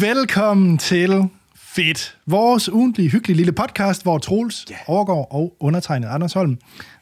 Velkommen 0.00 0.78
til 0.78 1.28
Fedt, 1.54 2.18
vores 2.26 2.68
ugentlige 2.68 3.08
hyggelige 3.08 3.36
lille 3.36 3.52
podcast, 3.52 4.02
hvor 4.02 4.18
Troels 4.18 4.66
yeah. 4.70 4.80
overgår 4.86 5.24
og 5.24 5.56
undertegnet 5.60 6.08
Anders 6.08 6.32
Holm. 6.32 6.58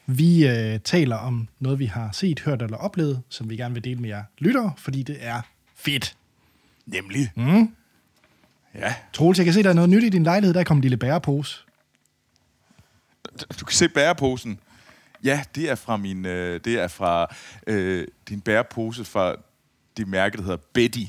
Vi 0.06 0.46
øh, 0.46 0.80
taler 0.80 1.16
om 1.16 1.48
noget, 1.58 1.78
vi 1.78 1.86
har 1.86 2.12
set, 2.12 2.40
hørt 2.40 2.62
eller 2.62 2.76
oplevet, 2.76 3.22
som 3.28 3.50
vi 3.50 3.56
gerne 3.56 3.74
vil 3.74 3.84
dele 3.84 4.00
med 4.00 4.08
jer 4.08 4.22
lyttere, 4.38 4.72
fordi 4.78 5.02
det 5.02 5.16
er 5.20 5.40
fedt. 5.74 6.16
Nemlig. 6.86 7.30
Mm. 7.36 7.74
Ja, 8.74 8.94
Troels, 9.12 9.38
jeg 9.38 9.44
kan 9.44 9.54
se, 9.54 9.62
der 9.62 9.70
er 9.70 9.74
noget 9.74 9.90
nyt 9.90 10.04
i 10.04 10.08
din 10.08 10.24
lejlighed. 10.24 10.54
Der 10.54 10.64
kom 10.64 10.76
en 10.76 10.80
lille 10.80 10.96
bærepose. 10.96 11.60
du 13.60 13.64
kan 13.64 13.76
se 13.76 13.88
bæreposen. 13.88 14.60
Ja, 15.24 15.42
det 15.54 15.70
er 15.70 15.74
fra 15.74 15.96
min, 15.96 16.26
øh, 16.26 16.60
det 16.64 16.74
er 16.74 16.88
fra 16.88 17.34
øh, 17.66 18.06
din 18.28 18.40
bærepose 18.40 19.04
fra 19.04 19.34
det 19.96 20.08
mærke, 20.08 20.36
der 20.36 20.42
hedder 20.42 20.58
Betty. 20.72 21.04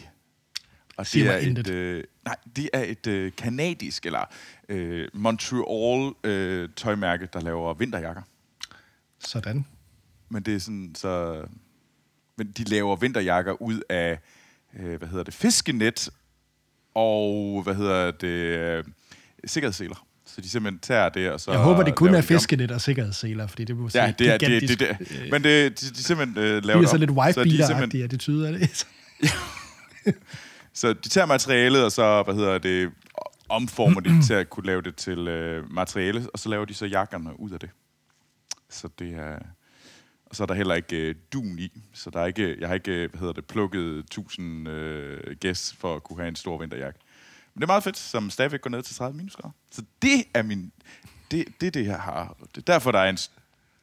Og 0.97 1.05
det 1.13 1.25
mig 1.25 1.33
er 1.33 1.37
intet. 1.37 1.67
et, 1.67 1.73
øh, 1.73 2.03
nej, 2.25 2.35
det 2.55 2.69
er 2.73 2.83
et 2.83 3.07
øh, 3.07 3.31
kanadisk 3.37 4.05
eller 4.05 4.33
øh, 4.69 5.07
Montreal 5.13 6.13
øh, 6.23 6.69
tøjmærke, 6.75 7.27
der 7.33 7.41
laver 7.41 7.73
vinterjakker. 7.73 8.21
Sådan. 9.19 9.65
Men 10.29 10.43
det 10.43 10.55
er 10.55 10.59
sådan 10.59 10.95
så 10.95 11.43
men 12.37 12.51
de 12.51 12.63
laver 12.63 12.95
vinterjakker 12.95 13.61
ud 13.61 13.81
af 13.89 14.19
øh, 14.79 14.97
hvad 14.97 15.07
hedder 15.07 15.23
det? 15.23 15.33
Fiskenet 15.33 16.09
og 16.95 17.61
hvad 17.63 17.75
hedder 17.75 18.11
det? 18.11 18.27
Øh, 18.27 18.83
sikkerhedsseler. 19.45 20.07
Så 20.25 20.41
de 20.41 20.49
simpelthen 20.49 20.79
tager 20.79 21.09
det 21.09 21.31
og 21.31 21.39
så 21.39 21.51
Jeg 21.51 21.59
håber, 21.59 21.83
det 21.83 21.95
kun 21.95 22.15
er 22.15 22.21
fiskenet 22.21 22.71
og 22.71 22.81
sikkerhedsseler, 22.81 23.47
fordi 23.47 23.63
det 23.63 23.77
må 23.77 23.89
Ja, 23.93 24.13
det 24.19 24.29
er 24.29 24.37
det, 24.37 24.61
det, 24.61 24.79
det, 24.79 24.79
det. 24.79 25.31
Men 25.31 25.43
det, 25.43 25.81
de, 25.81 25.89
de 25.89 26.03
simpelthen 26.03 26.37
øh, 26.37 26.43
laver 26.43 26.61
Det 26.61 26.75
er 26.75 26.79
det 26.79 26.89
så 26.89 26.97
lidt 26.97 27.09
så 27.09 27.43
de, 27.43 27.49
wife 27.49 27.63
simpelthen, 27.65 28.03
attitude 28.03 28.47
af 28.47 28.53
det. 28.59 28.87
så 30.77 30.93
de 30.93 31.09
tager 31.09 31.25
materialet, 31.25 31.85
og 31.85 31.91
så, 31.91 32.23
hvad 32.23 32.35
hedder 32.35 32.57
det, 32.57 32.91
omformer 33.49 33.99
det 33.99 34.25
til 34.25 34.33
at 34.33 34.49
kunne 34.49 34.65
lave 34.65 34.81
det 34.81 34.95
til 34.95 35.27
øh, 35.27 35.71
materiale, 35.73 36.27
og 36.33 36.39
så 36.39 36.49
laver 36.49 36.65
de 36.65 36.73
så 36.73 36.85
jakkerne 36.85 37.39
ud 37.39 37.51
af 37.51 37.59
det. 37.59 37.69
Så 38.69 38.89
det 38.99 39.13
er... 39.13 39.39
Og 40.25 40.35
så 40.35 40.43
er 40.43 40.47
der 40.47 40.53
heller 40.53 40.75
ikke 40.75 40.97
øh, 40.97 41.15
dun 41.33 41.59
i, 41.59 41.81
så 41.93 42.09
der 42.09 42.19
er 42.19 42.25
ikke, 42.25 42.57
jeg 42.59 42.67
har 42.67 42.75
ikke, 42.75 42.91
øh, 42.91 43.09
hvad 43.09 43.19
hedder 43.19 43.33
det, 43.33 43.45
plukket 43.45 43.99
1000 43.99 44.67
øh, 44.69 45.35
gæs 45.39 45.75
for 45.79 45.95
at 45.95 46.03
kunne 46.03 46.19
have 46.19 46.27
en 46.27 46.35
stor 46.35 46.57
vinterjakke. 46.57 46.99
Men 47.53 47.61
det 47.61 47.63
er 47.63 47.67
meget 47.67 47.83
fedt, 47.83 47.97
som 47.97 48.29
stadigvæk 48.29 48.61
går 48.61 48.69
ned 48.69 48.83
til 48.83 48.95
30 48.95 49.17
minusgrader. 49.17 49.53
Så 49.71 49.81
det 50.01 50.23
er 50.33 50.41
min, 50.41 50.71
det, 51.31 51.45
det 51.61 51.67
er 51.67 51.71
det, 51.71 51.85
jeg 51.85 51.99
har. 51.99 52.35
Det 52.55 52.57
er 52.57 52.73
derfor, 52.73 52.91
der 52.91 52.99
er 52.99 53.09
en 53.09 53.17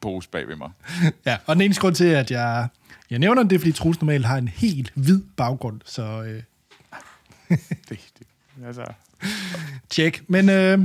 pose 0.01 0.29
bag 0.29 0.49
ved 0.49 0.57
mig. 0.57 0.71
Ja, 1.27 1.37
og 1.47 1.57
den 1.57 1.63
eneste 1.63 1.81
grund 1.81 1.95
til, 1.95 2.05
at 2.05 2.31
jeg, 2.31 2.69
jeg 3.11 3.19
nævner 3.19 3.43
det, 3.43 3.51
det 3.51 3.57
er, 3.57 3.61
fordi 3.61 3.73
Troels 3.73 4.01
normalt 4.01 4.25
har 4.25 4.39
en 4.39 4.49
helt 4.49 4.93
hvid 4.95 5.23
baggrund, 5.37 5.81
så 5.85 6.23
øh, 6.23 6.43
Det, 7.89 7.99
det, 8.19 8.27
altså, 8.67 8.85
tjek. 9.91 10.23
Men 10.29 10.49
øh, 10.49 10.79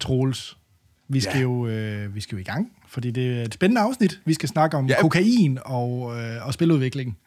Troels, 0.00 0.56
vi 1.08 1.20
skal, 1.20 1.34
Ja. 1.36 1.40
jo, 1.40 1.66
øh, 1.68 2.14
vi 2.14 2.20
skal 2.20 2.36
jo 2.36 2.40
i 2.40 2.44
gang, 2.44 2.72
fordi 2.88 3.10
det 3.10 3.38
er 3.40 3.42
et 3.44 3.54
spændende 3.54 3.80
afsnit. 3.80 4.20
Vi 4.24 4.34
skal 4.34 4.48
snakke 4.48 4.76
om 4.76 4.86
Ja. 4.86 5.00
kokain 5.00 5.58
og, 5.64 6.20
øh, 6.20 6.46
og 6.46 6.54
spiludvikling. 6.54 7.18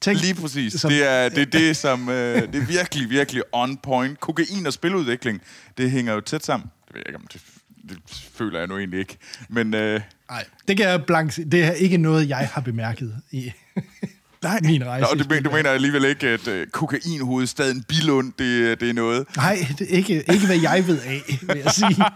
Tænk, 0.00 0.20
Lige 0.20 0.34
præcis. 0.34 0.72
som- 0.72 0.90
Det 0.90 1.10
er 1.10 1.28
det, 1.28 1.38
er 1.42 1.44
det 1.58 1.76
som 1.76 2.08
øh, 2.08 2.42
det 2.52 2.62
er 2.62 2.66
virkelig, 2.66 3.10
virkelig 3.10 3.42
on 3.52 3.76
point. 3.76 4.20
Kokain 4.20 4.66
og 4.66 4.72
spiludvikling, 4.72 5.40
det 5.78 5.90
hænger 5.90 6.12
jo 6.14 6.20
tæt 6.20 6.44
sammen. 6.44 6.70
Det 6.86 6.94
ved 6.94 7.00
jeg 7.00 7.08
ikke, 7.08 7.18
om 7.18 7.26
det, 7.32 7.40
det 7.88 7.98
føler 8.34 8.58
jeg 8.58 8.68
nu 8.68 8.78
egentlig 8.78 9.00
ikke. 9.00 9.16
Men 9.48 9.74
øh, 9.74 10.00
Nej, 10.30 10.44
det 10.68 10.76
kan 10.76 10.86
jeg 10.88 11.04
blank. 11.06 11.36
Det 11.36 11.64
er 11.64 11.72
ikke 11.72 11.96
noget, 11.96 12.28
jeg 12.28 12.48
har 12.52 12.60
bemærket 12.60 13.16
i 13.30 13.52
nej, 14.42 14.60
min 14.62 14.86
rejse. 14.86 15.14
Nå, 15.14 15.22
det, 15.22 15.30
men, 15.30 15.42
du 15.42 15.50
mener 15.50 15.70
alligevel 15.70 16.04
ikke, 16.04 16.28
at 16.28 16.48
øh, 16.48 16.66
kokainhovedstaden 16.66 17.82
Bilund, 17.82 18.32
det, 18.38 18.80
det 18.80 18.90
er 18.90 18.92
noget. 18.92 19.36
Nej, 19.36 19.66
det 19.78 19.92
er 19.92 19.96
ikke, 19.96 20.14
ikke 20.32 20.46
hvad 20.46 20.60
jeg 20.60 20.86
ved 20.86 21.00
af, 21.00 21.38
vil 21.42 21.58
jeg 21.64 21.72
sige. 21.72 22.04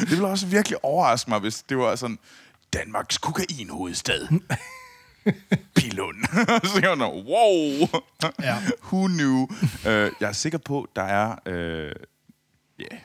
Det 0.00 0.10
ville 0.10 0.26
også 0.26 0.46
virkelig 0.46 0.84
overraske 0.84 1.30
mig, 1.30 1.40
hvis 1.40 1.62
det 1.62 1.78
var 1.78 1.96
sådan, 1.96 2.18
Danmarks 2.72 3.18
kokainhovedstad. 3.18 4.28
Bilund. 5.74 6.16
så 6.70 6.80
jeg 6.82 6.98
var 6.98 7.10
wow. 7.10 7.88
Ja. 8.42 8.56
Who 8.82 9.06
knew? 9.06 9.42
uh, 9.42 10.12
jeg 10.20 10.28
er 10.28 10.32
sikker 10.32 10.58
på, 10.58 10.88
der 10.96 11.02
er... 11.02 11.36
Uh, 11.46 11.92
ja, 12.78 12.96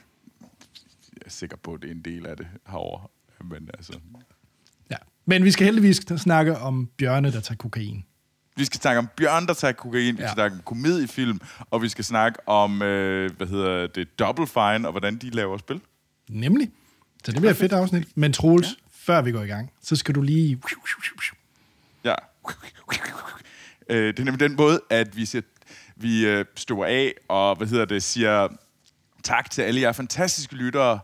jeg 1.13 1.25
er 1.25 1.29
sikker 1.29 1.57
på, 1.57 1.73
at 1.73 1.81
det 1.81 1.87
er 1.87 1.91
en 1.91 2.01
del 2.01 2.27
af 2.27 2.37
det 2.37 2.47
herovre. 2.67 3.07
Men 3.43 3.69
altså... 3.73 3.99
Ja. 4.91 4.97
Men 5.25 5.43
vi 5.43 5.51
skal 5.51 5.65
heldigvis 5.65 6.01
snakke 6.17 6.57
om 6.57 6.89
bjørne, 6.97 7.31
der 7.31 7.39
tager 7.39 7.57
kokain. 7.57 8.05
Vi 8.55 8.65
skal 8.65 8.79
snakke 8.81 8.99
om 8.99 9.07
Bjørn, 9.17 9.47
der 9.47 9.53
tager 9.53 9.71
kokain, 9.71 10.17
vi 10.17 10.21
Ja. 10.21 10.27
skal 10.27 10.35
snakke 10.35 10.55
om 10.55 10.61
komediefilm, 10.65 11.39
og 11.71 11.81
vi 11.81 11.89
skal 11.89 12.03
snakke 12.03 12.49
om, 12.49 12.81
øh, 12.81 13.31
hvad 13.37 13.47
hedder 13.47 13.87
det, 13.87 14.19
Double 14.19 14.47
Fine, 14.47 14.87
og 14.87 14.91
hvordan 14.91 15.17
de 15.17 15.29
laver 15.29 15.57
spil. 15.57 15.81
Nemlig. 16.29 16.71
Så 17.25 17.31
det 17.31 17.39
bliver 17.39 17.51
et 17.51 17.57
fedt 17.57 17.73
afsnit. 17.73 18.17
Men 18.17 18.33
Troels, 18.33 18.67
ja. 18.67 18.73
før 18.93 19.21
vi 19.21 19.31
går 19.31 19.41
i 19.41 19.47
gang, 19.47 19.71
så 19.83 19.95
skal 19.95 20.15
du 20.15 20.21
lige... 20.21 20.61
Ja. 22.03 22.15
Øh, 23.89 24.07
det 24.07 24.19
er 24.19 24.23
nemlig 24.23 24.39
den 24.39 24.55
måde, 24.55 24.81
at 24.89 25.17
vi, 25.17 25.25
siger, 25.25 25.41
vi 25.95 26.25
øh, 26.25 26.45
støver 26.55 26.85
af, 26.85 27.13
og 27.29 27.55
hvad 27.55 27.67
hedder 27.67 27.85
det, 27.85 28.03
siger 28.03 28.47
tak 29.23 29.51
til 29.51 29.61
alle 29.61 29.81
jer 29.81 29.91
fantastiske 29.91 30.55
lyttere, 30.55 30.99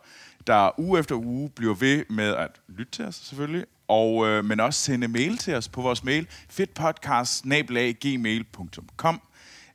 der 0.47 0.79
uge 0.79 0.99
efter 0.99 1.15
uge 1.15 1.49
bliver 1.49 1.73
ved 1.73 2.03
med 2.09 2.35
at 2.35 2.49
lytte 2.69 2.91
til 2.91 3.05
os, 3.05 3.15
selvfølgelig, 3.15 3.65
og, 3.87 4.27
øh, 4.27 4.45
men 4.45 4.59
også 4.59 4.79
sende 4.79 5.07
mail 5.07 5.37
til 5.37 5.55
os 5.55 5.67
på 5.69 5.81
vores 5.81 6.03
mail, 6.03 6.27
fedtpodcast-gmail.com. 6.49 9.21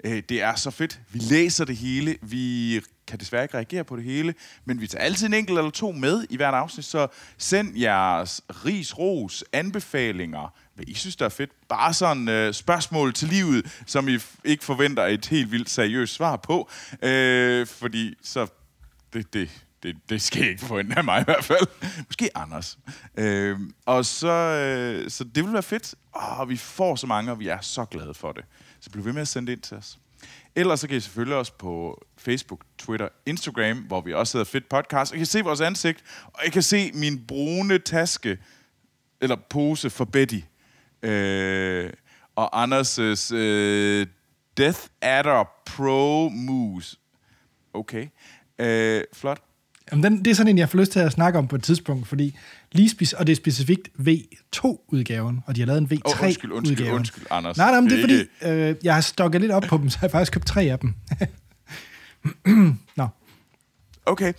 Øh, 0.04 0.22
det 0.28 0.42
er 0.42 0.54
så 0.54 0.70
fedt. 0.70 1.00
Vi 1.12 1.18
læser 1.18 1.64
det 1.64 1.76
hele. 1.76 2.16
Vi 2.22 2.80
kan 3.06 3.20
desværre 3.20 3.42
ikke 3.44 3.54
reagere 3.56 3.84
på 3.84 3.96
det 3.96 4.04
hele, 4.04 4.34
men 4.64 4.80
vi 4.80 4.86
tager 4.86 5.04
altid 5.04 5.26
en 5.26 5.34
enkelt 5.34 5.58
eller 5.58 5.70
to 5.70 5.92
med 5.92 6.26
i 6.30 6.36
hvert 6.36 6.54
afsnit, 6.54 6.84
så 6.84 7.06
send 7.38 7.78
jeres 7.78 8.40
ris, 8.50 8.98
ros, 8.98 9.44
anbefalinger, 9.52 10.54
hvad 10.74 10.84
I 10.88 10.94
synes, 10.94 11.16
der 11.16 11.24
er 11.24 11.28
fedt. 11.28 11.50
Bare 11.68 11.94
sådan 11.94 12.28
øh, 12.28 12.54
spørgsmål 12.54 13.12
til 13.14 13.28
livet, 13.28 13.82
som 13.86 14.08
I 14.08 14.16
f- 14.16 14.36
ikke 14.44 14.64
forventer 14.64 15.06
et 15.06 15.26
helt 15.26 15.52
vildt 15.52 15.70
seriøst 15.70 16.14
svar 16.14 16.36
på, 16.36 16.70
øh, 17.02 17.66
fordi 17.66 18.14
så 18.22 18.46
det, 19.12 19.34
det, 19.34 19.65
det, 19.82 19.96
det 20.08 20.22
skal 20.22 20.44
I 20.44 20.48
ikke 20.48 20.64
forvente 20.64 20.96
af 20.96 21.04
mig 21.04 21.20
i 21.20 21.24
hvert 21.24 21.44
fald. 21.44 21.66
Måske 22.08 22.36
Anders. 22.36 22.78
Øh, 23.16 23.58
og 23.86 24.04
så, 24.04 24.28
øh, 24.28 25.10
så 25.10 25.24
det 25.24 25.44
vil 25.44 25.52
være 25.52 25.62
fedt. 25.62 25.94
Og 26.12 26.48
vi 26.48 26.56
får 26.56 26.96
så 26.96 27.06
mange, 27.06 27.30
og 27.30 27.40
vi 27.40 27.48
er 27.48 27.60
så 27.60 27.84
glade 27.84 28.14
for 28.14 28.32
det. 28.32 28.44
Så 28.80 28.90
bliv 28.90 29.04
ved 29.04 29.12
med 29.12 29.22
at 29.22 29.28
sende 29.28 29.46
det 29.46 29.52
ind 29.52 29.62
til 29.62 29.76
os. 29.76 29.98
Ellers 30.54 30.80
så 30.80 30.88
kan 30.88 30.96
I 30.96 31.00
selvfølgelig 31.00 31.36
også 31.36 31.52
på 31.52 32.04
Facebook, 32.18 32.64
Twitter, 32.78 33.08
Instagram, 33.26 33.78
hvor 33.78 34.00
vi 34.00 34.14
også 34.14 34.38
hedder 34.38 34.50
Fedt 34.50 34.68
Podcast. 34.68 35.12
Og 35.12 35.16
I 35.16 35.18
kan 35.18 35.26
se 35.26 35.40
vores 35.40 35.60
ansigt, 35.60 36.04
og 36.24 36.46
I 36.46 36.50
kan 36.50 36.62
se 36.62 36.92
min 36.94 37.26
brune 37.26 37.78
taske, 37.78 38.38
eller 39.20 39.36
pose 39.50 39.90
for 39.90 40.04
Betty. 40.04 40.40
Øh, 41.02 41.92
og 42.36 42.64
Anders' 42.64 43.34
øh, 43.34 44.06
Death 44.56 44.80
Adder 45.00 45.44
Pro 45.66 46.28
Moose. 46.28 46.96
Okay. 47.74 48.08
Øh, 48.58 49.04
flot. 49.12 49.45
Jamen, 49.92 50.04
den, 50.04 50.24
det 50.24 50.30
er 50.30 50.34
sådan 50.34 50.48
en, 50.50 50.58
jeg 50.58 50.68
får 50.68 50.78
lyst 50.78 50.92
til 50.92 51.00
at 51.00 51.12
snakke 51.12 51.38
om 51.38 51.48
på 51.48 51.56
et 51.56 51.62
tidspunkt, 51.62 52.08
fordi 52.08 52.36
lige 52.72 52.90
speci- 52.90 53.16
og 53.18 53.26
det 53.26 53.32
er 53.32 53.36
specifikt 53.36 53.88
V2-udgaven, 54.00 55.40
og 55.46 55.56
de 55.56 55.60
har 55.60 55.66
lavet 55.66 55.78
en 55.80 55.88
Åh, 56.04 56.22
undskyld, 56.22 56.52
undskyld, 56.52 56.76
V3-udgave. 56.78 56.94
undskyld, 56.94 57.24
Anders. 57.30 57.56
Nej, 57.56 57.70
nej, 57.70 57.80
men 57.80 57.90
det 57.90 57.98
er 57.98 58.02
fordi, 58.02 58.24
øh, 58.70 58.76
jeg 58.82 58.94
har 58.94 59.00
stokket 59.00 59.40
lidt 59.40 59.52
op 59.52 59.62
på 59.62 59.76
dem, 59.76 59.90
så 59.90 59.98
jeg 60.02 60.08
har 60.08 60.08
faktisk 60.18 60.32
købt 60.32 60.46
tre 60.46 60.62
af 60.62 60.78
dem. 60.78 60.94
Nå, 62.96 63.08
Okay. 64.06 64.32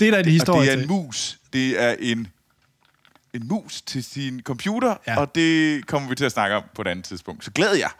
det 0.00 0.06
er 0.08 0.10
der 0.10 0.18
en 0.18 0.24
Og 0.26 0.30
historie 0.32 0.70
det 0.70 0.78
er 0.78 0.82
en 0.82 0.88
mus. 0.88 1.38
Det 1.52 1.82
er 1.82 1.96
en, 2.00 2.26
en 3.34 3.48
mus 3.48 3.82
til 3.82 4.04
sin 4.04 4.40
computer, 4.42 4.96
ja. 5.06 5.20
og 5.20 5.34
det 5.34 5.86
kommer 5.86 6.08
vi 6.08 6.14
til 6.14 6.24
at 6.24 6.32
snakke 6.32 6.56
om 6.56 6.62
på 6.74 6.82
et 6.82 6.88
andet 6.88 7.04
tidspunkt. 7.04 7.44
Så 7.44 7.50
glæder 7.50 7.74
jeg. 7.74 7.90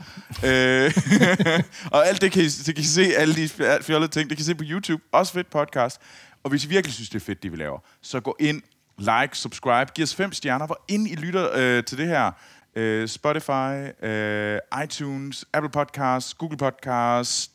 øh, 0.45 0.95
og 1.95 2.09
alt 2.09 2.21
det 2.23 2.33
kan, 2.33 2.43
I, 2.43 2.49
det 2.49 2.75
kan 2.75 2.85
I 2.85 2.87
se, 2.87 3.03
alle 3.17 3.35
de 3.35 3.49
fjollede 3.83 4.13
ting, 4.13 4.31
det 4.31 4.39
kan 4.39 4.43
I 4.43 4.45
se 4.45 4.55
på 4.55 4.65
YouTube. 4.67 5.03
Også 5.13 5.33
fedt 5.33 5.51
podcast. 5.51 6.01
Og 6.43 6.51
hvis 6.51 6.65
I 6.65 6.69
virkelig 6.69 6.95
synes, 6.95 7.09
det 7.09 7.21
er 7.21 7.25
fedt, 7.25 7.43
det 7.43 7.53
vi 7.53 7.57
laver, 7.57 7.79
så 8.01 8.21
gå 8.21 8.37
ind, 8.41 8.63
like, 8.99 9.39
subscribe, 9.39 9.93
giv 9.95 10.03
os 10.03 10.15
fem 10.15 10.33
stjerner, 10.33 10.67
hvor 10.67 10.85
ind 10.89 11.09
I 11.09 11.15
lytter 11.15 11.51
øh, 11.55 11.85
til 11.85 11.99
det 11.99 12.07
her. 12.07 12.33
Øh, 12.75 13.09
Spotify, 13.09 14.05
øh, 14.05 14.59
iTunes, 14.85 15.45
Apple 15.53 15.71
Podcasts, 15.71 16.35
Google 16.35 16.57
Podcasts, 16.57 17.51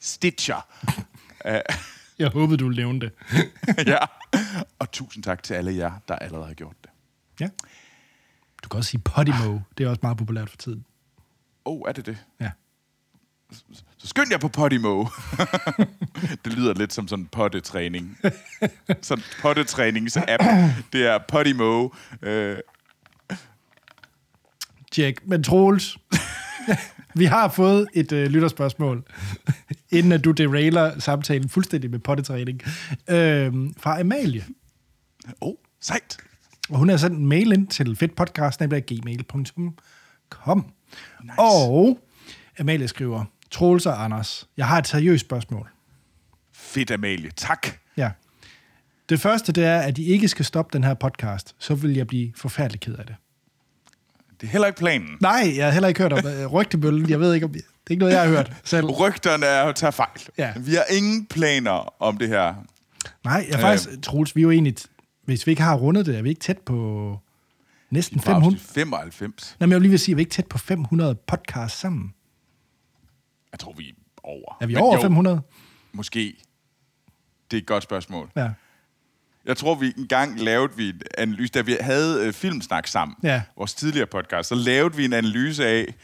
Stitcher. 0.00 0.66
Jeg 2.18 2.28
håbede, 2.28 2.56
du 2.58 2.68
nævne 2.68 3.00
det. 3.00 3.12
ja. 3.92 3.98
Og 4.78 4.90
tusind 4.92 5.24
tak 5.24 5.42
til 5.42 5.54
alle 5.54 5.76
jer, 5.76 5.92
der 6.08 6.16
allerede 6.16 6.46
har 6.46 6.54
gjort 6.54 6.76
det. 6.84 6.90
ja. 7.40 7.48
Du 8.62 8.68
kan 8.68 8.78
også 8.78 8.90
sige 8.90 9.00
Podimo. 9.00 9.58
Det 9.78 9.84
er 9.84 9.88
også 9.90 10.00
meget 10.02 10.18
populært 10.18 10.50
for 10.50 10.56
tiden. 10.56 10.84
Åh, 11.64 11.74
oh, 11.74 11.80
er 11.88 11.92
det 11.92 12.06
det? 12.06 12.18
Ja. 12.40 12.50
Så 14.06 14.10
skynd 14.10 14.30
jer 14.30 14.38
på 14.38 14.48
Podimo. 14.48 15.04
det 16.44 16.52
lyder 16.52 16.74
lidt 16.74 16.92
som 16.92 17.08
sådan 17.08 17.26
pottetræning. 17.26 18.18
sådan 19.02 19.24
pottetrænings-app. 19.40 20.42
Det 20.92 21.06
er 21.06 21.18
Podimo. 21.28 21.88
Øh, 22.22 22.58
Tjek. 24.92 25.26
Men 25.26 25.42
Troels, 25.42 25.98
vi 27.14 27.24
har 27.24 27.48
fået 27.48 27.88
et 27.94 28.12
øh, 28.12 28.26
lytterspørgsmål 28.26 29.04
inden 29.90 30.12
at 30.12 30.24
du 30.24 30.30
derailer 30.30 30.98
samtalen 30.98 31.48
fuldstændig 31.48 31.90
med 31.90 31.98
pottetræning. 31.98 32.62
Øh, 33.10 33.52
fra 33.78 34.00
Amalie. 34.00 34.44
Oh, 35.40 35.54
sejt. 35.80 36.16
Og 36.70 36.78
hun 36.78 36.88
har 36.88 36.96
sendt 36.96 37.18
en 37.18 37.26
mail 37.26 37.52
ind 37.52 37.68
til 37.68 37.96
fedtpodcast.gmail.com. 37.96 40.66
Nice. 41.22 41.34
Og 41.38 41.98
Amalie 42.58 42.88
skriver, 42.88 43.24
Troels 43.50 43.86
og 43.86 44.04
Anders, 44.04 44.48
jeg 44.56 44.66
har 44.66 44.78
et 44.78 44.86
seriøst 44.86 45.20
spørgsmål. 45.24 45.70
Fedt, 46.52 46.90
Amalie. 46.90 47.30
Tak. 47.36 47.66
Ja. 47.96 48.10
Det 49.08 49.20
første, 49.20 49.52
det 49.52 49.64
er, 49.64 49.78
at 49.80 49.98
I 49.98 50.04
ikke 50.04 50.28
skal 50.28 50.44
stoppe 50.44 50.76
den 50.76 50.84
her 50.84 50.94
podcast. 50.94 51.54
Så 51.58 51.74
vil 51.74 51.94
jeg 51.94 52.06
blive 52.06 52.32
forfærdelig 52.36 52.80
ked 52.80 52.94
af 52.94 53.06
det. 53.06 53.14
Det 54.40 54.46
er 54.46 54.50
heller 54.50 54.66
ikke 54.66 54.78
planen. 54.78 55.08
Nej, 55.20 55.52
jeg 55.56 55.64
har 55.64 55.72
heller 55.72 55.88
ikke 55.88 56.02
hørt 56.02 56.12
om 56.12 56.26
øh, 56.26 56.46
rygtebølgen. 56.46 57.10
Jeg 57.10 57.20
ved 57.20 57.34
ikke, 57.34 57.46
om 57.46 57.52
det 57.52 57.62
er 57.62 57.90
ikke 57.90 58.00
noget, 58.00 58.12
jeg 58.14 58.22
har 58.22 58.28
hørt 58.28 58.52
selv. 58.64 58.86
Rygterne 58.86 59.46
er 59.46 59.66
jo 59.66 59.72
tage 59.72 59.92
fejl. 59.92 60.20
Ja. 60.38 60.52
Vi 60.56 60.74
har 60.74 60.84
ingen 60.96 61.26
planer 61.26 62.02
om 62.02 62.18
det 62.18 62.28
her. 62.28 62.54
Nej, 63.24 63.46
jeg 63.50 63.60
faktisk, 63.60 64.02
Troels, 64.02 64.36
vi 64.36 64.40
er 64.40 64.42
jo 64.42 64.50
egentlig, 64.50 64.74
hvis 65.24 65.46
vi 65.46 65.50
ikke 65.52 65.62
har 65.62 65.74
rundet 65.76 66.06
det, 66.06 66.18
er 66.18 66.22
vi 66.22 66.28
ikke 66.28 66.40
tæt 66.40 66.58
på 66.58 67.18
næsten 67.90 68.20
Fra 68.20 68.32
500? 68.32 68.54
afsnit 68.56 68.74
95. 68.74 69.56
Nej, 69.60 69.66
men 69.66 69.70
jeg 69.70 69.76
vil 69.76 69.82
lige 69.82 69.90
vil 69.90 69.98
sige, 69.98 70.12
at 70.12 70.16
vi 70.16 70.20
er 70.20 70.24
ikke 70.24 70.34
tæt 70.34 70.46
på 70.46 70.58
500 70.58 71.14
podcasts 71.14 71.80
sammen. 71.80 72.12
Jeg 73.52 73.60
tror, 73.60 73.72
vi 73.72 73.88
er 73.88 73.92
over. 74.22 74.56
Er 74.60 74.66
vi 74.66 74.74
Men 74.74 74.82
over 74.82 74.96
jo, 74.96 75.02
500? 75.02 75.40
Måske. 75.92 76.36
Det 77.50 77.56
er 77.56 77.60
et 77.60 77.66
godt 77.66 77.82
spørgsmål. 77.82 78.30
Ja. 78.36 78.50
Jeg 79.44 79.56
tror, 79.56 79.74
vi 79.74 79.92
engang 79.98 80.40
lavede 80.40 80.72
vi 80.76 80.88
en 80.88 81.00
analyse, 81.18 81.52
da 81.52 81.60
vi 81.60 81.76
havde 81.80 82.26
øh, 82.26 82.32
Filmsnak 82.32 82.86
sammen, 82.86 83.16
Ja. 83.22 83.42
vores 83.56 83.74
tidligere 83.74 84.06
podcast, 84.06 84.48
så 84.48 84.54
lavede 84.54 84.96
vi 84.96 85.04
en 85.04 85.12
analyse 85.12 85.66
af, 85.66 85.94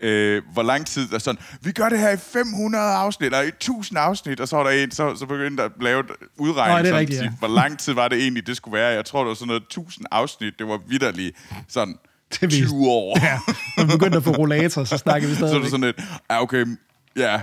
øh, 0.00 0.42
hvor 0.52 0.62
lang 0.62 0.86
tid 0.86 1.08
der 1.08 1.14
er 1.14 1.18
sådan, 1.18 1.40
vi 1.60 1.72
gør 1.72 1.88
det 1.88 1.98
her 1.98 2.10
i 2.10 2.16
500 2.16 2.84
afsnit, 2.84 3.26
eller 3.26 3.40
i 3.42 3.48
1000 3.48 3.98
afsnit, 3.98 4.40
og 4.40 4.48
så 4.48 4.56
var 4.56 4.64
der 4.64 4.70
en, 4.70 4.90
så, 4.90 5.16
så 5.16 5.26
begyndte 5.26 5.62
der 5.62 5.68
at 5.68 5.82
lave 5.82 6.00
et 6.00 6.06
Nå, 6.08 6.14
udregning, 6.38 6.78
det 6.78 6.84
er 6.86 6.90
sådan, 6.90 7.00
rigtigt, 7.00 7.22
ja. 7.22 7.30
hvor 7.38 7.48
lang 7.48 7.78
tid 7.78 7.92
var 7.92 8.08
det 8.08 8.18
egentlig, 8.22 8.46
det 8.46 8.56
skulle 8.56 8.78
være. 8.78 8.88
Jeg 8.88 9.04
tror, 9.04 9.20
det 9.20 9.28
var 9.28 9.34
sådan 9.34 9.46
noget 9.46 9.62
1000 9.62 10.06
afsnit, 10.10 10.58
det 10.58 10.68
var 10.68 10.80
vidderligt 10.88 11.36
sådan 11.68 11.98
Er 12.42 12.48
20 12.48 12.60
vist. 12.62 12.74
år. 12.74 13.18
ja. 13.24 13.38
Når 13.76 13.84
vi 13.84 13.90
begyndte 13.92 14.16
at 14.16 14.24
få 14.24 14.30
rollator, 14.32 14.84
så 14.84 14.98
snakker 14.98 15.28
vi 15.28 15.34
så 15.34 15.44
er 15.44 15.48
stadig. 15.48 15.62
det 15.62 15.70
sådan 15.70 15.84
lidt, 15.84 16.00
ja 16.30 16.42
okay, 16.42 16.66
ja, 17.16 17.40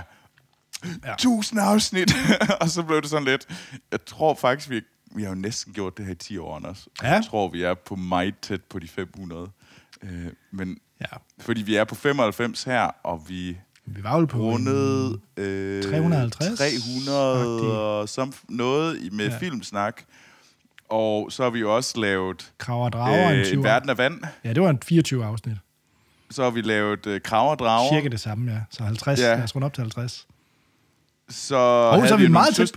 Ja. 1.06 1.12
1000 1.14 1.60
afsnit, 1.60 2.14
og 2.60 2.68
så 2.68 2.82
blev 2.82 3.02
det 3.02 3.10
sådan 3.10 3.24
lidt, 3.24 3.46
jeg 3.92 4.04
tror 4.06 4.34
faktisk, 4.34 4.70
vi, 4.70 4.80
vi 5.14 5.22
har 5.22 5.28
jo 5.28 5.34
næsten 5.34 5.72
gjort 5.72 5.96
det 5.98 6.04
her 6.06 6.12
i 6.12 6.16
10 6.16 6.38
år, 6.38 6.56
Anders. 6.56 6.88
Ja. 7.02 7.12
Jeg 7.12 7.24
tror, 7.30 7.48
vi 7.48 7.62
er 7.62 7.74
på 7.86 7.96
meget 7.96 8.34
tæt 8.42 8.60
på 8.70 8.78
de 8.78 8.88
500. 8.88 9.48
Øh, 10.02 10.10
men 10.52 10.76
Ja. 11.00 11.16
fordi 11.40 11.62
vi 11.62 11.76
er 11.76 11.84
på 11.84 11.94
95 11.94 12.62
her, 12.64 12.90
og 13.04 13.24
vi 13.28 13.56
Vi 13.86 14.02
var 14.02 14.20
jo 14.20 14.26
på 14.26 14.38
rundet 14.38 15.20
øh, 15.36 15.82
350 15.82 16.58
300 16.58 17.78
og 17.78 18.08
som 18.08 18.32
noget 18.48 18.98
i- 19.02 19.10
med 19.10 19.28
ja. 19.28 19.38
filmsnak. 19.38 20.02
Og 20.92 21.32
så 21.32 21.42
har 21.42 21.50
vi 21.50 21.58
jo 21.60 21.76
også 21.76 22.00
lavet 22.00 22.52
Krav 22.58 22.84
og 22.84 22.92
Drager 22.92 23.30
en 23.30 23.38
øh, 23.38 23.44
20 23.44 23.54
En 23.58 23.64
Verden 23.64 23.90
af 23.90 23.98
Vand. 23.98 24.20
Ja, 24.44 24.52
det 24.52 24.62
var 24.62 24.70
en 24.70 24.78
24 24.84 25.24
afsnit. 25.24 25.56
Så 26.30 26.42
har 26.42 26.50
vi 26.50 26.60
lavet 26.60 27.06
øh, 27.06 27.20
Krav 27.20 27.50
og 27.50 27.58
Drager. 27.58 27.88
Cirka 27.94 28.08
det 28.08 28.20
samme, 28.20 28.52
ja. 28.52 28.58
Så 28.70 28.82
50, 28.82 29.20
Ja. 29.20 29.34
lad 29.34 29.42
os 29.44 29.54
runde 29.54 29.64
op 29.64 29.72
til 29.74 29.80
50. 29.82 30.26
Så, 31.28 31.56
Og 31.56 32.08
så 32.08 32.14
er 32.14 32.18
vi 32.18 32.22
nogle 32.22 32.32
meget 32.32 32.54
tæt, 32.54 32.72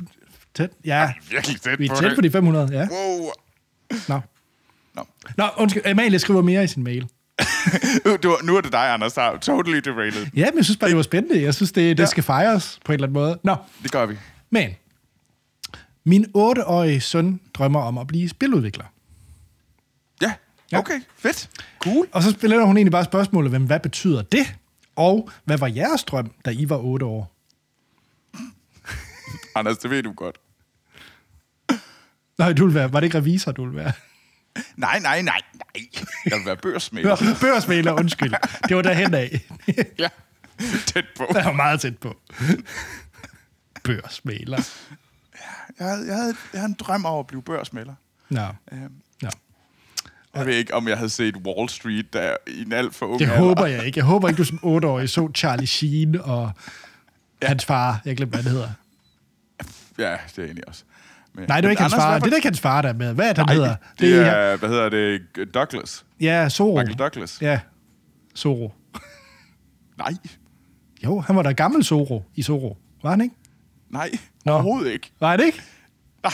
tæt. 0.55 0.69
Ja, 0.85 1.13
Virkelig 1.29 1.61
tæt 1.61 1.79
vi 1.79 1.85
er 1.87 1.95
tæt 1.95 2.11
på 2.15 2.21
de 2.21 2.31
500, 2.31 2.69
ja. 2.71 2.87
Wow. 2.91 3.29
Nå. 4.07 4.19
Nå. 4.95 5.03
Nå, 5.37 5.43
undskyld. 5.57 5.85
Amalie 5.85 6.19
skriver 6.19 6.41
mere 6.41 6.63
i 6.63 6.67
sin 6.67 6.83
mail. 6.83 7.01
Var, 8.05 8.45
nu 8.45 8.55
er 8.57 8.61
det 8.61 8.71
dig, 8.71 8.93
Anders, 8.93 9.13
der 9.13 9.21
er 9.21 9.37
totally 9.37 9.77
derailed. 9.77 10.27
Ja, 10.35 10.45
men 10.51 10.57
jeg 10.57 10.65
synes 10.65 10.77
bare, 10.77 10.89
det 10.89 10.97
var 10.97 11.03
spændende. 11.03 11.41
Jeg 11.43 11.53
synes, 11.55 11.71
det, 11.71 11.97
det 11.97 12.03
Ja. 12.03 12.07
skal 12.09 12.23
fejres 12.23 12.79
på 12.85 12.91
en 12.91 12.93
eller 12.93 13.07
anden 13.07 13.13
måde. 13.21 13.39
Nå, 13.43 13.55
Det 13.83 13.91
gør 13.91 14.05
vi. 14.05 14.15
men 14.49 14.69
min 16.05 16.25
8-årige 16.37 17.01
søn 17.01 17.39
drømmer 17.53 17.79
om 17.81 17.97
at 17.97 18.07
blive 18.07 18.29
spiludvikler. 18.29 18.85
Ja, 20.21 20.33
Ja. 20.71 20.77
okay, 20.79 21.01
fedt. 21.17 21.49
Cool. 21.79 22.07
Og 22.11 22.23
så 22.23 22.31
stiller 22.31 22.63
hun 22.65 22.77
egentlig 22.77 22.91
bare 22.91 23.05
spørgsmålet, 23.05 23.51
hvem, 23.51 23.63
hvad 23.65 23.79
betyder 23.79 24.21
det? 24.21 24.55
Og 24.95 25.29
hvad 25.43 25.57
var 25.57 25.67
jeres 25.67 26.03
drøm, 26.03 26.31
da 26.45 26.49
I 26.51 26.69
var 26.69 26.77
8 26.77 27.05
år? 27.05 27.35
Anders, 29.55 29.77
det 29.77 29.89
ved 29.91 30.03
du 30.03 30.11
godt. 30.13 30.37
Nej, 32.37 32.53
du 32.53 32.65
vil 32.65 32.73
være, 32.75 32.93
var 32.93 32.99
det 32.99 33.07
ikke 33.07 33.17
revisor, 33.17 33.51
du 33.51 33.65
vil 33.65 33.75
være? 33.75 33.91
Nej, 34.75 34.99
nej, 34.99 35.21
nej, 35.21 35.39
nej. 35.53 35.87
Jeg 36.25 36.37
vil 36.37 36.45
være 36.45 36.57
børsmæler. 36.57 37.15
Bør, 37.15 37.25
børsmæler, 37.41 37.91
undskyld. 37.93 38.33
Det 38.69 38.75
var 38.75 38.81
derhen 38.81 39.13
af. 39.13 39.41
ja, 39.99 40.09
tæt 40.85 41.05
på. 41.17 41.25
Jeg 41.33 41.45
var 41.45 41.51
meget 41.53 41.81
tæt 41.81 41.97
på. 41.97 42.15
Børsmæler. 43.83 44.69
Jeg 45.79 45.87
havde, 45.87 46.05
jeg, 46.07 46.15
havde, 46.15 46.35
jeg 46.53 46.61
havde 46.61 46.69
en 46.69 46.75
drøm 46.79 47.05
om 47.05 47.19
at 47.19 47.27
blive 47.27 47.41
børsmæler. 47.41 47.93
Nå, 48.29 48.41
Øhm, 48.71 48.93
nå. 49.21 49.29
Jeg 50.35 50.45
ved 50.45 50.53
ikke, 50.55 50.73
om 50.73 50.87
jeg 50.87 50.97
havde 50.97 51.09
set 51.09 51.35
Wall 51.37 51.69
Street 51.69 52.13
der 52.13 52.35
i 52.47 52.61
en 52.61 52.73
alt 52.73 52.95
for 52.95 53.05
ung 53.05 53.19
Det 53.19 53.25
alder. 53.25 53.37
håber 53.37 53.65
jeg 53.65 53.85
ikke. 53.85 53.97
Jeg 53.97 54.05
håber 54.05 54.27
ikke, 54.27 54.37
du 54.37 54.43
som 54.43 54.59
8-årig 54.63 55.09
så 55.09 55.31
Charlie 55.35 55.67
Sheen 55.67 56.21
og 56.21 56.51
ja. 57.41 57.47
hans 57.47 57.65
far. 57.65 58.01
Jeg 58.05 58.17
glemte, 58.17 58.35
hvad 58.35 58.43
det 58.43 58.51
hedder. 58.51 58.69
Ja, 59.97 60.17
det 60.35 60.37
er 60.39 60.43
egentlig 60.43 60.67
også. 60.67 60.83
Men, 61.33 61.45
Nej, 61.47 61.61
det 61.61 61.65
er 61.67 61.69
ikke 61.69 61.81
hans 61.81 61.93
far. 61.95 62.09
hvad 62.11 62.21
Det 62.21 62.31
er 62.31 62.35
ikke 62.35 62.47
hans 62.47 62.59
far, 62.59 62.81
der 62.81 62.89
er 62.89 62.93
med. 62.93 63.13
Hvad 63.13 63.29
er 63.29 63.33
det, 63.33 63.37
han 63.37 63.45
Nej, 63.45 63.53
hedder? 63.55 63.75
det 63.99 64.15
er, 64.27 64.57
hvad 64.57 64.69
hedder 64.69 64.89
det, 64.89 65.53
Douglas. 65.53 66.05
Ja, 66.21 66.49
Zoro. 66.49 66.77
Michael 66.77 66.99
Douglas. 66.99 67.41
Ja, 67.41 67.59
Zoro. 68.35 68.73
Nej, 69.97 70.13
Jo, 71.03 71.19
han 71.19 71.35
var 71.35 71.41
der 71.43 71.53
gammel 71.53 71.83
Zoro 71.83 72.23
i 72.35 72.43
Zoro. 72.43 72.77
Var 73.03 73.09
han 73.09 73.21
ikke? 73.21 73.35
Nej, 73.95 74.11
Nå. 74.45 74.51
overhovedet 74.53 74.91
ikke. 74.91 75.11
Var 75.19 75.31
han 75.31 75.39
ikke? 75.45 75.61
Nej, 76.23 76.33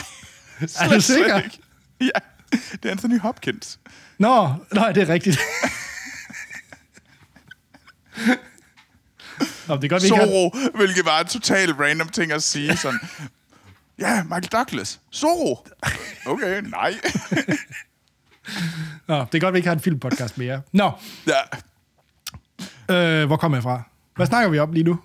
Er 0.60 0.66
slet, 0.66 0.90
du 0.90 1.00
sikker? 1.00 1.28
slet 1.40 1.44
ikke. 1.44 1.58
Ja, 2.00 2.56
det 2.72 2.84
er 2.84 2.90
Anthony 2.90 3.18
Hopkins. 3.20 3.78
Nå, 4.18 4.54
nej, 4.74 4.92
det 4.92 5.02
er 5.02 5.08
rigtigt. 5.08 5.38
Nå, 9.68 9.76
det 9.76 9.84
er 9.84 9.88
godt, 9.88 10.02
vi 10.02 10.06
ikke 10.06 10.16
har... 10.16 10.26
Zorro, 10.26 10.50
hvilket 10.76 11.04
var 11.04 11.20
en 11.20 11.26
total 11.26 11.72
random 11.72 12.08
ting 12.08 12.32
at 12.32 12.42
sige. 12.42 12.76
Sådan, 12.76 13.00
ja, 13.98 14.22
Michael 14.22 14.44
Douglas. 14.52 15.00
Zorro. 15.14 15.66
Okay, 16.26 16.62
nej. 16.62 16.94
Nå, 19.08 19.18
det 19.24 19.34
er 19.34 19.40
godt, 19.40 19.52
vi 19.52 19.58
ikke 19.58 19.68
har 19.68 19.74
en 19.74 19.80
filmpodcast 19.80 20.38
mere. 20.38 20.62
Nå, 20.72 20.92
ja, 21.26 21.40
øh, 22.94 23.26
hvor 23.26 23.36
kommer 23.36 23.56
jeg 23.58 23.62
fra? 23.62 23.82
Hvad 24.16 24.26
snakker 24.26 24.48
vi 24.50 24.58
om 24.58 24.72
lige 24.72 24.84
nu? 24.84 24.98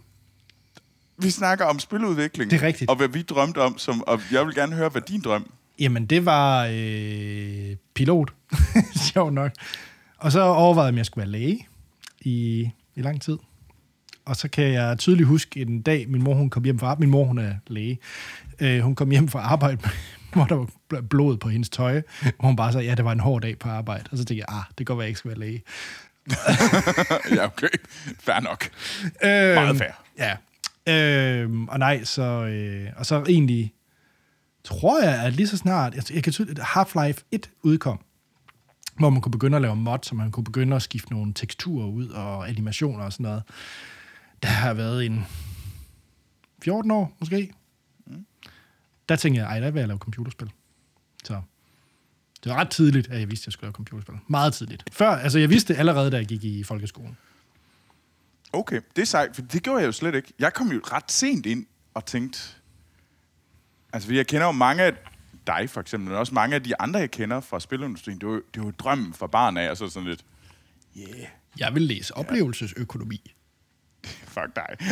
Vi 1.17 1.29
snakker 1.29 1.65
om 1.65 1.79
spiludvikling. 1.79 2.51
Det 2.51 2.61
er 2.61 2.67
rigtigt. 2.67 2.89
Og 2.89 2.95
hvad 2.95 3.07
vi 3.07 3.21
drømte 3.21 3.61
om, 3.61 3.77
som, 3.77 4.03
og 4.07 4.21
jeg 4.31 4.45
vil 4.45 4.55
gerne 4.55 4.75
høre, 4.75 4.89
hvad 4.89 5.01
din 5.01 5.21
drøm 5.21 5.51
Jamen, 5.79 6.05
det 6.05 6.25
var 6.25 6.67
øh, 6.71 7.75
pilot. 7.93 8.33
Sjov 9.13 9.31
nok. 9.31 9.51
Og 10.17 10.31
så 10.31 10.41
overvejede 10.41 10.87
jeg, 10.87 10.93
om 10.93 10.97
jeg 10.97 11.05
skulle 11.05 11.21
være 11.21 11.31
læge 11.31 11.67
i, 12.21 12.69
i 12.95 13.01
lang 13.01 13.21
tid. 13.21 13.37
Og 14.25 14.35
så 14.35 14.47
kan 14.49 14.63
jeg 14.63 14.97
tydeligt 14.97 15.27
huske 15.27 15.59
en 15.61 15.81
dag, 15.81 16.09
min 16.09 16.23
mor 16.23 16.33
hun 16.33 16.49
kom 16.49 16.63
hjem 16.63 16.79
fra 16.79 16.95
Min 16.99 17.09
mor 17.09 17.23
hun 17.23 17.37
er 17.37 17.53
læge. 17.67 17.99
Øh, 18.59 18.79
hun 18.79 18.95
kom 18.95 19.11
hjem 19.11 19.27
fra 19.27 19.39
arbejde, 19.39 19.89
hvor 20.33 20.45
der 20.45 20.55
var 20.55 20.67
bl- 20.93 21.01
blod 21.01 21.37
på 21.37 21.49
hendes 21.49 21.69
tøj. 21.69 22.01
Og 22.37 22.45
hun 22.45 22.55
bare 22.55 22.71
sagde, 22.71 22.87
ja, 22.87 22.95
det 22.95 23.05
var 23.05 23.11
en 23.11 23.19
hård 23.19 23.41
dag 23.41 23.59
på 23.59 23.69
arbejde. 23.69 24.03
Og 24.11 24.17
så 24.17 24.25
tænkte 24.25 24.45
jeg, 24.49 24.57
ah, 24.57 24.63
det 24.69 24.77
kan 24.77 24.85
godt 24.85 24.97
være, 24.97 25.03
jeg 25.03 25.09
ikke 25.09 25.19
skal 25.19 25.29
være 25.31 25.39
læge. 25.39 25.63
ja, 27.37 27.45
okay. 27.45 27.67
Fair 28.19 28.39
nok. 28.39 28.69
Øhm, 29.23 29.63
Meget 29.63 29.77
fair. 29.77 29.91
Ja. 30.17 30.35
Øhm, 30.87 31.67
og 31.67 31.79
nej, 31.79 32.03
så, 32.03 32.23
øh, 32.23 32.91
og 32.95 33.05
så 33.05 33.23
egentlig 33.27 33.73
tror 34.63 35.03
jeg, 35.03 35.23
at 35.23 35.33
lige 35.33 35.47
så 35.47 35.57
snart, 35.57 35.95
jeg, 35.95 36.03
jeg 36.13 36.23
kan 36.23 36.33
tydeligt, 36.33 36.59
Half-Life 36.59 37.23
1 37.31 37.49
udkom, 37.63 37.99
hvor 38.99 39.09
man 39.09 39.21
kunne 39.21 39.31
begynde 39.31 39.55
at 39.55 39.61
lave 39.61 39.75
mod, 39.75 39.97
så 40.03 40.15
man 40.15 40.31
kunne 40.31 40.43
begynde 40.43 40.75
at 40.75 40.81
skifte 40.81 41.13
nogle 41.13 41.33
teksturer 41.33 41.87
ud 41.87 42.09
og 42.09 42.49
animationer 42.49 43.03
og 43.03 43.13
sådan 43.13 43.23
noget. 43.23 43.43
Der 44.43 44.49
har 44.49 44.73
været 44.73 45.05
en 45.05 45.25
14 46.63 46.91
år, 46.91 47.17
måske. 47.19 47.53
Mm. 48.05 48.25
Der 49.09 49.15
tænkte 49.15 49.41
jeg, 49.41 49.47
ej, 49.47 49.59
der 49.59 49.71
vil 49.71 49.79
jeg 49.79 49.87
lave 49.87 49.99
computerspil. 49.99 50.51
Så 51.23 51.41
det 52.43 52.51
var 52.51 52.55
ret 52.55 52.69
tidligt, 52.69 53.07
at 53.07 53.19
jeg 53.19 53.29
vidste, 53.29 53.43
at 53.43 53.47
jeg 53.47 53.53
skulle 53.53 53.67
lave 53.67 53.73
computerspil. 53.73 54.15
Meget 54.27 54.53
tidligt. 54.53 54.83
Før, 54.91 55.09
altså 55.09 55.39
jeg 55.39 55.49
vidste 55.49 55.73
det 55.73 55.79
allerede, 55.79 56.11
da 56.11 56.17
jeg 56.17 56.25
gik 56.25 56.43
i 56.43 56.63
folkeskolen. 56.63 57.17
Okay, 58.53 58.81
det 58.95 59.01
er 59.01 59.05
sejt, 59.05 59.35
for 59.35 59.41
det 59.41 59.63
gjorde 59.63 59.79
jeg 59.79 59.87
jo 59.87 59.91
slet 59.91 60.15
ikke. 60.15 60.33
Jeg 60.39 60.53
kom 60.53 60.71
jo 60.71 60.79
ret 60.83 61.11
sent 61.11 61.45
ind 61.45 61.65
og 61.93 62.05
tænkte... 62.05 62.39
Altså, 63.93 64.13
jeg 64.13 64.27
kender 64.27 64.45
jo 64.45 64.51
mange 64.51 64.83
af 64.83 64.93
dig, 65.47 65.69
for 65.69 65.81
eksempel, 65.81 66.09
men 66.09 66.17
også 66.17 66.33
mange 66.33 66.55
af 66.55 66.63
de 66.63 66.81
andre, 66.81 66.99
jeg 66.99 67.11
kender 67.11 67.39
fra 67.41 67.59
spilindustrien. 67.59 68.19
Det 68.21 68.29
var, 68.29 68.41
det 68.53 68.63
var 68.63 68.71
drømmen 68.71 69.13
fra 69.13 69.27
barn 69.27 69.57
af, 69.57 69.69
og 69.69 69.77
så 69.77 69.89
sådan 69.89 70.09
lidt... 70.09 70.25
Yeah, 70.97 71.27
Jeg 71.59 71.73
vil 71.73 71.81
læse 71.81 72.17
oplevelsesøkonomi. 72.17 73.33
fuck 74.33 74.55
dig. 74.55 74.77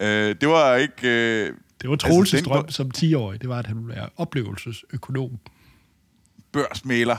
øh, 0.00 0.36
det 0.40 0.48
var 0.48 0.74
ikke... 0.74 1.08
Øh, 1.08 1.54
Det 1.82 1.90
var 1.90 1.96
Troels' 2.04 2.18
Altså, 2.18 2.40
drøm 2.44 2.68
som 2.68 2.90
10-årig. 2.96 3.40
Det 3.40 3.48
var, 3.48 3.58
at 3.58 3.66
han 3.66 3.76
ville 3.76 3.94
være 3.96 4.08
oplevelsesøkonom. 4.16 5.38
børsmæler. 6.52 7.16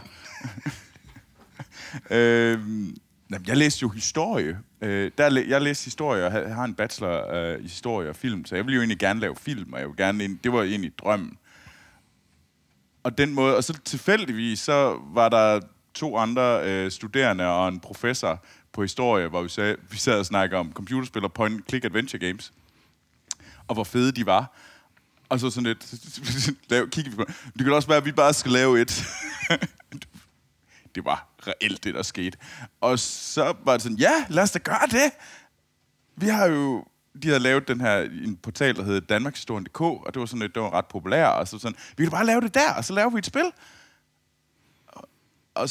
øhm, 2.12 2.96
Jamen, 3.31 3.48
jeg 3.48 3.57
læste 3.57 3.81
jo 3.81 3.89
historie. 3.89 4.59
Øh, 4.81 5.12
der, 5.17 5.43
jeg 5.48 5.62
læste 5.62 5.86
historie 5.86 6.25
og 6.25 6.33
jeg 6.33 6.55
har 6.55 6.63
en 6.63 6.74
bachelor 6.74 7.33
øh, 7.33 7.59
i 7.59 7.62
historie 7.62 8.09
og 8.09 8.15
film, 8.15 8.45
så 8.45 8.55
jeg 8.55 8.65
ville 8.65 8.75
jo 8.75 8.81
egentlig 8.81 9.00
gerne 9.00 9.19
lave 9.19 9.36
film, 9.36 9.74
og 9.74 9.79
jeg 9.79 9.88
ville 9.88 10.03
gerne 10.03 10.38
det 10.43 10.53
var 10.53 10.63
egentlig 10.63 10.98
drømmen. 10.98 11.38
Og 13.03 13.17
den 13.17 13.33
måde, 13.33 13.55
og 13.55 13.63
så 13.63 13.79
tilfældigvis, 13.86 14.59
så 14.59 15.00
var 15.13 15.29
der 15.29 15.59
to 15.93 16.17
andre 16.17 16.69
øh, 16.69 16.91
studerende 16.91 17.45
og 17.45 17.67
en 17.67 17.79
professor 17.79 18.43
på 18.74 18.81
historie, 18.81 19.27
hvor 19.27 19.41
vi, 19.41 19.50
sag, 19.50 19.75
vi 19.91 19.98
sad 19.98 20.19
og 20.19 20.25
snakkede 20.25 20.59
om 20.59 20.74
computerspil 20.74 21.24
og 21.24 21.33
point-click 21.39 21.86
adventure 21.86 22.19
games, 22.19 22.53
og 23.67 23.74
hvor 23.74 23.83
fede 23.83 24.12
de 24.12 24.25
var. 24.25 24.55
Og 25.29 25.39
så 25.39 25.50
sådan 25.50 25.63
lidt, 25.63 25.93
lave, 26.71 26.89
kiggede 26.89 27.17
vi 27.17 27.24
på, 27.24 27.31
det 27.53 27.63
kan 27.63 27.74
også 27.74 27.88
være, 27.88 27.98
at 27.98 28.05
vi 28.05 28.12
bare 28.12 28.33
skal 28.33 28.51
lave 28.51 28.81
et. 28.81 29.03
det 30.95 31.05
var 31.05 31.28
reelt 31.48 31.84
det, 31.84 31.93
der 31.93 32.01
skete. 32.01 32.38
Og 32.81 33.00
så 33.00 33.53
var 33.63 33.74
det 33.74 33.81
sådan, 33.81 33.98
ja, 33.98 34.25
lad 34.29 34.43
os 34.43 34.51
da 34.51 34.60
gøre 34.60 34.88
det. 34.91 35.12
Vi 36.15 36.27
har 36.27 36.46
jo, 36.46 36.86
de 37.24 37.27
havde 37.27 37.39
lavet 37.39 37.67
den 37.67 37.81
her, 37.81 37.98
en 38.01 38.36
portal, 38.36 38.75
der 38.75 38.84
hed 38.84 39.01
Danmarkshistorien.dk, 39.01 39.81
og 39.81 40.13
det 40.13 40.19
var 40.19 40.25
sådan 40.25 40.39
lidt, 40.39 40.55
det 40.55 40.63
var 40.63 40.74
ret 40.74 40.86
populær, 40.86 41.27
og 41.27 41.48
så 41.48 41.60
sådan, 41.60 41.77
vi 41.98 42.03
kan 42.03 42.12
bare 42.12 42.25
lave 42.25 42.41
det 42.41 42.53
der, 42.53 42.74
og 42.74 42.86
så 42.86 42.93
laver 42.93 43.10
vi 43.10 43.17
et 43.17 43.25
spil. 43.25 43.51
Og, 44.88 45.10
og 45.55 45.69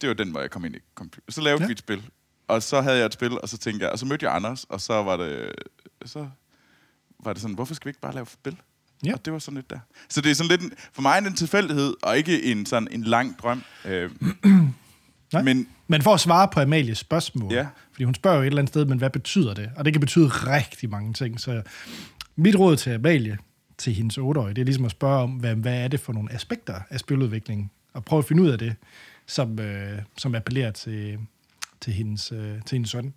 det 0.00 0.08
var 0.08 0.14
den 0.14 0.32
måde, 0.32 0.42
jeg 0.42 0.50
kom 0.50 0.64
ind 0.64 0.76
i 0.76 0.78
computer. 0.94 1.32
Så 1.32 1.40
lavede 1.40 1.62
ja. 1.62 1.66
vi 1.66 1.72
et 1.72 1.78
spil, 1.78 2.10
og 2.48 2.62
så 2.62 2.80
havde 2.80 2.98
jeg 2.98 3.06
et 3.06 3.12
spil, 3.12 3.40
og 3.40 3.48
så 3.48 3.58
tænkte 3.58 3.84
jeg, 3.84 3.92
og 3.92 3.98
så 3.98 4.06
mødte 4.06 4.26
jeg 4.26 4.34
Anders, 4.34 4.64
og 4.64 4.80
så 4.80 5.02
var 5.02 5.16
det, 5.16 5.52
så 6.04 6.28
var 7.18 7.32
det 7.32 7.42
sådan, 7.42 7.54
hvorfor 7.54 7.74
skal 7.74 7.86
vi 7.86 7.90
ikke 7.90 8.00
bare 8.00 8.14
lave 8.14 8.22
et 8.22 8.30
spil? 8.30 8.56
Ja. 9.04 9.12
Og 9.12 9.24
det 9.24 9.32
var 9.32 9.38
sådan 9.38 9.56
lidt 9.56 9.70
der. 9.70 9.78
Så 10.08 10.20
det 10.20 10.30
er 10.30 10.34
sådan 10.34 10.50
lidt, 10.50 10.62
en, 10.62 10.72
for 10.92 11.02
mig 11.02 11.18
en 11.18 11.34
tilfældighed, 11.34 11.94
og 12.02 12.16
ikke 12.16 12.42
en 12.42 12.66
sådan 12.66 12.88
en 12.90 13.02
lang 13.02 13.38
drøm. 13.38 13.62
Øh, 13.84 14.10
Nej. 15.34 15.42
men 15.54 15.66
Men 15.88 16.02
for 16.02 16.14
at 16.14 16.20
svare 16.20 16.48
på 16.52 16.60
Amalies 16.60 16.98
spørgsmål, 16.98 17.52
Ja. 17.52 17.66
fordi 17.92 18.04
hun 18.04 18.14
spørger 18.14 18.36
jo 18.36 18.42
et 18.42 18.46
eller 18.46 18.58
andet 18.58 18.68
sted, 18.72 18.84
men 18.84 18.98
hvad 18.98 19.10
betyder 19.10 19.54
det? 19.54 19.70
Og 19.76 19.84
det 19.84 19.92
kan 19.94 20.00
betyde 20.00 20.28
rigtig 20.28 20.90
mange 20.90 21.12
ting. 21.12 21.40
Så 21.40 21.62
mit 22.36 22.56
råd 22.58 22.76
til 22.76 22.90
Amalie, 22.90 23.38
til 23.78 23.92
hendes 23.94 24.18
8-årige, 24.18 24.54
det 24.54 24.60
er 24.60 24.64
ligesom 24.64 24.84
at 24.84 24.90
spørge 24.90 25.22
om, 25.22 25.30
hvad, 25.30 25.54
hvad 25.54 25.74
er 25.84 25.88
det 25.88 26.00
for 26.00 26.12
nogle 26.12 26.32
aspekter 26.32 26.74
af 26.90 27.00
spiludviklingen? 27.00 27.70
Og 27.92 28.04
prøve 28.04 28.18
at 28.18 28.24
finde 28.24 28.42
ud 28.42 28.48
af 28.48 28.58
det, 28.58 28.74
som, 29.26 29.58
øh, 29.60 29.98
som 30.18 30.34
appellerer 30.34 30.70
til, 30.70 31.18
til, 31.80 31.92
hendes, 31.92 32.32
øh, 32.32 32.38
til 32.66 32.76
hendes 32.76 32.90
søn. 32.90 33.14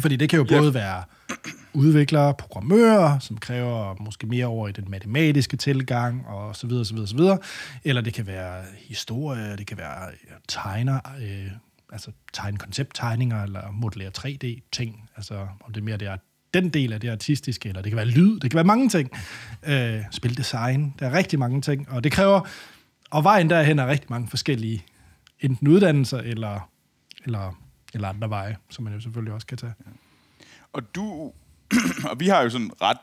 Fordi 0.00 0.16
det 0.16 0.28
kan 0.28 0.38
jo 0.38 0.46
Ja. 0.50 0.58
både 0.58 0.74
være 0.74 1.02
udviklere, 1.74 2.34
programmører, 2.34 3.18
som 3.18 3.38
kræver 3.38 3.96
måske 4.00 4.26
mere 4.26 4.46
over 4.46 4.68
i 4.68 4.72
den 4.72 4.90
matematiske 4.90 5.56
tilgang, 5.56 6.26
og 6.26 6.56
så 6.56 6.66
videre, 6.66 6.84
så 6.84 6.94
videre, 6.94 7.08
så 7.08 7.16
videre. 7.16 7.38
Eller 7.84 8.02
det 8.02 8.14
kan 8.14 8.26
være 8.26 8.62
historie, 8.88 9.56
det 9.56 9.66
kan 9.66 9.78
være 9.78 10.10
tegner, 10.48 11.00
øh, 11.20 11.50
altså 11.92 12.10
tegne 12.32 12.58
koncepttegninger, 12.58 13.42
eller 13.42 13.70
modellere 13.72 14.10
3D-ting. 14.18 15.10
Altså 15.16 15.46
om 15.64 15.72
det 15.72 15.82
mere 15.82 15.96
det 15.96 16.08
er 16.08 16.16
den 16.54 16.68
del 16.68 16.92
af 16.92 17.00
det 17.00 17.10
artistiske, 17.10 17.68
eller 17.68 17.82
det 17.82 17.90
kan 17.90 17.96
være 17.96 18.06
lyd, 18.06 18.40
det 18.40 18.50
kan 18.50 18.56
være 18.56 18.64
mange 18.64 18.88
ting. 18.88 19.10
Øh, 19.66 20.00
spildesign, 20.10 20.94
der 20.98 21.06
er 21.06 21.12
rigtig 21.12 21.38
mange 21.38 21.60
ting, 21.60 21.90
og 21.90 22.04
det 22.04 22.12
kræver, 22.12 22.40
og 23.10 23.24
vejen 23.24 23.50
derhen 23.50 23.78
er 23.78 23.86
rigtig 23.86 24.06
mange 24.10 24.28
forskellige, 24.28 24.84
enten 25.40 25.68
uddannelser, 25.68 26.18
eller, 26.18 26.70
eller, 27.24 27.58
eller 27.94 28.08
andre 28.08 28.30
veje, 28.30 28.56
som 28.70 28.84
man 28.84 28.92
jo 28.92 29.00
selvfølgelig 29.00 29.34
også 29.34 29.46
kan 29.46 29.58
tage. 29.58 29.72
Og 30.72 30.94
du, 30.94 31.32
og 32.10 32.20
vi 32.20 32.28
har 32.28 32.42
jo 32.42 32.50
sådan 32.50 32.70
ret, 32.82 32.98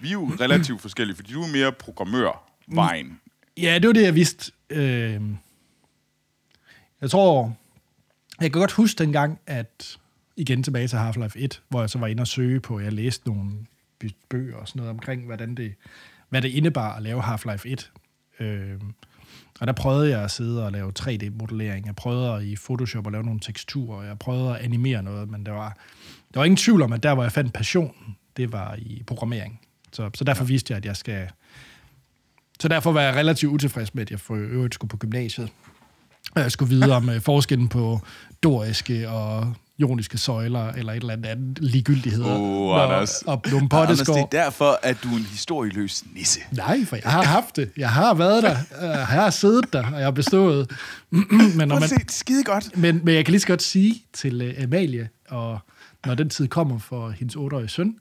vi 0.00 0.08
er 0.08 0.12
jo 0.12 0.24
relativt 0.40 0.80
forskellige, 0.80 1.16
fordi 1.16 1.32
du 1.32 1.42
er 1.42 1.52
mere 1.52 1.72
programmør-vejen. 1.72 3.20
Ja, 3.56 3.78
det 3.78 3.86
var 3.86 3.92
det, 3.92 4.02
jeg 4.02 4.14
vidste. 4.14 4.52
Øh, 4.70 5.20
jeg 7.00 7.10
tror, 7.10 7.56
jeg 8.40 8.52
kan 8.52 8.60
godt 8.60 8.72
huske 8.72 8.98
dengang, 8.98 9.38
at 9.46 9.98
igen 10.36 10.62
tilbage 10.62 10.88
til 10.88 10.96
Half-Life 10.96 11.34
1, 11.36 11.62
hvor 11.68 11.80
jeg 11.80 11.90
så 11.90 11.98
var 11.98 12.06
inde 12.06 12.20
og 12.20 12.26
søge 12.26 12.60
på, 12.60 12.80
jeg 12.80 12.92
læste 12.92 13.28
nogle 13.28 13.52
bøger 14.28 14.56
og 14.56 14.68
sådan 14.68 14.80
noget 14.80 14.90
omkring, 14.90 15.24
hvordan 15.24 15.54
det, 15.54 15.74
hvad 16.28 16.42
det 16.42 16.48
indebar 16.48 16.96
at 16.96 17.02
lave 17.02 17.22
Half-Life 17.22 17.62
1. 17.64 17.92
Øh, 18.40 18.80
og 19.60 19.66
der 19.66 19.72
prøvede 19.72 20.10
jeg 20.10 20.24
at 20.24 20.30
sidde 20.30 20.66
og 20.66 20.72
lave 20.72 20.92
3D-modellering. 20.98 21.86
Jeg 21.86 21.96
prøvede 21.96 22.32
at 22.32 22.42
i 22.42 22.56
Photoshop 22.56 23.06
at 23.06 23.12
lave 23.12 23.24
nogle 23.24 23.40
teksturer. 23.40 24.02
Jeg 24.02 24.18
prøvede 24.18 24.58
at 24.58 24.64
animere 24.64 25.02
noget, 25.02 25.30
men 25.30 25.46
der 25.46 25.52
var, 25.52 25.76
der 26.34 26.40
var 26.40 26.44
ingen 26.44 26.56
tvivl 26.56 26.82
om, 26.82 26.92
at 26.92 27.02
der, 27.02 27.14
hvor 27.14 27.22
jeg 27.22 27.32
fandt 27.32 27.52
passion, 27.52 27.94
det 28.36 28.52
var 28.52 28.74
i 28.78 29.02
programmering. 29.06 29.60
Så, 29.92 30.10
så 30.14 30.24
derfor 30.24 30.44
vidste 30.44 30.72
jeg, 30.72 30.76
at 30.78 30.84
jeg 30.84 30.96
skal, 30.96 31.28
så 32.60 32.68
derfor 32.68 32.92
var 32.92 33.00
jeg 33.00 33.14
relativt 33.14 33.52
utilfreds 33.52 33.94
med, 33.94 34.02
at 34.02 34.10
jeg 34.10 34.20
for 34.20 34.34
øvrigt 34.34 34.74
skulle 34.74 34.88
på 34.88 34.96
gymnasiet. 34.96 35.48
Jeg 36.36 36.52
skulle 36.52 36.68
vide 36.68 36.92
om 36.92 37.08
øh, 37.08 37.20
forskellen 37.20 37.68
på 37.68 38.00
doriske 38.42 39.08
og 39.08 39.54
joniske 39.78 40.18
søjler, 40.18 40.68
eller 40.68 40.92
et 40.92 40.96
eller 40.96 41.12
andet 41.12 41.26
andet 41.26 41.58
ligegyldigheder. 41.60 42.30
Og, 42.30 42.82
Anders. 42.84 43.22
Og 43.22 43.42
nogle 43.50 43.68
Anders, 43.72 43.98
det 43.98 44.08
er 44.08 44.26
derfor, 44.26 44.78
at 44.82 44.96
du 45.02 45.08
er 45.08 45.16
en 45.16 45.22
historieløs 45.22 46.04
nisse. 46.14 46.40
Nej, 46.52 46.84
for 46.84 46.96
jeg 46.96 47.12
har 47.12 47.22
haft 47.22 47.56
det. 47.56 47.70
Jeg 47.76 47.90
har 47.90 48.14
været 48.14 48.42
der. 48.42 48.56
Jeg 48.80 49.06
har 49.06 49.30
siddet 49.30 49.72
der, 49.72 49.86
og 49.86 49.98
jeg 49.98 50.06
har 50.06 50.10
bestået. 50.10 50.70
men, 51.10 51.68
når 51.68 51.80
man, 51.80 51.88
se, 51.88 51.96
skide 52.08 52.44
godt. 52.44 52.76
men, 52.76 53.00
men 53.04 53.14
jeg 53.14 53.24
kan 53.24 53.32
lige 53.32 53.40
så 53.40 53.46
godt 53.46 53.62
sige 53.62 54.02
til 54.12 54.56
uh, 54.58 54.64
Amalie, 54.64 55.08
og 55.28 55.58
når 56.06 56.14
den 56.14 56.30
tid 56.30 56.48
kommer 56.48 56.78
for 56.78 57.10
hendes 57.10 57.36
8-årige 57.36 57.68
søn, 57.68 57.96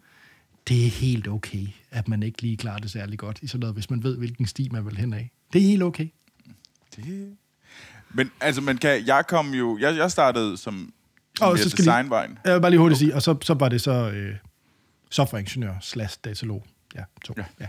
det 0.67 0.85
er 0.85 0.89
helt 0.89 1.27
okay, 1.27 1.67
at 1.91 2.07
man 2.07 2.23
ikke 2.23 2.41
lige 2.41 2.57
klarer 2.57 2.77
det 2.77 2.91
særlig 2.91 3.19
godt 3.19 3.39
i 3.41 3.47
sådan 3.47 3.59
noget, 3.59 3.73
hvis 3.73 3.89
man 3.89 4.03
ved, 4.03 4.17
hvilken 4.17 4.45
sti 4.45 4.69
man 4.71 4.85
vil 4.85 4.97
hen 4.97 5.13
af. 5.13 5.31
Det 5.53 5.61
er 5.61 5.65
helt 5.65 5.83
okay. 5.83 6.07
Det... 6.95 7.37
Men 8.13 8.31
altså, 8.41 8.61
man 8.61 8.77
kan, 8.77 9.07
jeg 9.07 9.23
kom 9.27 9.53
jo, 9.53 9.77
jeg, 9.81 9.95
jeg 9.95 10.11
startede 10.11 10.57
som 10.57 10.93
Og 11.41 11.57
så 11.59 11.69
skal 11.69 11.83
lige- 11.83 11.91
designvejen. 11.91 12.39
Jeg 12.45 12.53
vil 12.53 12.61
bare 12.61 12.71
lige 12.71 12.79
hurtigt 12.79 12.99
sige, 12.99 13.15
og 13.15 13.21
så, 13.21 13.35
så 13.41 13.53
var 13.53 13.69
det 13.69 13.81
så 13.81 13.91
øh, 14.11 14.35
softwareingeniør 15.09 15.73
slash 15.81 16.17
datalog. 16.23 16.65
Ja, 16.95 17.03
to. 17.25 17.33
Ja. 17.37 17.43
Ja. 17.59 17.67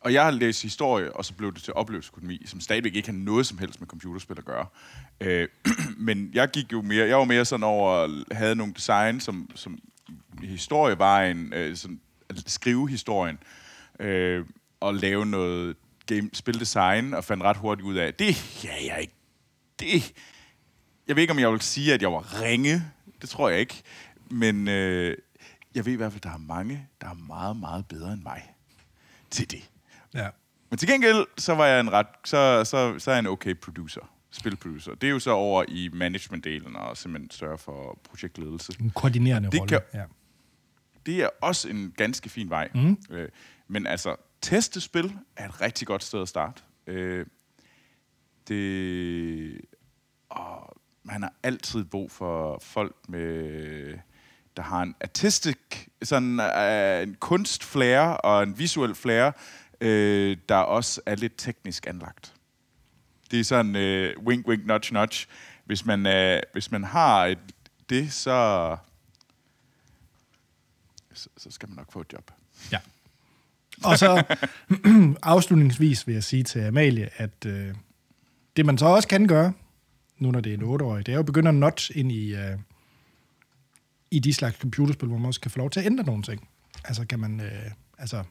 Og 0.00 0.12
jeg 0.12 0.24
har 0.24 0.30
læst 0.30 0.62
historie, 0.62 1.12
og 1.16 1.24
så 1.24 1.34
blev 1.34 1.54
det 1.54 1.62
til 1.62 1.74
oplevelsesøkonomi, 1.74 2.42
som 2.46 2.60
stadigvæk 2.60 2.96
ikke 2.96 3.08
har 3.08 3.16
noget 3.18 3.46
som 3.46 3.58
helst 3.58 3.80
med 3.80 3.88
computerspil 3.88 4.38
at 4.38 4.44
gøre. 4.44 4.66
Øh, 5.20 5.48
men 6.08 6.30
jeg 6.34 6.48
gik 6.50 6.72
jo 6.72 6.82
mere, 6.82 7.06
jeg 7.08 7.16
var 7.18 7.24
mere 7.24 7.44
sådan 7.44 7.64
over, 7.64 8.08
havde 8.34 8.56
nogle 8.56 8.74
design, 8.74 9.20
som, 9.20 9.50
som 9.54 9.78
i 10.42 10.46
historievejen, 10.46 11.52
øh, 11.52 11.76
sådan, 11.76 12.00
at 12.28 12.42
skrive 12.46 12.88
historien, 12.88 13.38
øh, 14.00 14.44
og 14.80 14.94
lave 14.94 15.26
noget 15.26 15.76
game, 16.06 16.30
spildesign, 16.32 17.14
og 17.14 17.24
fandt 17.24 17.42
ret 17.42 17.56
hurtigt 17.56 17.86
ud 17.86 17.94
af, 17.94 18.14
det 18.14 18.64
ja, 18.64 18.74
jeg 18.94 18.98
ikke, 19.00 19.14
det, 19.80 20.12
jeg 21.08 21.16
ved 21.16 21.22
ikke, 21.22 21.30
om 21.32 21.38
jeg 21.38 21.52
vil 21.52 21.60
sige, 21.60 21.94
at 21.94 22.02
jeg 22.02 22.12
var 22.12 22.42
ringe, 22.42 22.82
det 23.22 23.28
tror 23.28 23.48
jeg 23.48 23.60
ikke, 23.60 23.82
men 24.30 24.68
øh, 24.68 25.16
jeg 25.74 25.86
ved 25.86 25.92
i 25.92 25.96
hvert 25.96 26.12
fald, 26.12 26.18
at 26.20 26.24
der 26.24 26.30
er 26.34 26.38
mange, 26.38 26.88
der 27.00 27.08
er 27.08 27.14
meget, 27.14 27.56
meget 27.56 27.86
bedre 27.88 28.12
end 28.12 28.22
mig 28.22 28.54
til 29.30 29.50
det. 29.50 29.70
ja. 30.14 30.28
Men 30.70 30.78
til 30.78 30.88
gengæld, 30.88 31.26
så 31.38 31.54
var 31.54 31.66
jeg 31.66 31.80
en 31.80 31.92
ret, 31.92 32.06
så, 32.24 32.64
så, 32.64 32.98
så 32.98 33.10
er 33.10 33.14
jeg 33.14 33.18
en 33.20 33.26
okay 33.26 33.54
producer, 33.54 34.00
spilproducer. 34.30 34.94
Det 34.94 35.06
er 35.06 35.10
jo 35.10 35.18
så 35.18 35.30
over 35.30 35.64
i 35.68 35.88
management-delen 35.92 36.76
og 36.76 36.96
simpelthen 36.96 37.30
sørge 37.30 37.58
for 37.58 37.98
projektledelse. 38.08 38.72
En 38.80 38.90
koordinerende 38.90 39.50
Det 39.50 39.60
rolle. 39.60 39.68
kan- 39.68 39.80
Ja. 39.94 40.04
Det 41.06 41.22
er 41.22 41.28
også 41.40 41.68
en 41.68 41.94
ganske 41.96 42.28
fin 42.28 42.50
vej. 42.50 42.68
Mm. 42.74 42.96
Øh, 43.10 43.28
men 43.68 43.86
altså, 43.86 44.16
testespil 44.40 45.16
er 45.36 45.48
et 45.48 45.60
rigtig 45.60 45.86
godt 45.86 46.04
sted 46.04 46.22
at 46.22 46.28
starte. 46.28 46.62
Øh, 46.86 47.26
det, 48.48 49.60
og 50.28 50.77
man 51.08 51.22
har 51.22 51.32
altid 51.42 51.84
brug 51.84 52.10
for 52.10 52.58
folk 52.62 52.96
med 53.08 53.98
der 54.56 54.64
har 54.64 54.82
en 54.82 54.94
artistic, 55.00 55.56
sådan 56.02 56.40
uh, 56.40 57.02
en 57.08 57.14
kunstflair 57.20 58.00
og 58.00 58.42
en 58.42 58.58
visuel 58.58 58.94
flair, 58.94 59.30
øh, 59.80 60.36
der 60.48 60.56
også 60.56 61.00
er 61.06 61.14
lidt 61.14 61.32
teknisk 61.36 61.86
anlagt. 61.86 62.34
Det 63.30 63.40
er 63.40 63.44
sådan 63.44 63.76
øh, 63.76 64.18
wink, 64.26 64.48
wink, 64.48 64.66
nudge, 64.66 64.94
nudge. 64.94 65.26
Hvis 65.64 65.84
man, 65.84 66.06
øh, 66.06 66.42
hvis 66.52 66.70
man 66.70 66.84
har 66.84 67.26
et, 67.26 67.38
det, 67.90 68.12
så, 68.12 68.76
så, 71.14 71.28
så 71.36 71.50
skal 71.50 71.68
man 71.68 71.76
nok 71.76 71.92
få 71.92 72.00
et 72.00 72.12
job. 72.12 72.30
Ja. 72.72 72.78
Og 73.84 73.98
så 73.98 74.24
afslutningsvis 75.22 76.06
vil 76.06 76.12
jeg 76.12 76.24
sige 76.24 76.42
til 76.42 76.60
Amalie, 76.60 77.10
at 77.16 77.46
øh, 77.46 77.74
det 78.56 78.66
man 78.66 78.78
så 78.78 78.86
også 78.86 79.08
kan 79.08 79.26
gøre, 79.26 79.52
nu 80.18 80.30
når 80.30 80.40
det 80.40 80.54
er 80.54 80.56
en 80.56 80.80
8-årig, 80.80 81.06
det 81.06 81.12
er 81.12 81.16
jo 81.16 81.20
at 81.20 81.26
begynde 81.26 81.48
at 81.48 81.54
notch 81.54 81.90
ind 81.94 82.12
i, 82.12 82.34
øh, 82.34 82.58
i 84.10 84.18
de 84.18 84.32
slags 84.32 84.56
computerspil, 84.56 85.08
hvor 85.08 85.18
man 85.18 85.26
også 85.26 85.40
kan 85.40 85.50
få 85.50 85.58
lov 85.58 85.70
til 85.70 85.80
at 85.80 85.86
ændre 85.86 86.04
nogle 86.04 86.22
ting. 86.22 86.48
Altså 86.84 87.06
kan 87.06 87.20
man, 87.20 87.40
øh, 87.40 87.70
altså 87.98 88.24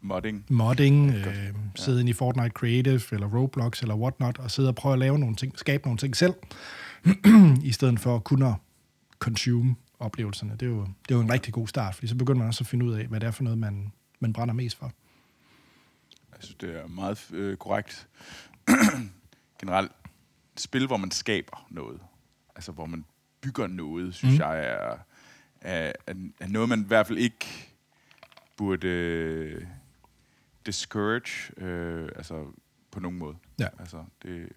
Modding. 0.00 0.44
modding, 0.48 1.10
øh, 1.10 1.54
sidde 1.74 2.00
ind 2.00 2.08
i 2.08 2.12
Fortnite 2.12 2.50
Creative, 2.50 3.00
eller 3.12 3.26
Roblox, 3.26 3.82
eller 3.82 3.94
whatnot, 3.94 4.38
og 4.38 4.50
sidde 4.50 4.68
og 4.68 4.74
prøve 4.74 4.92
at 4.92 4.98
lave 4.98 5.18
nogle 5.18 5.36
ting, 5.36 5.58
skabe 5.58 5.84
nogle 5.84 5.98
ting 5.98 6.16
selv, 6.16 6.34
i 7.62 7.72
stedet 7.72 8.00
for 8.00 8.16
at 8.16 8.24
kunne 8.24 8.48
at 8.48 8.54
consume 9.18 9.76
oplevelserne. 9.98 10.52
Det 10.52 10.62
er, 10.62 10.66
jo, 10.66 10.80
det 10.80 11.10
er 11.10 11.14
jo 11.14 11.20
en 11.20 11.32
rigtig 11.32 11.52
god 11.52 11.68
start, 11.68 11.94
fordi 11.94 12.06
så 12.06 12.14
begynder 12.14 12.38
man 12.38 12.48
også 12.48 12.62
at 12.62 12.66
finde 12.66 12.84
ud 12.84 12.94
af, 12.94 13.06
hvad 13.06 13.20
det 13.20 13.26
er 13.26 13.30
for 13.30 13.42
noget, 13.42 13.58
man, 13.58 13.92
man 14.20 14.32
brænder 14.32 14.54
mest 14.54 14.76
for. 14.76 14.92
Jeg 16.32 16.38
synes, 16.40 16.56
det 16.60 16.76
er 16.76 16.86
meget 16.86 17.30
øh, 17.32 17.56
korrekt. 17.56 18.08
Generelt, 19.60 19.92
spil, 20.60 20.86
hvor 20.86 20.96
man 20.96 21.10
skaber 21.10 21.66
noget. 21.70 22.00
altså 22.56 22.72
hvor 22.72 22.86
man 22.86 23.04
bygger 23.40 23.66
noget, 23.66 24.14
synes 24.14 24.34
mm. 24.34 24.40
jeg 24.40 24.58
er, 24.58 24.96
er, 25.60 25.92
er, 26.06 26.14
er 26.40 26.46
noget, 26.46 26.68
man 26.68 26.80
i 26.80 26.86
hvert 26.86 27.06
fald 27.06 27.18
ikke 27.18 27.46
burde 28.56 28.88
øh, 28.88 29.62
discourage, 30.66 31.62
øh, 31.64 32.08
altså 32.16 32.44
på 32.90 33.00
nogen 33.00 33.18
måde. 33.18 33.36
Ja. 33.58 33.66
Altså, 33.78 33.96
det, 34.22 34.48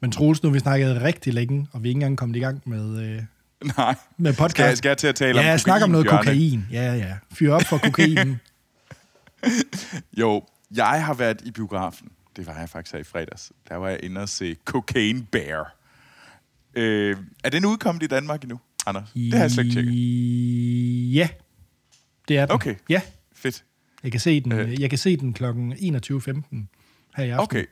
Men 0.00 0.12
Troels, 0.12 0.42
nu 0.42 0.50
vi 0.50 0.58
snakket 0.58 1.02
rigtig 1.02 1.34
længe, 1.34 1.68
og 1.72 1.82
vi 1.82 1.88
er 1.88 1.90
ikke 1.90 1.96
engang 1.96 2.18
kommet 2.18 2.36
i 2.36 2.40
gang 2.40 2.62
med, 2.66 3.02
øh, 3.02 3.22
nej. 3.76 3.94
med 4.16 4.32
podcast. 4.32 4.50
Skal 4.50 4.64
jeg, 4.64 4.76
skal 4.76 4.88
jeg 4.88 4.98
til 4.98 5.06
at 5.06 5.14
tale 5.14 5.40
ja, 5.40 5.52
om 5.52 5.58
snak 5.58 5.82
om 5.82 5.90
noget 5.90 6.06
Bjarne? 6.06 6.18
kokain. 6.18 6.66
Ja, 6.72 6.94
ja. 6.94 7.16
Fyr 7.32 7.52
op 7.52 7.62
for 7.62 7.78
kokainen. 7.78 8.40
Jo, 10.20 10.46
jeg 10.74 11.04
har 11.04 11.14
været 11.14 11.42
i 11.44 11.50
biografen. 11.50 12.10
Det 12.36 12.46
var 12.46 12.58
jeg 12.58 12.68
faktisk 12.68 12.92
her 12.92 13.00
i 13.00 13.04
fredags. 13.04 13.52
Der 13.68 13.76
var 13.76 13.88
jeg 13.88 14.00
inde 14.04 14.20
og 14.20 14.28
se 14.28 14.56
Cocaine 14.64 15.26
Bear. 15.32 15.76
Øh, 16.74 17.16
er 17.44 17.50
den 17.50 17.64
udkommet 17.64 18.02
i 18.02 18.06
Danmark 18.06 18.42
endnu, 18.42 18.60
Anders? 18.86 19.10
Det 19.14 19.32
har 19.34 19.40
jeg 19.40 19.50
slet 19.50 19.64
ikke 19.64 19.74
tjekket. 19.74 21.14
Ja, 21.14 21.28
det 22.28 22.38
er 22.38 22.46
den. 22.46 22.54
Okay. 22.54 22.74
Ja, 22.88 23.00
Fedt. 23.34 23.64
jeg 24.02 24.10
kan 24.12 24.20
se 24.20 24.40
den, 24.40 24.52
Øh. 24.52 24.80
jeg 24.80 24.90
kan 24.90 24.98
se 24.98 25.16
den 25.16 25.32
klokken 25.32 25.72
21.15 25.72 25.78
her 27.16 27.24
i 27.24 27.30
aften. 27.30 27.38
Okay. 27.38 27.64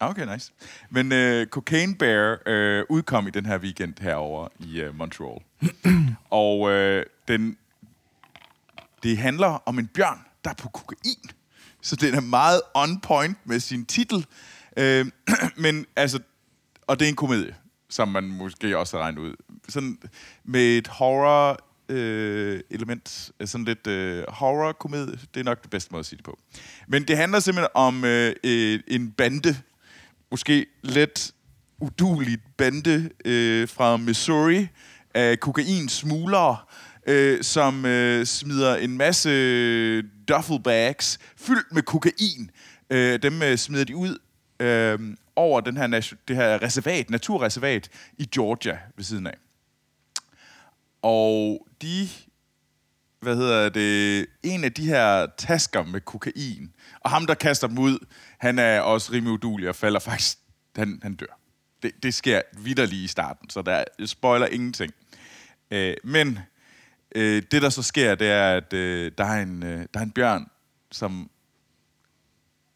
Okay, 0.00 0.32
nice. 0.34 0.52
Men 0.90 1.12
øh, 1.12 1.46
Cocaine 1.46 1.96
Bear 1.96 2.38
øh, 2.46 2.84
udkom 2.88 3.26
i 3.26 3.30
den 3.30 3.46
her 3.46 3.58
weekend 3.58 3.94
herover 4.00 4.48
i 4.60 4.80
øh, 4.80 4.94
Montreal. 4.98 5.40
og 6.30 6.70
øh, 6.70 7.04
den, 7.28 7.56
det 9.02 9.18
handler 9.18 9.46
om 9.46 9.78
en 9.78 9.86
bjørn, 9.86 10.18
der 10.44 10.50
er 10.50 10.54
på 10.54 10.68
kokain. 10.68 11.30
Så 11.82 11.96
den 11.96 12.14
er 12.14 12.20
meget 12.20 12.60
on 12.74 13.00
point 13.00 13.36
med 13.44 13.60
sin 13.60 13.86
titel. 13.86 14.26
Øh, 14.76 15.06
men 15.64 15.86
altså, 15.96 16.18
og 16.86 16.98
det 16.98 17.04
er 17.04 17.08
en 17.08 17.16
komedie, 17.16 17.54
som 17.88 18.08
man 18.08 18.24
måske 18.24 18.78
også 18.78 18.96
har 18.96 19.04
regnet 19.04 19.18
ud. 19.18 19.34
Sådan 19.68 19.98
med 20.44 20.78
et 20.78 20.88
horror 20.88 21.64
øh, 21.88 22.60
element, 22.70 23.30
øh, 23.40 23.48
sådan 23.48 23.64
lidt 23.64 23.86
øh, 23.86 24.24
horror-komedie, 24.28 25.18
det 25.34 25.40
er 25.40 25.44
nok 25.44 25.62
det 25.62 25.70
bedste 25.70 25.92
måde 25.92 26.00
at 26.00 26.06
sige 26.06 26.16
det 26.16 26.24
på. 26.24 26.38
Men 26.88 27.04
det 27.04 27.16
handler 27.16 27.40
simpelthen 27.40 27.68
om 27.74 28.04
øh, 28.04 28.34
øh, 28.44 28.80
en 28.86 29.10
bande, 29.10 29.56
måske 30.30 30.66
lidt 30.82 31.32
uduligt 31.80 32.40
bande 32.56 33.10
øh, 33.24 33.68
fra 33.68 33.96
Missouri 33.96 34.68
af 35.14 35.40
kokainsmuglere, 35.40 36.56
øh, 37.06 37.42
som 37.42 37.86
øh, 37.86 38.26
smider 38.26 38.76
en 38.76 38.96
masse 38.96 39.28
duffelbags 40.28 41.18
fyldt 41.36 41.72
med 41.72 41.82
kokain. 41.82 42.50
Øh, 42.90 43.22
dem 43.22 43.42
øh, 43.42 43.56
smider 43.56 43.84
de 43.84 43.96
ud 43.96 44.18
øh, 44.60 45.16
over 45.36 45.60
den 45.60 45.76
her, 45.76 45.86
det 46.28 46.36
her 46.36 46.62
reservat, 46.62 47.10
naturreservat 47.10 47.88
i 48.18 48.24
Georgia 48.24 48.78
ved 48.96 49.04
siden 49.04 49.26
af. 49.26 49.36
Og 51.02 51.66
de, 51.82 52.08
hvad 53.20 53.36
hedder 53.36 53.68
det, 53.68 54.26
en 54.42 54.64
af 54.64 54.72
de 54.72 54.86
her 54.86 55.26
tasker 55.38 55.84
med 55.84 56.00
kokain, 56.00 56.72
og 57.00 57.10
ham, 57.10 57.26
der 57.26 57.34
kaster 57.34 57.66
dem 57.66 57.78
ud, 57.78 57.98
han 58.38 58.58
er 58.58 58.80
også 58.80 59.12
rimelig 59.12 59.32
udulig 59.32 59.68
og 59.68 59.76
falder 59.76 60.00
faktisk, 60.00 60.38
han, 60.76 61.00
han 61.02 61.14
dør. 61.14 61.40
Det, 61.82 61.92
det 62.02 62.14
sker 62.14 62.42
vidderligt 62.52 63.02
i 63.02 63.06
starten, 63.06 63.50
så 63.50 63.62
der 63.62 63.84
spoiler 64.06 64.46
ingenting. 64.46 64.92
Øh, 65.70 65.94
men 66.04 66.38
øh, 67.14 67.42
det, 67.50 67.62
der 67.62 67.68
så 67.68 67.82
sker, 67.82 68.14
det 68.14 68.28
er, 68.28 68.56
at 68.56 68.72
øh, 68.72 69.12
der, 69.18 69.24
er 69.24 69.42
en, 69.42 69.62
øh, 69.62 69.86
der 69.94 70.00
er 70.00 70.04
en 70.04 70.10
bjørn, 70.10 70.50
som, 70.90 71.30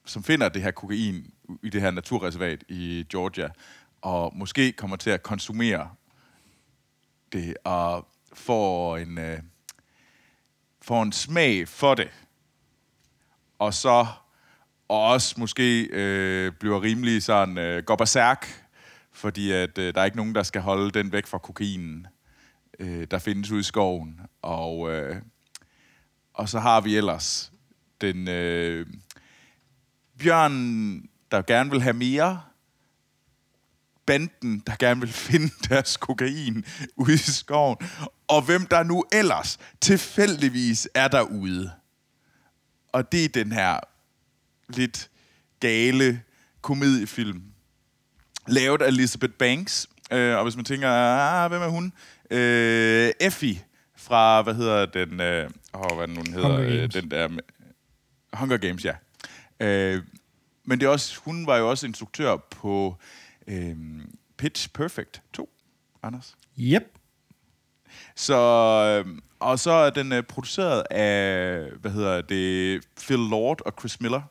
som 0.05 0.25
finder 0.25 0.49
det 0.49 0.62
her 0.62 0.71
kokain 0.71 1.35
i 1.62 1.69
det 1.69 1.81
her 1.81 1.91
naturreservat 1.91 2.65
i 2.69 3.07
Georgia, 3.11 3.49
og 4.03 4.33
måske 4.37 4.73
kommer 4.73 4.97
til 4.97 5.11
at 5.11 5.23
konsumere 5.23 5.90
det, 7.33 7.57
og 7.64 8.09
får 8.33 8.97
en, 8.97 9.18
øh, 9.18 9.38
får 10.83 11.03
en 11.03 11.12
smag 11.12 11.68
for 11.68 11.95
det. 11.95 12.11
Og 13.59 13.75
så 13.75 14.07
og 14.92 15.07
også 15.09 15.35
måske 15.38 15.88
øh, 15.92 16.53
bliver 16.53 16.83
rimelig 16.83 17.23
sådan, 17.23 17.59
øh, 17.59 17.83
går 17.85 17.97
berserk, 17.97 18.66
fordi 19.12 19.53
at, 19.53 19.79
øh, 19.79 19.95
der 19.95 20.01
er 20.01 20.05
ikke 20.05 20.16
nogen, 20.16 20.35
der 20.35 20.42
skal 20.42 20.61
holde 20.61 20.90
den 20.90 21.12
væk 21.12 21.27
fra 21.27 21.38
kokainen, 21.38 22.07
øh, 22.83 23.07
der 23.11 23.18
findes 23.18 23.51
ude 23.51 23.61
i 23.61 23.62
skoven. 23.62 24.21
Og, 24.42 24.92
øh, 24.92 25.16
og 26.35 26.49
så 26.49 26.61
har 26.61 26.81
vi 26.81 26.97
ellers 26.97 27.53
den 28.01 28.29
øh, 28.29 28.87
bjørn, 30.18 30.99
der 31.31 31.42
gerne 31.42 31.71
vil 31.71 31.83
have 31.83 31.92
mere, 31.92 32.42
banden, 34.07 34.62
der 34.66 34.77
gerne 34.79 35.01
vil 35.01 35.12
finde 35.29 35.51
deres 35.68 35.97
kokain 35.97 36.64
ude 36.97 37.14
i 37.14 37.16
skoven, 37.16 37.77
og 38.29 38.42
hvem 38.42 38.66
der 38.66 38.83
nu 38.83 39.05
ellers 39.12 39.59
tilfældigvis 39.81 40.88
er 40.95 41.09
derude. 41.09 41.73
Og 42.92 43.12
det 43.12 43.25
er 43.25 43.29
den 43.29 43.53
her 43.53 43.81
lidt 44.68 45.11
gale 45.61 46.23
komediefilm, 46.61 47.42
lavet 48.49 48.83
af 48.83 48.88
Elizabeth 48.88 49.33
Banks. 49.33 49.88
Øh, 50.12 50.37
og 50.37 50.42
hvis 50.42 50.57
man 50.57 50.64
tænker, 50.64 50.88
ah, 50.88 51.51
hvem 51.51 51.62
er 51.62 51.68
hun? 51.68 51.92
Øh, 52.33 53.12
Effie 53.21 53.61
fra, 53.97 54.42
hvad 54.42 54.55
hedder 54.55 54.87
den, 54.87 55.21
øh, 55.21 55.51
oh, 55.73 55.97
hvad 55.97 56.07
den 56.07 56.14
nu 56.14 56.23
den 56.23 56.33
hedder, 56.33 56.49
Hunger 56.49 56.73
øh, 56.73 56.79
Games. 56.79 56.95
den 56.95 57.11
der, 57.11 57.29
Hunger 58.33 58.57
Games, 58.57 58.85
ja. 58.85 58.95
Øh, 59.61 60.03
men 60.64 60.81
det 60.81 60.87
er 60.87 60.90
også, 60.90 61.21
hun 61.25 61.47
var 61.47 61.57
jo 61.57 61.71
også 61.71 61.87
instruktør 61.87 62.37
på 62.37 62.97
øh, 63.47 63.77
Pitch 64.37 64.68
Perfect 64.73 65.23
2, 65.33 65.49
Anders. 66.03 66.37
Yep. 66.59 66.83
Så, 68.16 68.37
øh, 69.07 69.18
og 69.40 69.59
så 69.59 69.71
er 69.71 69.90
den 69.90 70.12
øh, 70.12 70.23
produceret 70.23 70.83
af, 70.90 71.68
hvad 71.81 71.90
hedder 71.90 72.21
det, 72.21 72.85
Phil 73.01 73.18
Lord 73.18 73.61
og 73.66 73.73
Chris 73.79 74.01
Miller. 74.01 74.23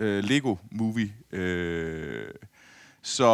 Øh, 0.00 0.24
Lego 0.24 0.56
Movie. 0.70 1.14
Øh, 1.32 2.28
så, 3.02 3.24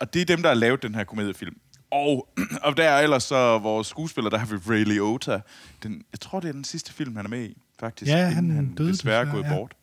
og 0.00 0.14
det 0.14 0.22
er 0.22 0.26
dem, 0.26 0.42
der 0.42 0.48
har 0.48 0.54
lavet 0.54 0.82
den 0.82 0.94
her 0.94 1.04
komediefilm. 1.04 1.56
Og, 1.90 2.28
og 2.66 2.76
der 2.76 2.88
er 2.88 3.00
ellers 3.00 3.22
så 3.22 3.58
vores 3.58 3.86
skuespiller, 3.86 4.30
der 4.30 4.38
har 4.38 4.46
vi 4.46 4.56
Ray 4.56 4.84
Liotta. 4.84 5.40
Den, 5.82 6.02
jeg 6.12 6.20
tror, 6.20 6.40
det 6.40 6.48
er 6.48 6.52
den 6.52 6.64
sidste 6.64 6.92
film, 6.92 7.16
han 7.16 7.24
er 7.24 7.30
med 7.30 7.44
i, 7.44 7.56
faktisk. 7.80 8.10
Ja, 8.12 8.16
han 8.16 8.50
han 8.50 8.74
døde 8.74 8.92
desværre 8.92 9.20
er 9.20 9.24
desværre, 9.24 9.42
gået 9.42 9.50
ja. 9.50 9.56
bort. 9.56 9.74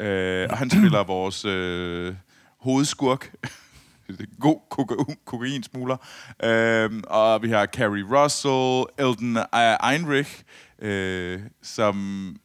Øh, 0.00 0.48
og 0.50 0.58
han 0.58 0.70
spiller 0.70 1.04
vores 1.14 1.44
øh, 1.44 2.14
hovedskurk. 2.58 3.34
God 4.40 4.60
koka- 4.70 5.14
kokainsmugler. 5.24 5.96
Øhm, 6.44 7.04
og 7.06 7.42
vi 7.42 7.50
har 7.50 7.66
Carrie 7.66 8.04
Russell, 8.04 8.84
Elton 8.98 9.36
øh, 9.36 9.92
Einrich, 9.92 10.42
øh, 10.78 11.40
som 11.62 12.36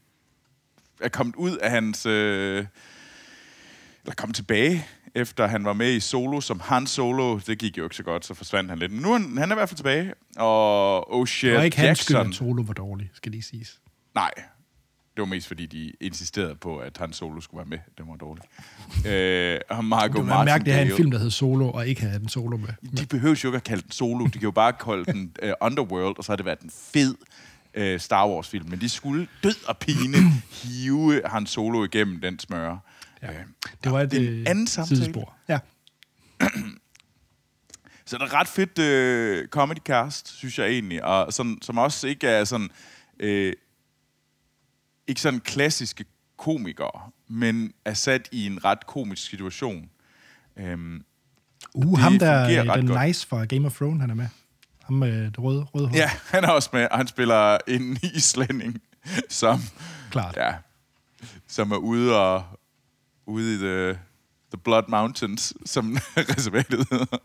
er 1.02 1.10
kommet 1.10 1.36
ud 1.36 1.58
af 1.58 1.72
hans... 1.72 2.06
Øh, 2.06 2.66
eller 4.04 4.16
kommet 4.16 4.36
tilbage, 4.36 4.88
efter 5.16 5.48
han 5.48 5.66
var 5.66 5.74
med 5.74 5.94
i 5.94 6.00
Solo 6.00 6.42
som 6.42 6.60
Han 6.60 6.88
Solo. 6.88 7.40
Det 7.48 7.58
gik 7.58 7.78
jo 7.78 7.84
ikke 7.84 7.96
så 7.96 8.04
godt, 8.04 8.26
så 8.26 8.34
forsvandt 8.34 8.70
han 8.70 8.80
lidt. 8.80 8.92
Men 8.92 9.02
nu 9.02 9.14
er 9.14 9.18
han, 9.18 9.38
han 9.38 9.52
er 9.52 9.56
i 9.56 9.58
hvert 9.58 9.70
fald 9.70 9.78
tilbage. 9.78 10.14
Og 10.38 11.08
Det 11.26 11.30
O'Shea 11.30 11.56
var 11.56 11.62
ikke 11.64 11.78
hans 11.78 12.00
skyld, 12.00 12.18
at 12.18 12.36
Solo 12.36 12.62
var 12.62 12.74
dårlig, 12.74 13.10
skal 13.14 13.32
lige 13.32 13.44
siges. 13.44 13.80
Nej. 14.16 14.32
Det 15.16 15.22
var 15.22 15.26
mest, 15.26 15.48
fordi 15.48 15.66
de 15.66 15.92
insisterede 16.02 16.56
på, 16.56 16.78
at 16.78 16.98
Han 16.98 17.14
Solo 17.14 17.42
skulle 17.42 17.58
være 17.58 17.68
med. 17.70 17.78
Det 17.98 18.06
var 18.08 18.16
dårligt. 18.16 18.46
øh, 19.08 19.60
og 19.78 19.86
Margot 19.86 20.22
Det 20.22 20.28
var 20.30 20.46
mærkeligt 20.46 20.74
at 20.74 20.80
have 20.80 20.92
en 20.92 20.98
film, 20.98 21.12
der 21.12 21.20
hed 21.20 21.32
Solo, 21.32 21.72
og 21.72 21.88
ikke 21.88 22.02
have 22.02 22.20
den 22.20 22.30
Solo 22.30 22.58
med. 22.58 22.70
de 22.98 23.06
behøver 23.06 23.42
jo 23.44 23.50
ikke 23.50 23.56
at 23.58 23.64
kalde 23.64 23.82
den 23.82 23.92
solo. 23.92 24.26
De 24.26 24.32
kan 24.32 24.42
jo 24.42 24.52
bare 24.52 24.74
kalde 24.74 25.06
den 25.06 25.32
uh, 25.44 25.50
Underworld, 25.62 26.18
og 26.18 26.24
så 26.24 26.32
har 26.32 26.36
det 26.36 26.46
været 26.46 26.60
en 26.60 26.72
fed 26.94 27.16
uh, 27.78 28.00
Star 28.00 28.28
Wars-film. 28.28 28.70
Men 28.70 28.82
de 28.82 28.90
skulle 28.90 29.28
død 29.44 29.68
og 29.68 29.78
pine 29.78 30.18
hive 30.52 31.22
Han 31.26 31.46
Solo 31.46 31.84
igennem 31.84 32.22
den 32.22 32.40
smøre. 32.40 32.80
Ja. 33.34 33.40
Øh, 33.40 33.46
Det 33.84 33.92
var 33.92 34.02
et 34.02 34.12
det 34.12 34.24
er 34.26 34.32
øh, 34.32 34.38
en 34.40 34.48
anden 34.48 34.68
samtale. 34.68 34.98
sidespor. 34.98 35.34
Ja. 35.50 35.60
Så 38.08 38.18
det 38.18 38.22
er 38.22 38.26
et 38.26 38.34
ret 38.34 38.48
fedt 38.48 38.80
uh, 39.44 39.48
comedy 39.50 39.78
cast, 39.86 40.28
synes 40.38 40.60
jeg 40.60 40.68
egentlig. 40.68 41.04
Og 41.04 41.34
sådan, 41.34 41.58
som 41.62 41.78
også 41.78 42.08
ikke 42.08 42.28
er 42.28 42.44
sådan... 42.44 42.70
Uh, 43.24 43.52
ikke 45.08 45.22
sådan 45.22 45.40
klassiske 45.40 46.06
komikere, 46.38 47.10
men 47.28 47.74
er 47.86 47.94
sat 47.94 48.30
i 48.32 48.46
en 48.46 48.66
ret 48.66 48.88
komisk 48.88 49.30
situation. 49.30 49.90
Um, 50.74 51.04
Uh, 51.76 52.00
ham 52.00 52.20
der, 52.20 52.44
øh, 52.70 52.78
den 52.78 52.88
godt. 52.88 53.08
nice 53.08 53.28
fra 53.28 53.46
Game 53.46 53.66
of 53.68 53.76
Thrones, 53.76 54.02
han 54.02 54.10
er 54.10 54.14
med. 54.14 54.28
Ham 54.84 54.94
med 54.96 55.26
det 55.26 55.40
røde, 55.40 55.64
røde 55.64 55.88
hår. 55.88 55.96
Ja, 55.96 56.10
han 56.34 56.44
er 56.44 56.50
også 56.50 56.70
med, 56.74 56.88
og 56.92 56.98
han 56.98 57.08
spiller 57.08 57.58
en 57.68 57.98
islænding, 58.16 58.82
som, 59.30 59.60
Klart. 60.12 60.36
ja, 60.38 60.54
som 61.48 61.72
er 61.72 61.76
ude 61.78 62.20
og 62.20 62.44
ude 63.26 63.56
i 63.56 63.58
the, 63.58 64.00
the 64.52 64.58
Blood 64.64 64.84
Mountains, 64.88 65.54
som 65.66 65.98
reservatet 66.18 66.88
hedder. 66.92 67.18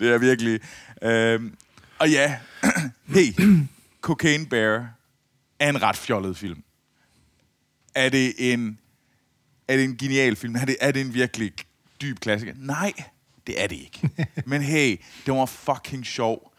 Det 0.00 0.08
er 0.14 0.18
virkelig... 0.18 0.60
Øhm, 1.02 1.56
og 1.98 2.10
ja, 2.10 2.38
hey, 3.14 3.34
Cocaine 4.00 4.46
Bear 4.46 4.94
er 5.58 5.68
en 5.68 5.82
ret 5.82 5.96
fjollet 5.96 6.36
film. 6.36 6.62
Er 7.94 8.08
det 8.08 8.52
en, 8.52 8.78
er 9.68 9.76
det 9.76 9.84
en 9.84 9.96
genial 9.96 10.36
film? 10.36 10.56
Er 10.56 10.64
det, 10.64 10.76
er 10.80 10.90
det 10.90 11.00
en 11.00 11.14
virkelig 11.14 11.52
dyb 12.00 12.20
klassiker? 12.20 12.54
Nej, 12.56 12.92
Det 13.46 13.62
er 13.62 13.66
det 13.66 13.76
ikke. 13.76 14.10
Men 14.50 14.62
hey, 14.62 15.00
det 15.26 15.34
var 15.34 15.46
fucking 15.46 16.06
sjov. 16.06 16.52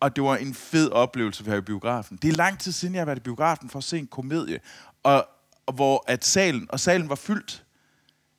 Og 0.00 0.16
det 0.16 0.24
var 0.24 0.36
en 0.36 0.54
fed 0.54 0.90
oplevelse 0.90 1.42
at 1.42 1.46
være 1.46 1.58
i 1.58 1.60
biografen. 1.60 2.18
Det 2.22 2.28
er 2.28 2.32
lang 2.32 2.58
tid 2.58 2.72
siden, 2.72 2.94
jeg 2.94 3.00
har 3.00 3.06
været 3.06 3.18
i 3.18 3.20
biografen 3.20 3.70
for 3.70 3.78
at 3.78 3.84
se 3.84 3.98
en 3.98 4.06
komedie. 4.06 4.60
Og, 5.02 5.28
og 5.68 5.74
hvor 5.74 6.04
at 6.06 6.24
salen, 6.24 6.66
og 6.68 6.80
salen 6.80 7.08
var 7.08 7.14
fyldt. 7.14 7.64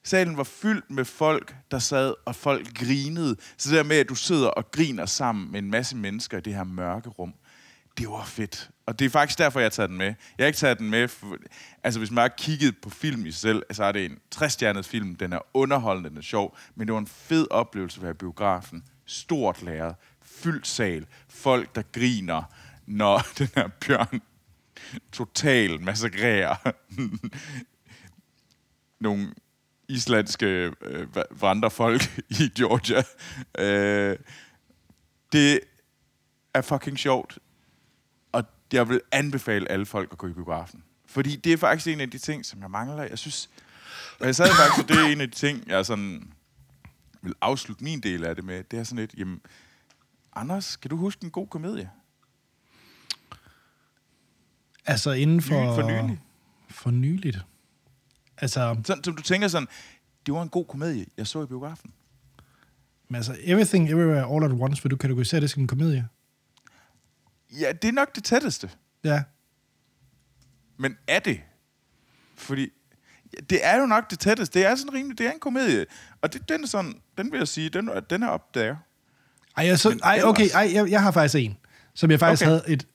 Salen 0.04 0.38
var 0.38 0.44
fyldt 0.44 0.92
med 0.92 1.06
folk, 1.06 1.56
der 1.72 1.80
sad, 1.80 2.14
og 2.26 2.36
folk 2.36 2.74
grinede. 2.74 3.36
Så 3.58 3.70
det 3.70 3.78
der 3.78 3.84
med, 3.84 3.98
at 3.98 4.10
du 4.10 4.16
sidder 4.16 4.48
og 4.48 4.72
griner 4.72 5.06
sammen 5.06 5.52
med 5.52 5.60
en 5.60 5.72
masse 5.72 5.98
mennesker 5.98 6.38
i 6.38 6.42
det 6.42 6.56
her 6.56 6.64
mørke 6.64 7.10
rum, 7.10 7.34
det 7.98 8.10
var 8.10 8.26
fedt. 8.26 8.70
Og 8.86 9.00
det 9.00 9.06
er 9.06 9.10
faktisk 9.10 9.40
derfor, 9.40 9.60
jeg 9.60 9.72
tager 9.72 9.88
den 9.88 9.98
med. 9.98 10.06
Jeg 10.06 10.44
har 10.44 10.46
ikke 10.46 10.58
taget 10.58 10.80
den 10.80 10.90
med, 10.90 11.08
for, 11.08 11.38
altså 11.84 12.00
hvis 12.00 12.12
man 12.12 12.22
har 12.22 12.34
kigget 12.38 12.76
på 12.82 12.90
film 12.90 13.26
i 13.26 13.32
sig 13.32 13.42
selv, 13.42 13.64
så 13.72 13.84
er 13.84 13.92
det 13.92 14.06
en 14.06 14.18
60 14.32 14.88
film. 14.88 15.16
Den 15.16 15.34
er 15.34 15.40
underholdende, 15.54 16.10
den 16.10 16.18
er 16.18 16.22
sjov, 16.22 16.58
men 16.76 16.88
det 16.88 16.94
var 16.94 17.00
en 17.00 17.08
fed 17.08 17.48
oplevelse 17.52 17.98
at 17.98 18.04
være 18.04 18.12
i 18.12 18.14
biografen. 18.14 18.84
Stort 19.06 19.64
lærer, 19.64 19.94
fyldt 20.22 20.68
sal, 20.68 21.06
folk, 21.28 21.76
der 21.76 21.82
griner, 21.92 22.44
når 22.86 23.26
den 23.38 23.50
her 23.56 23.68
bjørn 23.68 24.22
total 25.12 25.82
massakrere 25.82 26.58
nogle 29.00 29.34
islandske 29.88 30.46
øh, 30.82 31.08
vandrefolk 31.32 32.20
i 32.30 32.50
Georgia. 32.58 33.04
Øh, 33.58 34.18
det 35.32 35.60
er 36.54 36.62
fucking 36.62 37.00
sjovt, 37.00 37.40
og 38.32 38.44
jeg 38.74 38.90
vil 38.90 39.02
anbefale 39.12 39.72
alle 39.72 39.86
folk 39.86 40.12
at 40.12 40.18
gå 40.18 40.28
i 40.28 40.34
biografen. 40.34 40.84
Fordi 41.06 41.36
det 41.36 41.54
er 41.54 41.58
faktisk 41.58 41.88
en 41.88 42.02
af 42.02 42.10
de 42.10 42.18
ting, 42.18 42.46
som 42.46 42.62
jeg 42.62 42.72
mangler. 42.72 43.04
Jeg 43.04 43.18
synes, 43.18 43.50
og 44.20 44.26
jeg 44.26 44.36
sad 44.36 44.48
faktisk, 44.48 44.88
det 44.88 44.98
er 44.98 45.08
en 45.08 45.22
af 45.22 45.32
de 45.32 45.36
ting, 45.36 45.68
jeg 45.68 45.86
sådan 45.86 46.34
vil 47.22 47.34
afslutte 47.42 47.84
min 47.84 48.00
del 48.00 48.24
af 48.24 48.36
det 48.36 48.44
med. 48.44 48.64
Det 48.64 48.80
er 48.80 48.84
sådan 48.84 49.00
lidt, 49.00 49.14
jamen, 49.18 49.42
Anders, 50.34 50.76
kan 50.76 50.90
du 50.90 50.96
huske 50.96 51.24
en 51.24 51.32
god 51.32 51.48
komedie? 51.48 51.90
Altså 54.90 55.12
inden 55.12 55.42
for... 55.42 55.76
For 55.76 55.82
nylig. 55.82 56.20
For 56.70 56.92
nyligt. 56.92 57.40
Altså, 58.38 58.76
Sådan, 58.86 59.04
som 59.04 59.16
du 59.16 59.22
tænker 59.22 59.48
sådan, 59.48 59.68
det 60.26 60.34
var 60.34 60.42
en 60.42 60.50
god 60.50 60.66
komedie, 60.66 61.06
jeg 61.18 61.28
så 61.28 61.44
i 61.44 61.46
biografen. 61.46 61.94
men 63.08 63.16
altså, 63.16 63.38
Everything 63.44 63.90
Everywhere 63.90 64.36
All 64.36 64.44
at 64.46 64.52
Once, 64.52 64.84
vil 64.84 64.92
du 64.92 64.96
kategorisere 64.98 65.42
det 65.42 65.50
som 65.50 65.62
en 65.62 65.68
komedie? 65.68 66.08
Ja, 67.60 67.72
det 67.72 67.88
er 67.88 67.92
nok 67.92 68.16
det 68.16 68.24
tætteste. 68.24 68.70
Ja. 69.04 69.24
Men 70.78 70.98
er 71.08 71.20
det? 71.20 71.40
Fordi 72.36 72.70
ja, 73.34 73.38
det 73.50 73.60
er 73.64 73.80
jo 73.80 73.86
nok 73.86 74.10
det 74.10 74.20
tætteste. 74.20 74.60
Det 74.60 74.68
er 74.68 74.76
sådan 74.76 74.94
rimelig, 74.94 75.18
det 75.18 75.28
er 75.28 75.32
en 75.32 75.40
komedie. 75.40 75.86
Og 76.22 76.34
det, 76.34 76.50
den 76.50 76.64
er 76.64 76.68
sådan, 76.68 76.94
den 77.18 77.32
vil 77.32 77.38
jeg 77.38 77.48
sige, 77.48 77.70
den, 77.70 77.90
den 78.10 78.24
er 78.24 78.28
op 78.28 78.56
der. 78.56 78.76
Ej, 79.58 79.66
jeg, 79.66 79.80
så, 79.80 80.00
ej 80.04 80.22
okay, 80.24 80.50
ej, 80.54 80.72
jeg, 80.74 80.92
jeg 80.92 81.02
har 81.04 81.12
faktisk 81.12 81.36
en, 81.36 81.58
som 81.94 82.12
jeg 82.12 82.20
faktisk 82.20 82.42
okay. 82.42 82.50
havde 82.50 82.64
et... 82.68 82.88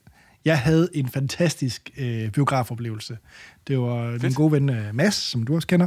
Jeg 0.45 0.59
havde 0.59 0.89
en 0.95 1.09
fantastisk 1.09 1.91
øh, 1.97 2.31
biografoplevelse. 2.31 3.19
Det 3.67 3.79
var 3.79 4.11
Fedt. 4.11 4.23
min 4.23 4.33
gode 4.33 4.53
ven 4.53 4.69
øh, 4.69 4.95
Mads, 4.95 5.15
som 5.15 5.43
du 5.47 5.55
også 5.55 5.69
kender, 5.69 5.87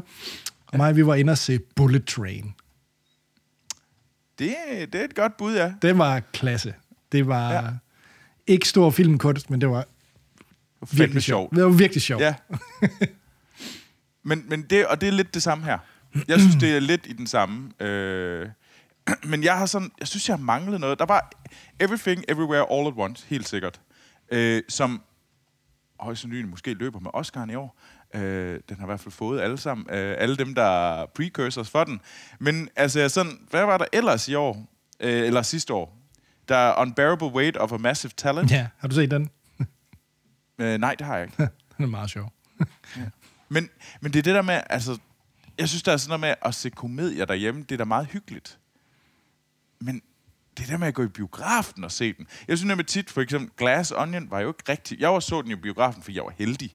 og 0.68 0.78
mig, 0.78 0.96
vi 0.96 1.06
var 1.06 1.16
inde 1.16 1.32
og 1.32 1.38
se 1.38 1.60
Bullet 1.60 2.06
Train. 2.06 2.54
Det, 4.40 4.56
det 4.94 5.02
er 5.02 5.06
et 5.06 5.16
godt 5.16 5.38
bud, 5.38 5.56
ja. 5.56 5.74
Det 5.82 5.98
var 5.98 6.20
klasse. 6.20 6.74
Det 7.12 7.28
var 7.28 7.52
Ja. 7.52 7.64
ja. 7.66 7.70
ikke 8.48 8.68
stor 8.68 8.90
filmkunst, 8.90 9.50
men 9.50 9.62
det 9.62 9.70
var 9.70 9.86
Fandme 10.86 10.98
virkelig 11.00 11.24
sjovt. 11.24 11.50
sjovt. 11.50 11.56
Det 11.56 11.64
var 11.64 11.70
virkelig 11.70 12.02
sjovt. 12.02 12.22
Ja. 12.22 12.36
men, 14.24 14.46
men 14.50 14.62
det, 14.62 14.86
og 14.88 15.02
det 15.02 15.08
er 15.08 15.12
lidt 15.14 15.34
det 15.34 15.44
samme 15.44 15.64
her. 15.66 15.78
Jeg 16.28 16.40
synes, 16.40 16.56
det 16.56 16.76
er 16.76 16.80
lidt 16.80 17.02
i 17.08 17.14
den 17.14 17.28
samme. 17.28 17.72
Øh, 17.84 18.50
men 19.32 19.44
jeg 19.44 19.58
har 19.58 19.66
sådan, 19.66 19.92
jeg 20.00 20.08
synes, 20.08 20.30
jeg 20.30 20.38
har 20.38 20.44
manglet 20.44 20.80
noget. 20.82 21.00
Der 21.00 21.06
var 21.06 21.32
Everything, 21.80 22.24
Everywhere, 22.30 22.66
All 22.72 22.88
at 22.88 22.94
Once, 22.98 23.26
helt 23.30 23.48
sikkert. 23.48 23.82
Øh, 24.32 24.64
som 24.70 25.02
højst 26.00 26.22
sandsynligt 26.22 26.50
måske 26.50 26.74
løber 26.74 27.00
med 27.00 27.12
Oscar'en 27.16 27.52
i 27.52 27.56
år. 27.56 27.80
Øh, 28.14 28.60
den 28.70 28.78
har 28.78 28.86
i 28.86 28.86
hvert 28.86 29.00
fald 29.00 29.12
fået 29.12 29.42
alle 29.42 29.58
sammen. 29.58 29.88
Øh, 29.90 30.16
alle 30.18 30.38
dem, 30.38 30.56
der 30.56 30.64
er 30.64 31.06
precursors 31.06 31.70
for 31.70 31.84
den. 31.84 32.02
Men 32.40 32.70
altså, 32.76 33.10
sådan, 33.10 33.40
hvad 33.50 33.66
var 33.66 33.78
der 33.78 33.86
ellers 33.94 34.28
i 34.28 34.36
år? 34.36 34.68
Øh, 35.00 35.28
eller 35.28 35.42
sidste 35.42 35.74
år? 35.74 35.98
Der 36.48 36.56
er 36.56 36.82
Unbearable 36.82 37.28
Weight 37.28 37.58
of 37.58 37.72
a 37.72 37.78
Massive 37.78 38.12
Talent. 38.18 38.52
ja. 38.52 38.68
Har 38.78 38.88
du 38.88 38.96
set 38.96 39.12
den? 39.12 39.30
Øh, 40.60 40.78
nej, 40.78 40.96
det 40.96 41.08
har 41.08 41.18
jeg 41.18 41.26
ikke. 41.26 41.38
Den 41.78 41.84
er 41.86 41.88
meget 41.88 42.10
sjov. 42.10 42.34
Men, 43.50 43.70
men 44.02 44.14
det 44.14 44.20
er 44.20 44.24
det 44.24 44.36
der 44.36 44.42
med, 44.42 44.62
altså, 44.70 44.98
jeg 45.58 45.70
synes, 45.70 45.84
der 45.84 45.92
er 45.92 45.98
sådan 45.98 46.10
noget 46.10 46.20
med 46.20 46.50
at 46.50 46.56
se 46.56 46.70
komedier 46.70 47.26
derhjemme, 47.26 47.62
det 47.62 47.72
er 47.72 47.78
da 47.78 47.84
meget 47.84 48.08
hyggeligt. 48.08 48.60
Men 49.80 50.02
det 50.58 50.68
der 50.68 50.78
med 50.78 50.88
at 50.88 50.94
gå 50.94 51.04
i 51.04 51.08
biografen 51.08 51.84
og 51.84 51.92
se 51.92 52.14
den. 52.14 52.28
Jeg 52.48 52.58
synes 52.58 52.68
nemlig 52.68 52.88
tit, 52.88 53.10
for 53.10 53.22
eksempel 53.22 53.50
Glass 53.58 53.94
Onion 53.96 54.32
var 54.32 54.40
jo 54.40 54.48
ikke 54.48 54.64
rigtig... 54.70 55.00
Jeg 55.00 55.14
var 55.14 55.20
så 55.20 55.42
den 55.42 55.52
i 55.52 55.56
biografen, 55.56 56.02
fordi 56.02 56.18
jeg 56.18 56.24
var 56.24 56.34
heldig. 56.38 56.74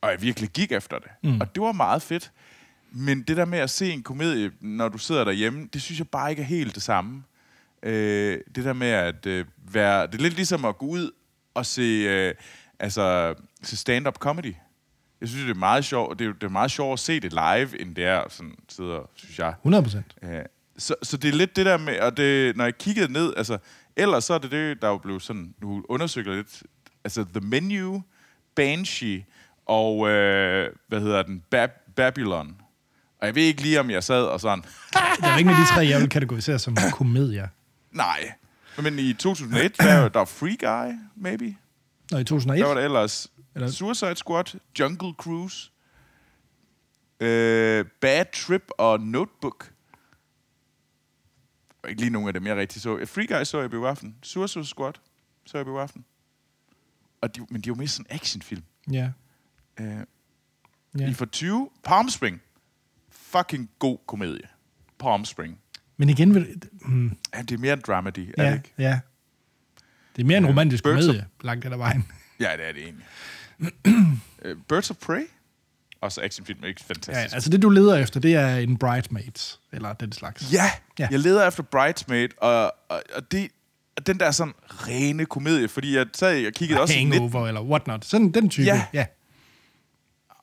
Og 0.00 0.10
jeg 0.10 0.22
virkelig 0.22 0.50
gik 0.50 0.72
efter 0.72 0.98
det. 0.98 1.10
Mm. 1.22 1.40
Og 1.40 1.54
det 1.54 1.62
var 1.62 1.72
meget 1.72 2.02
fedt. 2.02 2.32
Men 2.92 3.22
det 3.22 3.36
der 3.36 3.44
med 3.44 3.58
at 3.58 3.70
se 3.70 3.90
en 3.90 4.02
komedie, 4.02 4.50
når 4.60 4.88
du 4.88 4.98
sidder 4.98 5.24
derhjemme, 5.24 5.68
det 5.72 5.82
synes 5.82 5.98
jeg 5.98 6.08
bare 6.08 6.30
ikke 6.30 6.42
er 6.42 6.46
helt 6.46 6.74
det 6.74 6.82
samme. 6.82 7.22
Øh, 7.82 8.40
det 8.54 8.64
der 8.64 8.72
med 8.72 8.88
at 8.88 9.26
øh, 9.26 9.44
være... 9.72 10.06
Det 10.06 10.14
er 10.14 10.22
lidt 10.22 10.34
ligesom 10.34 10.64
at 10.64 10.78
gå 10.78 10.86
ud 10.86 11.10
og 11.54 11.66
se, 11.66 11.82
øh, 11.82 12.34
altså, 12.78 13.34
se 13.62 13.76
stand-up 13.76 14.18
comedy. 14.18 14.54
Jeg 15.20 15.28
synes, 15.28 15.44
det 15.44 15.50
er 15.50 15.58
meget 15.58 15.84
sjovt. 15.84 16.18
Det 16.18 16.26
er, 16.26 16.32
det 16.32 16.42
er 16.42 16.48
meget 16.48 16.70
sjovt 16.70 16.92
at 16.92 16.98
se 16.98 17.20
det 17.20 17.32
live, 17.32 17.80
end 17.80 17.96
det 17.96 18.04
er 18.04 18.24
sådan 18.28 18.56
sidder, 18.68 19.10
synes 19.14 19.38
jeg. 19.38 19.48
100 19.48 19.82
procent. 19.82 20.14
Øh, 20.22 20.44
så, 20.78 20.94
så 21.02 21.16
det 21.16 21.28
er 21.28 21.32
lidt 21.36 21.56
det 21.56 21.66
der 21.66 21.76
med, 21.78 21.98
og 22.00 22.16
det, 22.16 22.56
når 22.56 22.64
jeg 22.64 22.78
kiggede 22.78 23.12
ned, 23.12 23.34
altså, 23.36 23.58
ellers 23.96 24.24
så 24.24 24.34
er 24.34 24.38
det 24.38 24.50
det, 24.50 24.82
der 24.82 24.88
jo 24.88 24.98
blev 24.98 25.20
sådan, 25.20 25.54
nu 25.62 25.84
undersøger 25.88 26.28
jeg 26.30 26.36
lidt, 26.36 26.62
altså 27.04 27.24
The 27.34 27.40
Menu, 27.40 28.02
Banshee 28.54 29.24
og, 29.66 30.08
øh, 30.08 30.72
hvad 30.88 31.00
hedder 31.00 31.22
den, 31.22 31.42
Bab- 31.54 31.92
Babylon. 31.96 32.56
Og 33.20 33.26
jeg 33.26 33.34
ved 33.34 33.42
ikke 33.42 33.62
lige, 33.62 33.80
om 33.80 33.90
jeg 33.90 34.04
sad 34.04 34.22
og 34.24 34.40
sådan, 34.40 34.62
Det 34.62 35.24
er 35.24 35.36
ikke 35.38 35.50
af 35.50 35.56
de 35.56 35.74
tre, 35.74 35.80
jeg 35.88 36.00
vil 36.00 36.08
kategorisere 36.08 36.58
som 36.58 36.76
komedier. 36.92 37.48
nej. 37.92 38.32
Men 38.82 38.98
i 38.98 39.12
2001, 39.12 39.76
der, 39.78 40.00
var- 40.00 40.08
der 40.08 40.18
var 40.18 40.24
Free 40.24 40.56
Guy, 40.56 40.94
maybe. 41.16 41.56
Nå, 42.10 42.18
i 42.18 42.24
2001? 42.24 42.60
Der 42.60 42.66
var 42.68 42.74
der 42.74 42.84
ellers 42.84 43.30
Eller- 43.54 43.68
Suicide 43.70 44.16
Squad, 44.16 44.44
Jungle 44.78 45.12
Cruise, 45.18 45.70
øh, 47.20 47.84
Bad 48.00 48.24
Trip 48.32 48.70
og 48.78 49.00
Notebook. 49.00 49.70
Ikke 51.88 52.00
lige 52.00 52.10
nogen 52.10 52.28
af 52.28 52.34
dem, 52.34 52.46
jeg 52.46 52.56
rigtig 52.56 52.82
så. 52.82 53.06
Free 53.06 53.26
Guy 53.26 53.44
så 53.44 53.56
jeg 53.58 53.66
i 53.66 53.68
biografen. 53.68 54.16
Suicide 54.22 54.64
Squad 54.66 54.92
så 55.44 55.58
jeg 55.58 55.62
i 55.62 55.64
biografen. 55.64 56.04
Og 57.20 57.36
de, 57.36 57.40
men 57.50 57.60
de 57.60 57.68
er 57.68 57.74
jo 57.74 57.74
mest 57.74 57.94
sådan 57.96 58.06
actionfilm. 58.16 58.62
Ja. 58.92 59.10
Øh, 59.80 59.96
ja. 60.98 61.10
I 61.10 61.14
for 61.14 61.24
20, 61.24 61.70
Palm 61.84 62.08
Spring. 62.08 62.40
Fucking 63.10 63.70
god 63.78 63.98
komedie. 64.06 64.48
Palm 64.98 65.24
Spring. 65.24 65.58
Men 65.96 66.08
igen, 66.08 66.34
vil, 66.34 66.62
hmm, 66.84 67.16
Ja, 67.34 67.42
det 67.42 67.50
er 67.52 67.58
mere 67.58 67.72
en 67.72 67.80
dramedy, 67.86 68.18
er 68.18 68.24
det 68.24 68.42
ja, 68.50 68.54
ikke? 68.54 68.72
ja. 68.78 69.00
Det 70.16 70.22
er 70.22 70.26
mere 70.26 70.38
en 70.38 70.44
Ja. 70.44 70.50
romantisk 70.50 70.84
Birds 70.84 70.96
of- 70.98 71.06
komedie, 71.06 71.26
langt 71.40 71.64
ad 71.64 71.76
vejen. 71.76 72.04
Ja, 72.40 72.52
det 72.56 72.68
er 72.68 72.72
det 72.72 72.82
egentlig. 72.82 73.06
Øh, 74.42 74.56
Birds 74.68 74.90
of 74.90 74.96
Prey. 74.96 75.22
Også 76.00 76.20
actionfilm, 76.22 76.64
ikke 76.64 76.80
fantastisk. 76.84 77.30
Ja, 77.32 77.34
altså 77.34 77.50
det, 77.50 77.62
du 77.62 77.68
leder 77.70 77.96
efter, 77.96 78.20
det 78.20 78.34
er 78.34 78.56
en 78.56 78.76
Bridesmaids, 78.78 79.60
eller 79.72 79.92
den 79.92 80.12
slags. 80.12 80.52
Ja, 80.52 80.70
Ja. 80.98 81.08
jeg 81.10 81.18
leder 81.18 81.48
efter 81.48 81.62
Bridesmaid, 81.62 82.28
og, 82.36 82.64
og, 82.88 83.02
og 83.14 83.32
det, 83.32 83.48
og 83.96 84.06
den 84.06 84.20
der 84.20 84.30
sådan 84.30 84.54
rene 84.68 85.26
komedie, 85.26 85.68
fordi 85.68 85.96
jeg 85.96 86.06
sad 86.14 86.46
og 86.46 86.52
kiggede 86.52 86.80
også 86.80 86.94
lidt, 86.94 87.14
Hangover, 87.14 87.48
eller 87.48 87.62
whatnot. 87.62 88.04
Sådan 88.04 88.30
den 88.32 88.50
type. 88.50 88.64
Ja. 88.64 88.86
ja. 88.92 89.06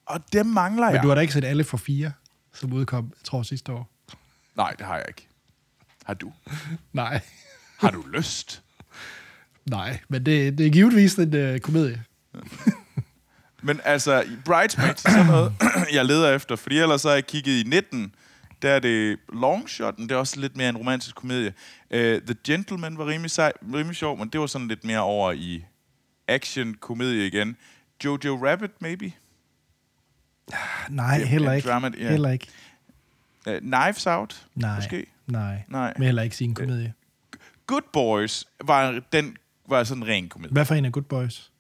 og 0.06 0.22
dem 0.34 0.46
mangler 0.46 0.86
Men 0.86 0.96
jeg. 0.96 1.04
du 1.04 1.08
har 1.08 1.16
da 1.16 1.22
ikke 1.22 1.34
set 1.34 1.46
alle 1.46 1.64
for 1.64 1.78
fire, 1.78 2.12
som 2.54 2.74
udkom, 2.74 3.06
jeg 3.06 3.24
tror, 3.24 3.44
sidste 3.44 3.72
år. 3.72 3.90
Nej, 4.56 4.72
det 4.78 4.86
har 4.86 4.96
jeg 4.96 5.06
ikke. 5.08 5.28
Har 6.06 6.14
du? 6.14 6.34
Nej. 6.94 7.22
Har 7.78 7.92
du 7.92 8.02
lyst? 8.14 8.64
Nej, 9.70 10.00
men 10.10 10.26
det, 10.26 10.58
det 10.58 10.66
er 10.66 10.70
givetvis 10.72 11.16
en 11.16 11.54
uh, 11.54 11.60
komedie. 11.60 12.04
Men 13.64 13.82
altså, 13.84 14.26
Bridesmaids 14.46 15.06
er 15.06 15.10
sådan 15.10 15.26
noget, 15.26 15.54
jeg 15.94 16.06
leder 16.06 16.36
efter, 16.36 16.56
fordi 16.56 16.78
ellers 16.78 17.02
så 17.02 17.08
har 17.08 17.16
jeg 17.16 17.26
kigget 17.28 17.66
i 17.66 17.70
19, 17.70 18.16
der 18.62 18.70
er 18.70 18.80
det 18.80 19.20
Longshotten, 19.34 20.10
det 20.10 20.16
er 20.16 20.20
også 20.20 20.40
lidt 20.40 20.58
mere 20.58 20.70
en 20.70 20.78
romantisk 20.78 21.16
komedie. 21.16 21.54
Uh, 21.92 21.98
The 21.98 22.36
Gentleman 22.44 22.98
var 22.98 23.08
rimelig, 23.08 23.32
sej, 23.32 23.52
rimelig 23.74 23.96
sjov, 23.96 24.18
men 24.18 24.30
det 24.30 24.40
var 24.40 24.48
sådan 24.48 24.68
lidt 24.68 24.84
mere 24.84 25.00
over 25.00 25.32
i 25.32 25.66
action-komedie 26.28 27.28
igen. 27.28 27.58
Jojo 28.06 28.48
Rabbit, 28.48 28.82
maybe? 28.82 29.12
Nej, 30.90 31.24
heller 31.24 31.52
ikke. 31.52 31.68
drama, 31.70 31.92
ja. 32.00 32.10
Heller 32.10 32.30
ikke. 32.30 32.48
Uh, 33.48 33.58
Knives 33.58 34.08
Out, 34.08 34.46
Nej. 34.56 34.76
måske? 34.76 35.06
Nej. 35.28 35.64
Nej. 35.68 35.94
Men 35.98 36.06
heller 36.06 36.22
ikke 36.22 36.36
sige 36.36 36.48
en 36.48 36.56
komedie. 36.56 36.94
Good 37.68 37.82
Boys 37.94 38.46
var, 38.64 39.02
den 39.12 39.38
var 39.70 39.84
sådan 39.84 40.04
en 40.04 40.10
ren 40.10 40.30
komedie. 40.30 40.54
Hvad 40.54 40.66
for 40.66 40.76
en 40.76 40.86
af 40.86 40.92
Good 40.92 41.04
Boys? 41.04 41.52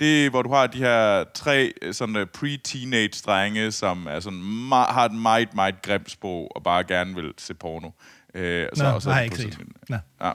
Det 0.00 0.26
er, 0.26 0.30
hvor 0.30 0.42
du 0.42 0.48
har 0.52 0.66
de 0.66 0.78
her 0.78 1.24
tre 1.34 1.72
øh, 1.82 1.94
sådan 1.94 2.16
uh, 2.16 2.22
pre-teenage 2.22 3.22
drenge, 3.26 3.72
som 3.72 4.06
er 4.06 4.20
sådan, 4.20 4.40
ma- 4.40 4.92
har 4.92 5.04
et 5.04 5.12
meget, 5.12 5.54
meget 5.54 5.82
grimt 5.82 6.10
sprog, 6.10 6.56
og 6.56 6.62
bare 6.62 6.84
gerne 6.84 7.14
vil 7.14 7.32
se 7.38 7.54
porno. 7.54 7.90
Øh, 8.34 8.68
og 8.72 8.78
Nå, 8.78 8.84
og 8.84 9.02
jeg 9.06 9.14
den 9.14 9.24
ikke 9.24 9.36
set. 9.36 9.58
Ja. 9.90 10.32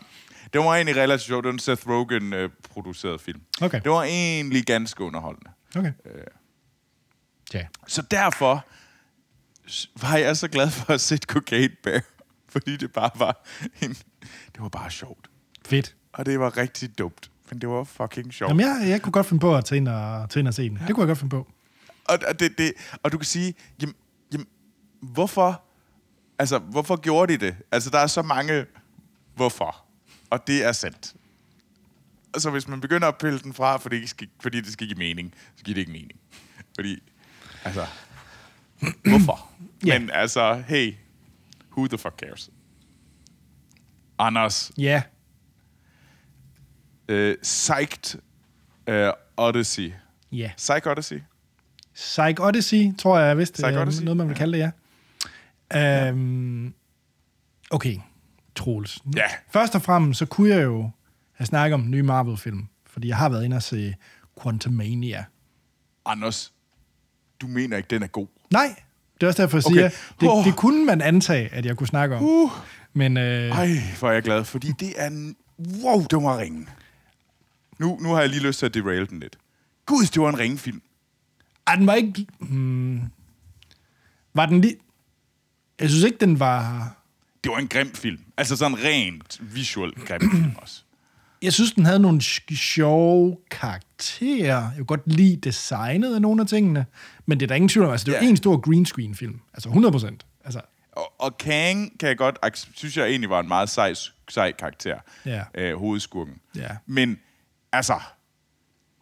Det 0.53 0.61
var 0.61 0.75
egentlig 0.75 0.95
relativt 0.95 1.27
sjovt. 1.27 1.43
Det 1.43 1.47
var 1.47 1.53
en 1.53 1.59
Seth 1.59 1.87
Rogen-produceret 1.87 3.21
film. 3.21 3.41
Okay. 3.61 3.81
Det 3.83 3.91
var 3.91 4.03
egentlig 4.03 4.65
ganske 4.65 5.03
underholdende. 5.03 5.51
Okay. 5.75 5.91
Øh. 6.05 6.23
Ja. 7.53 7.65
Så 7.87 8.01
derfor 8.01 8.65
var 10.01 10.17
jeg 10.17 10.37
så 10.37 10.47
glad 10.47 10.69
for 10.69 10.93
at 10.93 11.01
se 11.01 11.17
Cocaine 11.17 11.75
Bear. 11.83 12.01
Fordi 12.49 12.77
det 12.77 12.91
bare 12.91 13.09
var 13.15 13.45
en... 13.81 13.89
Det 14.53 14.59
var 14.59 14.69
bare 14.69 14.91
sjovt. 14.91 15.29
Fedt. 15.65 15.95
Og 16.13 16.25
det 16.25 16.39
var 16.39 16.57
rigtig 16.57 16.97
dumt. 16.97 17.31
Men 17.53 17.61
det 17.61 17.69
var 17.69 17.83
fucking 17.83 18.33
sjovt. 18.33 18.49
Jamen, 18.49 18.65
jeg, 18.65 18.89
jeg 18.89 19.01
kunne 19.01 19.11
godt 19.11 19.25
finde 19.25 19.41
på 19.41 19.55
at 19.55 19.65
tage 19.65 19.77
ind 19.77 19.87
og, 19.87 20.29
tage 20.29 20.39
ind 20.39 20.47
og 20.47 20.53
se 20.53 20.69
den. 20.69 20.77
Ja. 20.81 20.85
Det 20.87 20.95
kunne 20.95 21.01
jeg 21.01 21.07
godt 21.07 21.17
finde 21.17 21.29
på. 21.29 21.47
Og, 22.05 22.19
og, 22.27 22.39
det, 22.39 22.57
det, 22.57 22.73
og 23.03 23.11
du 23.11 23.17
kan 23.17 23.25
sige, 23.25 23.53
jamen, 23.81 23.95
jamen, 24.33 24.47
hvorfor, 25.01 25.61
altså, 26.39 26.59
hvorfor 26.59 26.95
gjorde 26.95 27.33
de 27.33 27.45
det? 27.45 27.55
Altså, 27.71 27.89
der 27.89 27.99
er 27.99 28.07
så 28.07 28.21
mange 28.21 28.65
hvorfor. 29.35 29.85
Og 30.29 30.47
det 30.47 30.63
er 30.63 30.71
sandt. 30.71 31.13
Altså, 32.33 32.49
hvis 32.49 32.67
man 32.67 32.81
begynder 32.81 33.07
at 33.07 33.17
pille 33.17 33.39
den 33.39 33.53
fra, 33.53 33.77
fordi 33.77 34.01
det 34.01 34.09
skal, 34.09 34.27
fordi 34.41 34.61
det 34.61 34.73
skal 34.73 34.87
give 34.87 34.97
mening, 34.97 35.33
så 35.55 35.63
giver 35.63 35.73
det 35.75 35.81
ikke 35.81 35.91
mening. 35.91 36.19
Fordi, 36.75 37.03
altså, 37.63 37.85
hvorfor? 39.03 39.49
Ja. 39.85 39.99
Men 39.99 40.09
altså, 40.13 40.63
hey, 40.67 40.93
who 41.71 41.87
the 41.87 41.97
fuck 41.97 42.15
cares? 42.17 42.49
Anders, 44.19 44.71
Ja. 44.77 45.01
Øh, 47.07 47.37
Psyched 47.41 48.19
øh, 48.87 49.11
Odyssey. 49.37 49.93
Ja. 50.31 50.51
Psych 50.57 50.87
Odyssey? 50.87 51.21
Psych 51.93 52.41
Odyssey, 52.41 52.97
tror 52.97 53.19
jeg 53.19 53.37
vist. 53.37 53.53
Psych 53.53 53.67
er? 53.67 54.03
Noget, 54.03 54.17
man 54.17 54.27
vil 54.27 54.35
kalde 54.35 54.57
det, 54.57 54.71
ja. 55.71 56.07
Øhm, 56.09 56.73
okay, 57.71 57.97
Troels. 58.55 58.99
Ja. 59.15 59.25
Først 59.53 59.75
og 59.75 59.81
fremmest, 59.81 60.19
så 60.19 60.25
kunne 60.25 60.49
jeg 60.49 60.63
jo 60.63 60.89
have 61.33 61.45
snakket 61.45 61.73
om 61.73 61.81
den 61.81 61.91
nye 61.91 62.03
Marvel-film. 62.03 62.67
Fordi 62.85 63.07
jeg 63.07 63.17
har 63.17 63.29
været 63.29 63.45
inde 63.45 63.55
og 63.55 63.63
se 63.63 63.95
Quantumania. 64.43 65.25
Anders, 66.05 66.53
du 67.41 67.47
mener 67.47 67.77
ikke, 67.77 67.87
den 67.87 68.03
er 68.03 68.07
god? 68.07 68.27
Nej, 68.51 68.75
det 69.15 69.23
er 69.23 69.27
også 69.27 69.41
derfor, 69.41 69.57
jeg 69.57 69.65
Okay. 69.65 69.75
siger, 69.75 69.89
det, 70.19 70.29
Åh. 70.29 70.45
det 70.45 70.55
kunne 70.55 70.85
man 70.85 71.01
antage, 71.01 71.53
at 71.53 71.65
jeg 71.65 71.77
kunne 71.77 71.87
snakke 71.87 72.15
om. 72.15 72.23
Uh. 72.23 72.51
Men 72.93 73.17
øh, 73.17 73.49
Ej, 73.49 73.69
hvor 73.99 74.09
er 74.09 74.13
jeg 74.13 74.23
glad, 74.23 74.43
fordi 74.43 74.71
det 74.79 74.93
er... 74.97 75.07
En... 75.07 75.35
Wow, 75.83 76.01
det 76.09 76.23
var 76.23 76.37
ringen. 76.37 76.69
Nu, 77.79 77.99
nu 78.01 78.09
har 78.13 78.19
jeg 78.19 78.29
lige 78.29 78.41
lyst 78.43 78.59
til 78.59 78.65
at 78.65 78.73
derail 78.73 79.09
den 79.09 79.19
lidt. 79.19 79.37
Gud, 79.85 80.03
det 80.05 80.21
var 80.21 80.29
en 80.29 80.39
ringfilm. 80.39 80.81
ej, 81.67 81.75
den 81.75 81.87
var 81.87 81.93
ikke... 81.93 82.25
Hmm, 82.39 83.01
var 84.33 84.45
den 84.45 84.61
lige... 84.61 84.75
Jeg 85.79 85.89
synes 85.89 86.03
ikke, 86.03 86.17
den 86.17 86.39
var... 86.39 86.89
Det 87.43 87.51
var 87.51 87.57
en 87.57 87.67
grim 87.67 87.91
film. 87.93 88.19
Altså 88.37 88.55
sådan 88.55 88.77
rent 88.83 89.39
visual 89.55 89.91
grim 89.91 90.21
film 90.31 90.51
også. 90.61 90.81
Jeg 91.41 91.53
synes, 91.53 91.71
den 91.71 91.85
havde 91.85 91.99
nogle 91.99 92.21
sjove 92.55 93.37
karakterer. 93.51 94.61
Jeg 94.61 94.73
kunne 94.77 94.85
godt 94.85 95.01
lide 95.05 95.35
designet 95.35 96.15
af 96.15 96.21
nogle 96.21 96.41
af 96.41 96.47
tingene. 96.47 96.85
Men 97.25 97.39
det 97.39 97.45
er 97.45 97.47
der 97.47 97.55
ingen 97.55 97.69
tvivl 97.69 97.85
om. 97.85 97.91
Altså, 97.91 98.05
det 98.05 98.13
var 98.13 98.19
Ja. 98.21 98.29
en 98.29 98.37
stor 98.37 98.57
green 98.57 98.85
screen 98.85 99.15
film. 99.15 99.39
Altså 99.53 99.69
100 99.69 99.91
procent. 99.91 100.25
Altså, 100.45 100.61
Og, 100.91 101.13
og 101.19 101.37
Kang 101.37 101.99
kan 101.99 102.09
jeg 102.09 102.17
godt... 102.17 102.37
Synes 102.75 102.97
jeg 102.97 103.07
egentlig 103.07 103.29
var 103.29 103.39
en 103.39 103.47
meget 103.47 103.69
sej, 103.69 103.93
sej 104.29 104.51
karakter. 104.51 104.97
Ja. 105.25 105.43
Øh, 105.55 105.75
hovedskurken. 105.77 106.33
Ja. 106.55 106.69
Men 106.85 107.19
altså... 107.73 107.99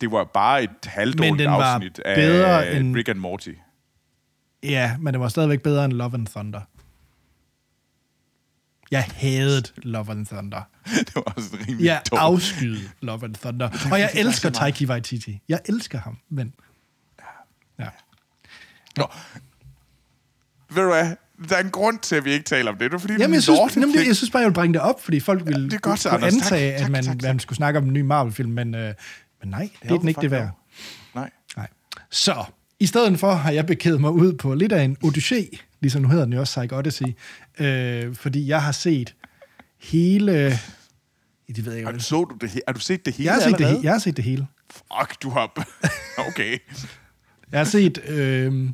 Det 0.01 0.11
var 0.11 0.23
bare 0.23 0.63
et 0.63 0.69
halvdårligt 0.85 1.49
afsnit 1.49 1.99
af 1.99 2.15
bedre 2.15 2.71
end- 2.75 2.95
Rick 2.95 3.09
and 3.09 3.19
Morty. 3.19 3.53
ja, 4.63 4.97
men 4.99 5.13
det 5.13 5.21
var 5.21 5.27
stadigvæk 5.27 5.61
bedre 5.63 5.85
end 5.85 5.93
Love 5.93 6.13
and 6.13 6.27
Thunder. 6.27 6.61
Jeg 8.91 9.03
hadede 9.03 9.63
Love 9.77 10.11
and 10.11 10.25
Thunder. 10.25 10.61
det 11.07 11.15
var 11.15 11.21
også 11.21 11.57
rimelig 11.67 11.85
Jeg 11.85 12.01
dårligt. 12.11 12.23
afskyede 12.23 12.89
Love 13.01 13.23
and 13.23 13.35
Thunder. 13.35 13.69
Og 13.91 13.99
jeg 13.99 14.11
elsker 14.15 14.49
Taiki 14.49 14.85
Waititi. 14.85 15.41
Jeg 15.49 15.59
elsker 15.65 15.99
ham, 15.99 16.17
men... 16.29 16.53
Ja. 17.79 17.87
Nå. 18.97 19.07
Ved 20.69 20.83
du 20.83 20.89
hvad? 20.89 21.15
Der 21.49 21.55
er 21.55 21.63
en 21.63 21.69
grund 21.69 21.99
til, 21.99 22.15
at 22.15 22.25
vi 22.25 22.31
ikke 22.31 22.43
taler 22.45 22.71
om 22.71 22.77
det. 22.77 22.91
Det 22.91 22.97
er 22.97 22.99
fordi, 23.01 23.13
Jamen, 23.13 23.21
jeg 23.21 23.29
det 23.35 23.43
synes, 23.43 23.59
er 23.59 23.81
jamen, 23.81 23.95
det, 23.97 24.07
jeg 24.07 24.15
synes 24.15 24.29
bare, 24.31 24.39
jeg 24.41 24.49
vil 24.49 24.53
bringe 24.53 24.73
det 24.73 24.81
op, 24.81 25.03
fordi 25.03 25.19
folk 25.19 25.45
ville 25.47 25.65
det 25.65 25.73
er 25.73 25.77
godt, 25.79 26.01
kunne 26.03 26.11
Anders. 26.11 26.33
Antage, 26.33 26.71
tak, 26.77 26.81
at 26.85 26.91
man, 26.91 27.03
tak, 27.03 27.19
tak. 27.19 27.23
man 27.29 27.39
skulle 27.39 27.57
snakke 27.57 27.79
om 27.79 27.85
en 27.85 27.93
ny 27.93 28.01
Marvel-film, 28.01 28.51
men, 28.51 28.75
øh, 28.75 28.93
men 29.41 29.49
nej, 29.49 29.69
det 29.81 29.89
er 29.91 29.93
Jo, 29.95 29.97
den 29.99 30.07
ikke 30.07 30.21
det 30.21 30.31
værd. 30.31 30.49
Nej. 31.15 31.29
Nej. 31.57 31.67
Så, 32.09 32.43
i 32.79 32.85
stedet 32.85 33.19
for 33.19 33.33
har 33.33 33.51
jeg 33.51 33.65
begivet 33.65 34.01
mig 34.01 34.11
ud 34.11 34.33
på 34.33 34.53
lidt 34.53 34.71
af 34.71 34.83
en 34.83 34.97
odyssé, 35.05 35.57
ligesom 35.81 36.01
nu 36.01 36.07
hedder 36.07 36.23
den 36.25 36.33
jo 36.33 36.39
også 36.39 36.59
Psych 36.61 36.73
Odyssey, 36.73 37.05
øh, 37.59 38.15
fordi 38.15 38.47
jeg 38.47 38.61
har 38.63 38.71
set 38.71 39.15
hele... 39.79 40.31
Ja, 41.49 41.53
Det 41.55 41.65
ved 41.65 41.73
jeg 41.73 41.85
Har 41.85 41.91
du, 41.91 41.99
så 41.99 42.15
du 42.23 42.35
det, 42.41 42.49
he- 42.49 42.59
har 42.67 42.73
du 42.73 42.79
set 42.79 43.05
det 43.05 43.13
hele 43.13 43.25
Jeg 43.25 43.33
har, 43.33 43.41
set 43.41 43.49
det, 43.49 43.55
allerede? 43.55 43.79
he- 43.79 43.83
jeg 43.83 43.91
har 43.91 43.99
set 43.99 44.17
det 44.17 44.25
hele. 44.25 44.47
Fuck, 44.71 45.23
du 45.23 45.29
har... 45.29 45.67
okay. 46.27 46.57
Jeg 47.51 47.59
har 47.59 47.65
set 47.65 48.09
øh, 48.09 48.69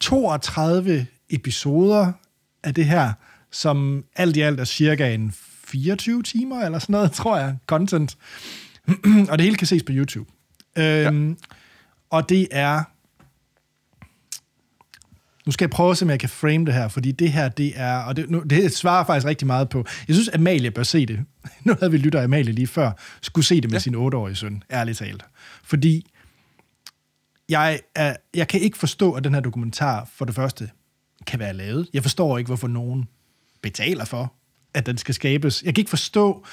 32 0.00 1.06
episoder 1.30 2.12
af 2.62 2.74
det 2.74 2.84
her, 2.86 3.12
som 3.50 4.04
alt 4.16 4.36
i 4.36 4.40
alt 4.40 4.60
er 4.60 4.64
cirka 4.64 5.14
en 5.14 5.32
24 5.64 6.22
timer 6.22 6.60
eller 6.60 6.78
sådan 6.78 6.92
noget, 6.92 7.12
tror 7.20 7.38
jeg, 7.38 7.56
content. 7.66 8.18
og 9.30 9.38
det 9.38 9.40
hele 9.40 9.56
kan 9.56 9.66
ses 9.66 9.82
på 9.82 9.92
YouTube. 9.92 10.30
Øhm, 10.78 11.28
ja. 11.28 11.34
Og 12.10 12.28
det 12.28 12.48
er... 12.50 12.82
Nu 15.46 15.52
skal 15.52 15.64
jeg 15.64 15.70
prøve 15.70 15.90
at 15.90 15.98
se, 15.98 16.04
om 16.04 16.10
jeg 16.10 16.20
kan 16.20 16.28
frame 16.28 16.66
det 16.66 16.74
her, 16.74 16.88
fordi 16.88 17.12
det 17.12 17.32
her, 17.32 17.48
det 17.48 17.72
er... 17.76 17.96
Og 17.96 18.16
det, 18.16 18.30
nu, 18.30 18.40
det 18.40 18.72
svarer 18.72 19.04
faktisk 19.04 19.26
rigtig 19.26 19.46
meget 19.46 19.68
på... 19.68 19.84
Jeg 20.08 20.16
synes, 20.16 20.28
Amalie 20.34 20.70
bør 20.70 20.82
se 20.82 21.06
det. 21.06 21.20
Nu 21.64 21.76
havde 21.78 21.90
vi 21.90 21.96
lytter 21.96 22.24
Amalie 22.24 22.52
lige 22.52 22.66
før. 22.66 22.92
Skulle 23.22 23.44
se 23.44 23.60
det 23.60 23.70
med 23.70 23.78
ja. 23.78 23.82
sin 23.82 23.94
8-årige 23.94 24.34
søn, 24.34 24.62
ærligt 24.70 24.98
talt. 24.98 25.24
Fordi 25.64 26.06
jeg, 27.48 27.80
er, 27.94 28.16
jeg 28.34 28.48
kan 28.48 28.60
ikke 28.60 28.78
forstå, 28.78 29.12
at 29.12 29.24
den 29.24 29.34
her 29.34 29.40
dokumentar 29.40 30.08
for 30.14 30.24
det 30.24 30.34
første 30.34 30.70
kan 31.26 31.38
være 31.38 31.52
lavet. 31.54 31.88
Jeg 31.92 32.02
forstår 32.02 32.38
ikke, 32.38 32.48
hvorfor 32.48 32.68
nogen 32.68 33.08
betaler 33.62 34.04
for, 34.04 34.32
at 34.74 34.86
den 34.86 34.98
skal 34.98 35.14
skabes. 35.14 35.62
Jeg 35.62 35.74
kan 35.74 35.82
ikke 35.82 35.90
forstå, 35.90 36.44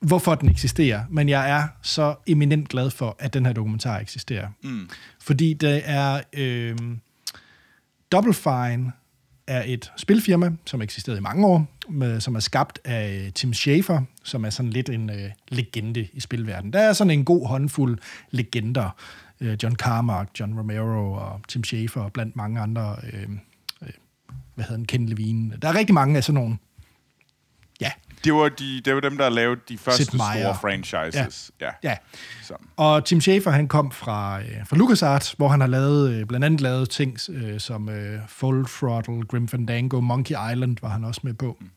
hvorfor 0.00 0.34
den 0.34 0.48
eksisterer, 0.48 1.04
men 1.10 1.28
jeg 1.28 1.50
er 1.50 1.68
så 1.82 2.14
eminent 2.26 2.68
glad 2.68 2.90
for, 2.90 3.16
at 3.18 3.34
den 3.34 3.46
her 3.46 3.52
dokumentar 3.52 3.98
eksisterer. 3.98 4.48
Mm. 4.62 4.90
Fordi 5.20 5.54
det 5.54 5.82
er... 5.84 6.20
Øh, 6.32 6.76
Double 8.12 8.34
Fine 8.34 8.92
er 9.46 9.62
et 9.66 9.92
spilfirma, 9.96 10.50
som 10.66 10.82
eksisterede 10.82 11.18
i 11.18 11.22
mange 11.22 11.46
år, 11.46 11.66
med, 11.88 12.20
som 12.20 12.34
er 12.34 12.40
skabt 12.40 12.78
af 12.84 13.32
Tim 13.34 13.54
Schafer, 13.54 14.02
som 14.24 14.44
er 14.44 14.50
sådan 14.50 14.70
lidt 14.70 14.88
en 14.88 15.10
øh, 15.10 15.30
legende 15.48 16.08
i 16.12 16.20
spilverdenen. 16.20 16.72
Der 16.72 16.80
er 16.80 16.92
sådan 16.92 17.10
en 17.10 17.24
god 17.24 17.48
håndfuld 17.48 17.98
legender. 18.30 18.90
Øh, 19.40 19.56
John 19.62 19.76
Carmack, 19.76 20.30
John 20.40 20.58
Romero 20.58 21.12
og 21.12 21.40
Tim 21.48 21.64
Schafer, 21.64 22.08
blandt 22.08 22.36
mange 22.36 22.60
andre. 22.60 22.96
Øh, 23.12 23.22
øh, 23.22 23.28
hvad 24.54 24.64
hedder 24.64 24.76
den? 24.76 24.86
Ken 24.86 25.06
Levine. 25.06 25.56
Der 25.62 25.68
er 25.68 25.74
rigtig 25.74 25.94
mange 25.94 26.16
af 26.16 26.24
sådan 26.24 26.34
nogle. 26.34 26.58
Ja, 27.80 27.90
Det 28.24 28.34
var, 28.34 28.48
de, 28.48 28.80
det 28.84 28.94
var 28.94 29.00
dem, 29.00 29.18
der 29.18 29.28
lavede 29.28 29.60
de 29.68 29.78
første 29.78 30.04
store 30.04 30.56
franchises. 30.60 31.50
Ja. 31.60 31.66
ja. 31.66 31.90
ja. 31.90 31.96
Så. 32.42 32.54
Og 32.76 33.04
Tim 33.04 33.20
Schafer, 33.20 33.50
han 33.50 33.68
kom 33.68 33.90
fra, 33.90 34.40
øh, 34.40 34.66
fra 34.66 34.76
LucasArts, 34.76 35.32
hvor 35.32 35.48
han 35.48 35.60
har 35.60 35.66
lavet, 35.66 36.10
øh, 36.10 36.26
blandt 36.26 36.44
andet 36.44 36.60
lavet 36.60 36.90
ting 36.90 37.18
øh, 37.30 37.60
som 37.60 37.88
øh, 37.88 38.20
Full 38.28 38.66
Throttle, 38.66 39.22
Grim 39.22 39.48
Fandango, 39.48 40.00
Monkey 40.00 40.34
Island 40.52 40.76
var 40.82 40.88
han 40.88 41.04
også 41.04 41.20
med 41.24 41.34
på. 41.34 41.56
Mm. 41.60 41.70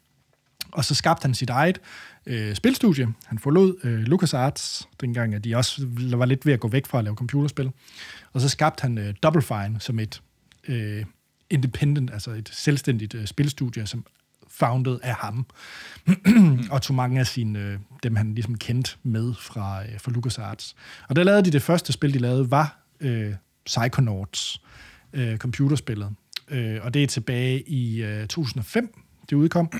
Og 0.71 0.85
så 0.85 0.95
skabte 0.95 1.25
han 1.25 1.33
sit 1.33 1.49
eget 1.49 1.81
øh, 2.25 2.55
spilstudie. 2.55 3.07
Han 3.25 3.39
forlod 3.39 3.75
øh, 3.83 3.99
LucasArts, 3.99 4.89
dengang 5.01 5.35
at 5.35 5.43
de 5.43 5.55
også 5.55 5.87
var 5.97 6.25
lidt 6.25 6.45
ved 6.45 6.53
at 6.53 6.59
gå 6.59 6.67
væk 6.67 6.85
fra 6.85 6.97
at 6.97 7.03
lave 7.03 7.15
computerspil. 7.15 7.71
Og 8.33 8.41
så 8.41 8.49
skabte 8.49 8.81
han 8.81 8.97
øh, 8.97 9.13
Double 9.23 9.41
Fine 9.41 9.75
som 9.79 9.99
et 9.99 10.21
øh, 10.67 11.05
independent, 11.55 12.11
altså 12.13 12.31
et 12.31 12.49
selvstændigt 12.53 13.13
øh, 13.13 13.25
spilstudie, 13.25 13.87
som 13.87 14.05
founded 14.47 14.99
af 15.03 15.15
ham. 15.15 15.45
og 16.71 16.81
tog 16.81 16.95
mange 16.95 17.19
af 17.19 17.27
sine, 17.27 17.59
øh, 17.59 17.79
dem 18.03 18.15
han 18.15 18.33
ligesom 18.33 18.57
kendte 18.57 18.97
med 19.03 19.33
fra, 19.33 19.83
øh, 19.83 19.99
fra 19.99 20.11
LucasArts. 20.11 20.75
Og 21.09 21.15
der 21.15 21.23
lavede 21.23 21.45
de 21.45 21.51
det 21.51 21.61
første 21.61 21.93
spil, 21.93 22.13
de 22.13 22.19
lavede, 22.19 22.51
var 22.51 22.79
øh, 22.99 23.33
Psychonauts, 23.65 24.61
øh, 25.13 25.37
computerspillet. 25.37 26.15
Øh, 26.47 26.79
og 26.83 26.93
det 26.93 27.03
er 27.03 27.07
tilbage 27.07 27.61
i 27.61 28.03
øh, 28.03 28.27
2005, 28.27 28.99
det 29.29 29.35
udkom. 29.35 29.71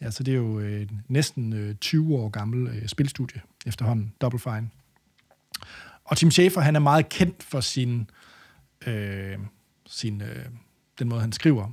Ja, 0.00 0.10
så 0.10 0.22
det 0.22 0.32
er 0.32 0.36
jo 0.36 0.60
øh, 0.60 0.88
næsten 1.08 1.52
øh, 1.52 1.74
20 1.74 2.16
år 2.16 2.28
gammel 2.28 2.68
øh, 2.68 2.88
spilstudie 2.88 3.40
efterhånden, 3.66 4.12
Double 4.20 4.38
Fine. 4.38 4.70
Og 6.04 6.16
Tim 6.16 6.30
Schafer, 6.30 6.60
han 6.60 6.76
er 6.76 6.80
meget 6.80 7.08
kendt 7.08 7.42
for 7.42 7.60
sin, 7.60 8.10
øh, 8.86 9.38
sin 9.86 10.22
øh, 10.22 10.44
den 11.00 11.08
måde, 11.08 11.20
han 11.20 11.32
skriver 11.32 11.66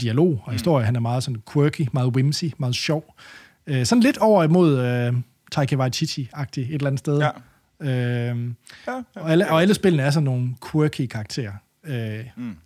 dialog 0.00 0.42
og 0.44 0.52
historie. 0.52 0.82
Mm. 0.82 0.86
Han 0.86 0.96
er 0.96 1.00
meget 1.00 1.22
sådan 1.22 1.42
quirky, 1.52 1.88
meget 1.92 2.08
whimsy, 2.08 2.44
meget 2.58 2.74
sjov. 2.74 3.14
Øh, 3.66 3.86
sådan 3.86 4.02
lidt 4.02 4.18
over 4.18 4.44
imod 4.44 4.78
øh, 4.80 5.14
Taika 5.52 5.76
Waititi-agtig 5.76 6.60
et 6.60 6.74
eller 6.74 6.86
andet 6.86 6.98
sted. 6.98 7.18
Ja. 7.18 7.30
Øh, 7.80 8.36
Ja, 8.86 8.92
ja. 8.92 9.02
og, 9.14 9.30
alle, 9.30 9.50
og 9.50 9.62
alle 9.62 9.74
spillene 9.74 10.02
er 10.02 10.10
sådan 10.10 10.24
nogle 10.24 10.54
quirky 10.70 11.06
karakterer. 11.06 11.52
Øh, 11.84 12.24
Mm. 12.36 12.56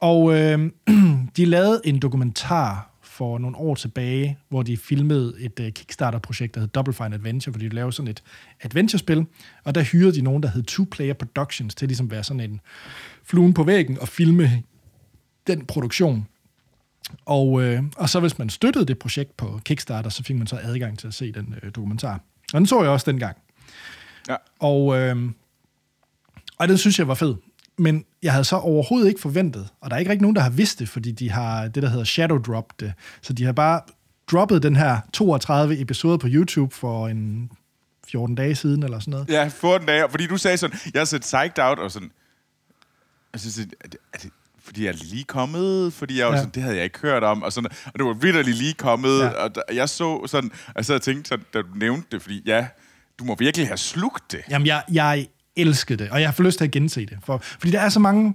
og 0.00 0.34
øh, 0.34 0.70
de 1.36 1.44
lavede 1.44 1.80
en 1.84 1.98
dokumentar 1.98 2.88
for 3.02 3.38
nogle 3.38 3.56
år 3.56 3.74
tilbage, 3.74 4.38
hvor 4.48 4.62
de 4.62 4.76
filmede 4.76 5.34
et 5.38 5.60
uh, 5.60 5.66
Kickstarter-projekt, 5.66 6.54
der 6.54 6.60
hed 6.60 6.68
Double 6.68 6.94
Fine 6.94 7.14
Adventure, 7.14 7.50
hvor 7.52 7.58
de 7.58 7.68
lavede 7.68 7.92
sådan 7.92 8.10
et 8.10 8.22
adventure-spil, 8.62 9.26
og 9.64 9.74
der 9.74 9.82
hyrede 9.82 10.14
de 10.14 10.22
nogen, 10.22 10.42
der 10.42 10.48
hed 10.48 10.62
Two 10.62 10.86
Player 10.90 11.12
Productions, 11.14 11.74
til 11.74 11.88
ligesom 11.88 12.06
at 12.06 12.10
være 12.10 12.24
sådan 12.24 12.40
en 12.40 12.60
fluen 13.24 13.54
på 13.54 13.62
væggen 13.64 13.98
og 14.00 14.08
filme 14.08 14.62
den 15.46 15.66
produktion. 15.66 16.26
Og, 17.24 17.62
øh, 17.62 17.82
og 17.96 18.08
så 18.08 18.20
hvis 18.20 18.38
man 18.38 18.50
støttede 18.50 18.86
det 18.86 18.98
projekt 18.98 19.36
på 19.36 19.60
Kickstarter, 19.64 20.10
så 20.10 20.24
fik 20.24 20.36
man 20.36 20.46
så 20.46 20.58
adgang 20.62 20.98
til 20.98 21.06
at 21.06 21.14
se 21.14 21.32
den 21.32 21.54
øh, 21.62 21.70
dokumentar. 21.74 22.20
Og 22.52 22.58
den 22.58 22.66
så 22.66 22.82
jeg 22.82 22.90
også 22.90 23.10
dengang. 23.10 23.36
Ja. 24.28 24.36
Og, 24.58 24.98
øh, 24.98 25.30
og 26.58 26.68
den 26.68 26.78
synes 26.78 26.98
jeg 26.98 27.08
var 27.08 27.14
fed. 27.14 27.34
Men 27.78 28.04
jeg 28.22 28.32
havde 28.32 28.44
så 28.44 28.56
overhovedet 28.56 29.08
ikke 29.08 29.20
forventet, 29.20 29.68
og 29.80 29.90
der 29.90 29.96
er 29.96 30.00
ikke 30.00 30.10
rigtig 30.10 30.22
nogen, 30.22 30.36
der 30.36 30.42
har 30.42 30.50
vidst 30.50 30.78
det, 30.78 30.88
fordi 30.88 31.12
de 31.12 31.30
har 31.30 31.68
det, 31.68 31.82
der 31.82 31.88
hedder 31.88 32.04
shadow 32.04 32.38
drop 32.38 32.80
det. 32.80 32.92
Så 33.22 33.32
de 33.32 33.44
har 33.44 33.52
bare 33.52 33.80
droppet 34.30 34.62
den 34.62 34.76
her 34.76 35.00
32 35.12 35.80
episoder 35.80 36.16
på 36.16 36.26
YouTube 36.30 36.74
for 36.74 37.08
en 37.08 37.50
14 38.08 38.34
dage 38.34 38.54
siden, 38.54 38.82
eller 38.82 38.98
sådan 38.98 39.12
noget. 39.12 39.28
Ja, 39.28 39.48
14 39.48 39.86
dage. 39.86 40.08
Fordi 40.10 40.26
du 40.26 40.36
sagde 40.36 40.56
sådan, 40.56 40.78
jeg 40.94 41.00
har 41.00 41.04
set 41.04 41.20
Psyched 41.20 41.58
Out, 41.58 41.78
og 41.78 41.90
sådan... 41.90 42.10
Altså, 43.32 43.62
er 43.80 43.88
det, 43.88 43.96
er 44.12 44.18
det, 44.18 44.30
fordi 44.64 44.84
jeg 44.84 44.88
er 44.88 45.04
lige 45.10 45.24
kommet, 45.24 45.92
fordi 45.92 46.18
jeg 46.18 46.30
Ja. 46.30 46.36
sådan, 46.36 46.50
det 46.54 46.62
havde 46.62 46.76
jeg 46.76 46.84
ikke 46.84 46.98
hørt 46.98 47.22
om, 47.24 47.42
og, 47.42 47.52
sådan, 47.52 47.70
og 47.86 47.92
det 47.96 48.04
var 48.04 48.12
vidderligt 48.12 48.56
lige 48.58 48.74
kommet, 48.74 49.18
Ja. 49.20 49.28
og 49.28 49.54
der, 49.54 49.62
jeg 49.74 49.88
så 49.88 50.26
sådan, 50.26 50.50
og 50.74 50.84
og 50.94 51.02
tænkte 51.02 51.28
sådan, 51.28 51.44
da 51.54 51.62
du 51.62 51.68
nævnte 51.76 52.06
det, 52.12 52.22
fordi 52.22 52.42
ja, 52.46 52.66
du 53.18 53.24
må 53.24 53.36
virkelig 53.38 53.66
have 53.66 53.76
slugt 53.76 54.32
det. 54.32 54.40
Jamen, 54.50 54.66
jeg, 54.66 54.82
jeg 54.92 55.26
elskede 55.56 56.04
det, 56.04 56.10
og 56.10 56.20
jeg 56.20 56.28
har 56.28 56.32
fået 56.32 56.46
lyst 56.46 56.58
til 56.58 56.64
at 56.64 56.70
gense 56.70 57.00
det. 57.06 57.18
For, 57.24 57.38
fordi 57.38 57.70
der 57.70 57.80
er 57.80 57.88
så 57.88 58.00
mange... 58.00 58.34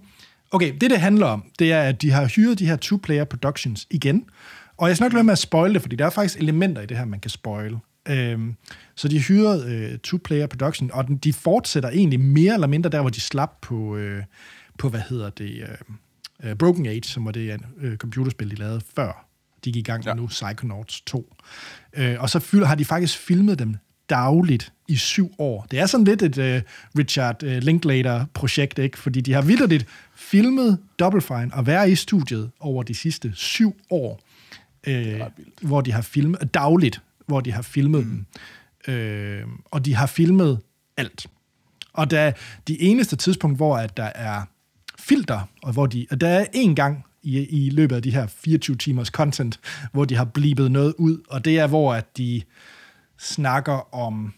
Okay, 0.51 0.73
det 0.81 0.89
det 0.91 0.99
handler 0.99 1.27
om, 1.27 1.43
det 1.59 1.71
er, 1.71 1.81
at 1.81 2.01
de 2.01 2.11
har 2.11 2.25
hyret 2.25 2.59
de 2.59 2.65
her 2.67 2.77
two-player 2.85 3.23
productions 3.23 3.87
igen. 3.91 4.25
Og 4.77 4.87
jeg 4.87 4.95
skal 4.97 5.05
nok 5.05 5.13
lade 5.13 5.23
med 5.23 5.31
at 5.31 5.37
spoil 5.39 5.73
det, 5.73 5.81
fordi 5.81 5.95
der 5.95 6.05
er 6.05 6.09
faktisk 6.09 6.39
elementer 6.39 6.81
i 6.81 6.85
det 6.85 6.97
her, 6.97 7.05
man 7.05 7.19
kan 7.19 7.29
spoil. 7.31 7.75
Øhm, 8.09 8.55
så 8.95 9.07
de 9.07 9.19
hyrede 9.19 9.65
øh, 9.73 9.99
two-player 10.07 10.47
production, 10.47 10.91
og 10.93 11.07
den, 11.07 11.17
de 11.17 11.33
fortsætter 11.33 11.89
egentlig 11.89 12.19
mere 12.19 12.53
eller 12.53 12.67
mindre 12.67 12.89
der, 12.89 13.01
hvor 13.01 13.09
de 13.09 13.21
slap 13.21 13.51
på, 13.61 13.95
øh, 13.97 14.23
på 14.77 14.89
hvad 14.89 15.01
hedder 15.09 15.29
det, 15.29 15.61
øh, 15.61 15.67
øh, 16.43 16.55
Broken 16.55 16.85
Age, 16.85 17.03
som 17.03 17.25
var 17.25 17.31
det 17.31 17.61
øh, 17.79 17.97
computerspil, 17.97 18.51
de 18.51 18.55
lavede 18.55 18.81
før. 18.95 19.27
De 19.65 19.71
gik 19.71 19.75
i 19.75 19.81
gang 19.81 20.03
med 20.05 20.13
Ja. 20.13 20.13
nu, 20.13 20.27
Psychonauts 20.27 21.01
2. 21.01 21.35
Øh, 21.93 22.15
og 22.19 22.29
så 22.29 22.39
fylder, 22.39 22.65
har 22.65 22.75
de 22.75 22.85
faktisk 22.85 23.17
filmet 23.17 23.59
dem 23.59 23.75
dagligt 24.09 24.73
i 24.87 24.95
syv 24.95 25.31
år. 25.37 25.67
Det 25.71 25.79
er 25.79 25.85
sådan 25.85 26.03
lidt 26.03 26.21
et 26.21 26.37
øh, 26.37 26.61
Richard 26.97 27.43
øh, 27.43 27.57
Linklater-projekt, 27.63 28.79
ikke? 28.79 28.97
fordi 28.97 29.21
de 29.21 29.33
har 29.33 29.41
vildt 29.41 29.61
filmet 30.15 30.79
Double 30.99 31.21
Fine 31.21 31.49
og 31.53 31.67
være 31.67 31.91
i 31.91 31.95
studiet 31.95 32.51
over 32.59 32.83
de 32.83 32.95
sidste 32.95 33.31
syv 33.35 33.75
år, 33.89 34.19
vildt. 34.87 35.21
hvor 35.61 35.81
de 35.81 35.91
har 35.91 36.01
filmet 36.01 36.53
dagligt, 36.53 37.01
hvor 37.25 37.39
de 37.39 37.51
har 37.51 37.61
filmet 37.61 38.07
mm. 38.07 38.25
dem. 38.87 38.93
Øh, 38.95 39.43
og 39.65 39.85
de 39.85 39.95
har 39.95 40.05
filmet 40.05 40.59
alt. 40.97 41.27
Og 41.93 42.11
der 42.11 42.19
de 42.67 42.81
eneste 42.81 43.15
tidspunkt, 43.15 43.57
hvor 43.57 43.77
at 43.77 43.97
der 43.97 44.11
er 44.15 44.41
filter, 45.09 45.49
og 45.63 45.73
hvor 45.73 45.85
de, 45.85 46.07
og 46.11 46.21
der 46.21 46.27
er 46.27 46.45
en 46.53 46.75
gang 46.75 47.05
i, 47.23 47.37
i 47.65 47.69
løbet 47.69 47.95
af 47.95 48.01
de 48.01 48.11
her 48.11 48.27
24 48.27 48.75
timers 48.77 49.07
content, 49.07 49.59
hvor 49.91 50.05
de 50.05 50.15
har 50.15 50.25
blibet 50.25 50.71
noget 50.71 50.93
ud, 50.97 51.17
og 51.29 51.45
det 51.45 51.59
er, 51.59 51.67
hvor 51.67 51.93
at 51.93 52.17
de 52.17 52.41
snakker 53.19 53.95
om 53.95 54.33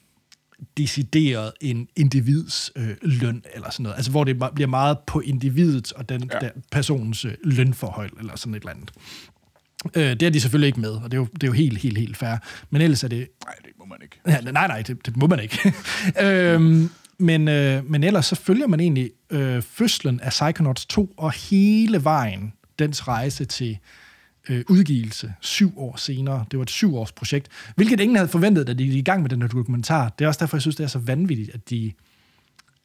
decideret 0.78 1.52
en 1.62 1.88
individs 1.96 2.72
øh, 2.76 2.96
løn, 3.02 3.44
eller 3.56 3.70
sådan 3.70 3.84
noget. 3.84 3.96
Altså, 3.96 4.12
hvor 4.12 4.24
det 4.24 4.44
bliver 4.56 4.68
meget 4.68 4.98
på 5.08 5.20
individet 5.20 5.94
og 5.94 6.10
den 6.10 6.30
Ja. 6.34 6.40
der 6.40 6.50
personens 6.72 7.26
øh, 7.26 7.34
lønforhold, 7.44 8.12
eller 8.20 8.36
sådan 8.36 8.54
et 8.54 8.60
eller 8.60 8.72
andet. 8.74 8.92
Øh, 9.96 10.04
det 10.04 10.24
er 10.24 10.30
de 10.30 10.40
selvfølgelig 10.42 10.68
ikke 10.68 10.80
med, 10.80 10.92
og 10.92 11.04
det 11.04 11.14
er 11.14 11.18
jo, 11.18 11.28
det 11.34 11.44
er 11.44 11.48
jo 11.48 11.54
helt, 11.54 11.78
helt, 11.78 11.98
helt 11.98 12.18
fair. 12.18 12.36
Men 12.70 12.82
ellers 12.82 13.04
er 13.04 13.08
det 13.08 13.28
Nej, 13.46 13.56
det 13.66 13.72
må 13.80 13.86
man 13.86 13.98
ikke. 14.02 14.20
Ja, 14.28 14.52
nej, 14.52 14.68
nej, 14.68 14.82
det, 14.82 15.06
det 15.06 15.18
må 15.18 15.28
man 15.28 15.40
ikke. 15.40 15.74
øhm, 16.26 16.90
men, 17.20 17.48
øh, 17.48 17.92
men 17.92 18.04
ellers 18.04 18.26
så 18.26 18.36
følger 18.36 18.68
man 18.68 18.80
egentlig 18.80 19.12
øh, 19.30 19.62
fødslen 19.62 20.20
af 20.20 20.30
Psychonauts 20.30 20.86
2 20.86 21.14
og 21.18 21.32
hele 21.32 22.04
vejen 22.04 22.54
dens 22.80 23.08
rejse 23.08 23.46
til 23.46 23.78
øh, 24.50 24.64
udgivelse 24.70 25.34
syv 25.42 25.74
år 25.78 25.98
senere. 25.98 26.46
Det 26.52 26.60
var 26.60 26.64
et 26.64 26.70
syv 26.70 26.96
års 26.96 27.12
projekt, 27.12 27.48
hvilket 27.76 28.00
ingen 28.00 28.16
havde 28.16 28.30
forventet, 28.30 28.68
da 28.68 28.74
de 28.74 28.86
gik 28.86 28.96
i 28.96 29.02
gang 29.02 29.22
med 29.22 29.30
den 29.30 29.42
her 29.42 29.50
dokumentar. 29.50 30.10
Det 30.10 30.26
er 30.26 30.28
også 30.28 30.40
derfor, 30.40 30.58
jeg 30.58 30.62
synes, 30.62 30.76
det 30.76 30.84
er 30.84 30.88
så 30.88 31.00
vanvittigt, 31.00 31.50
at 31.54 31.70
de, 31.70 31.92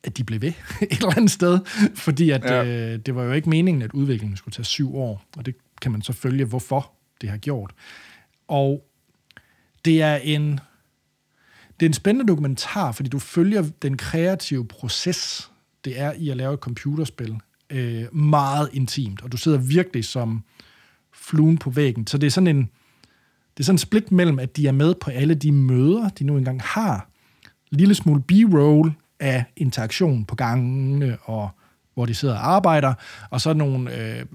at 0.04 0.16
de 0.16 0.24
blev 0.24 0.40
ved 0.40 0.52
et 0.90 0.92
eller 0.92 1.16
andet 1.16 1.30
sted. 1.30 1.58
Fordi 1.94 2.30
at, 2.30 2.44
ja. 2.44 2.64
øh, 2.64 2.98
det 2.98 3.14
var 3.14 3.22
jo 3.22 3.32
ikke 3.32 3.48
meningen, 3.48 3.82
at 3.82 3.92
udviklingen 3.92 4.36
skulle 4.36 4.52
tage 4.52 4.64
syv 4.64 4.96
år. 4.96 5.24
Og 5.36 5.46
det 5.46 5.54
kan 5.80 5.92
man 5.92 6.02
så 6.02 6.12
følge, 6.12 6.44
hvorfor 6.44 6.92
det 7.20 7.30
har 7.30 7.36
gjort. 7.36 7.72
Og 8.48 8.84
det 9.84 10.02
er 10.02 10.16
en 10.16 10.60
det 11.80 11.86
er 11.86 11.90
en 11.90 11.94
spændende 11.94 12.28
dokumentar, 12.28 12.92
fordi 12.92 13.08
du 13.08 13.18
følger 13.18 13.64
den 13.82 13.96
kreative 13.96 14.66
proces, 14.66 15.50
det 15.84 16.00
er 16.00 16.12
i 16.12 16.28
at 16.28 16.36
lave 16.36 16.54
et 16.54 16.60
computerspil, 16.60 17.36
øh, 17.70 18.16
meget 18.16 18.68
intimt, 18.72 19.22
og 19.22 19.32
du 19.32 19.36
sidder 19.36 19.58
virkelig 19.58 20.04
som 20.04 20.44
fluen 21.12 21.58
på 21.58 21.70
væggen. 21.70 22.06
Så 22.06 22.18
det 22.18 22.26
er 22.26 22.30
sådan 22.30 22.46
en, 22.46 22.70
det 23.56 23.60
er 23.60 23.64
sådan 23.64 23.74
en 23.74 23.78
split 23.78 24.12
mellem, 24.12 24.38
at 24.38 24.56
de 24.56 24.66
er 24.66 24.72
med 24.72 24.94
på 24.94 25.10
alle 25.10 25.34
de 25.34 25.52
møder, 25.52 26.08
de 26.08 26.24
nu 26.24 26.36
engang 26.36 26.62
har. 26.62 27.08
Lille 27.70 27.94
smule 27.94 28.22
b-roll 28.22 28.92
af 29.20 29.44
interaktion 29.56 30.24
på 30.24 30.34
gangene, 30.34 31.18
og 31.22 31.50
hvor 31.94 32.06
de 32.06 32.14
sidder 32.14 32.34
og 32.34 32.54
arbejder, 32.54 32.94
og 33.30 33.40
så 33.40 33.52
nogle 33.52 33.96
øh, 33.96 34.26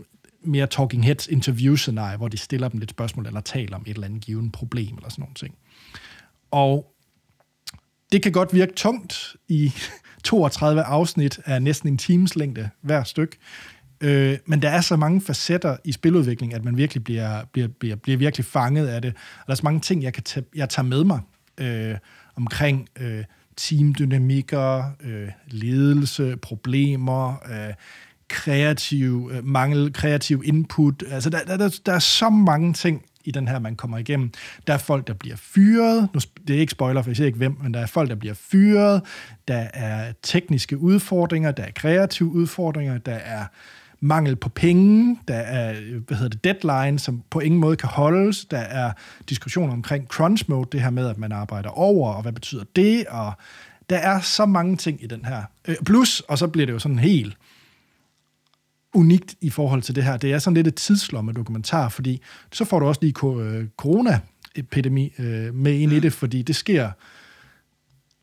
mere 0.43 0.67
talking 0.67 1.05
heads 1.05 1.27
interview-scenarier, 1.27 2.17
hvor 2.17 2.27
de 2.27 2.37
stiller 2.37 2.67
dem 2.67 2.79
lidt 2.79 2.91
spørgsmål, 2.91 3.27
eller 3.27 3.41
taler 3.41 3.75
om 3.75 3.83
et 3.87 3.93
eller 3.93 4.07
andet 4.07 4.21
givet 4.21 4.51
problem, 4.51 4.95
eller 4.95 5.09
sådan 5.09 5.21
nogle 5.21 5.35
ting. 5.35 5.55
Og 6.51 6.93
det 8.11 8.23
kan 8.23 8.31
godt 8.31 8.53
virke 8.53 8.73
tungt 8.75 9.35
i 9.47 9.73
32 10.23 10.81
afsnit 10.81 11.39
af 11.45 11.61
næsten 11.61 11.89
en 11.89 11.97
times 11.97 12.35
længde 12.35 12.69
hver 12.81 13.03
styk. 13.03 13.37
Øh, 14.01 14.37
men 14.45 14.61
der 14.61 14.69
er 14.69 14.81
så 14.81 14.95
mange 14.95 15.21
facetter 15.21 15.77
i 15.83 15.91
spiludvikling, 15.91 16.53
at 16.53 16.65
man 16.65 16.77
virkelig 16.77 17.03
bliver, 17.03 17.41
bliver, 17.51 17.67
bliver, 17.67 17.95
bliver 17.95 18.17
virkelig 18.17 18.45
fanget 18.45 18.87
af 18.87 19.01
det. 19.01 19.13
Og 19.13 19.47
der 19.47 19.51
er 19.51 19.55
så 19.55 19.63
mange 19.63 19.79
ting, 19.79 20.03
jeg, 20.03 20.13
kan 20.13 20.23
tage, 20.23 20.45
jeg 20.55 20.69
tager 20.69 20.85
med 20.85 21.03
mig 21.03 21.19
øh, 21.57 21.95
omkring 22.35 22.89
øh, 22.99 23.23
teamdynamikker, 23.57 24.83
øh, 25.03 25.29
ledelse, 25.47 26.37
problemer, 26.37 27.43
øh, 27.51 27.73
kreativ 28.27 29.31
øh, 29.33 29.45
mangel, 29.45 29.93
kreativ 29.93 30.41
input. 30.45 31.03
Altså, 31.09 31.29
der, 31.29 31.39
der, 31.43 31.57
der, 31.57 31.79
der 31.85 31.93
er 31.93 31.99
så 31.99 32.29
mange 32.29 32.73
ting 32.73 33.05
i 33.29 33.31
den 33.31 33.47
her, 33.47 33.59
man 33.59 33.75
kommer 33.75 33.97
igennem. 33.97 34.31
Der 34.67 34.73
er 34.73 34.77
folk, 34.77 35.07
der 35.07 35.13
bliver 35.13 35.35
fyret. 35.35 36.09
Nu, 36.13 36.19
det 36.47 36.55
er 36.55 36.59
ikke 36.59 36.71
spoiler, 36.71 37.01
for 37.01 37.09
jeg 37.09 37.15
siger 37.15 37.27
ikke 37.27 37.37
hvem, 37.37 37.57
men 37.63 37.73
der 37.73 37.79
er 37.79 37.85
folk, 37.85 38.09
der 38.09 38.15
bliver 38.15 38.33
fyret. 38.33 39.01
Der 39.47 39.67
er 39.73 40.13
tekniske 40.23 40.77
udfordringer, 40.77 41.51
der 41.51 41.63
er 41.63 41.71
kreative 41.71 42.29
udfordringer, 42.29 42.97
der 42.97 43.15
er 43.15 43.45
mangel 43.99 44.35
på 44.35 44.49
penge, 44.49 45.19
der 45.27 45.35
er 45.35 45.75
øh, 45.81 46.01
hvad 46.07 46.17
hedder 46.17 46.37
det, 46.37 46.43
deadline, 46.43 46.99
som 46.99 47.23
på 47.29 47.39
ingen 47.39 47.59
måde 47.59 47.75
kan 47.75 47.89
holdes, 47.89 48.45
der 48.45 48.57
er 48.57 48.91
diskussioner 49.29 49.73
omkring 49.73 50.07
crunch 50.07 50.45
mode, 50.47 50.69
det 50.71 50.81
her 50.81 50.89
med, 50.89 51.09
at 51.09 51.17
man 51.17 51.31
arbejder 51.31 51.69
over, 51.69 52.13
og 52.13 52.21
hvad 52.21 52.31
betyder 52.31 52.63
det, 52.75 53.05
og 53.05 53.33
der 53.89 53.97
er 53.97 54.19
så 54.19 54.45
mange 54.45 54.77
ting 54.77 55.03
i 55.03 55.07
den 55.07 55.25
her. 55.25 55.43
Øh, 55.67 55.75
plus, 55.85 56.19
og 56.19 56.37
så 56.37 56.47
bliver 56.47 56.65
det 56.65 56.73
jo 56.73 56.79
sådan 56.79 56.99
helt 56.99 57.37
unikt 58.93 59.35
i 59.41 59.49
forhold 59.49 59.81
til 59.81 59.95
det 59.95 60.03
her. 60.03 60.17
Det 60.17 60.33
er 60.33 60.39
sådan 60.39 60.55
lidt 60.55 60.67
et 60.67 60.75
tidslomme 60.75 61.31
dokumentar, 61.31 61.89
fordi 61.89 62.21
så 62.51 62.65
får 62.65 62.79
du 62.79 62.85
også 62.85 63.01
lige 63.01 63.13
øh, 63.23 63.67
corona-epidemi 63.77 65.13
øh, 65.19 65.55
med 65.55 65.73
ind 65.73 65.93
i 65.93 65.99
det, 65.99 66.13
fordi 66.13 66.41
det 66.41 66.55
sker 66.55 66.91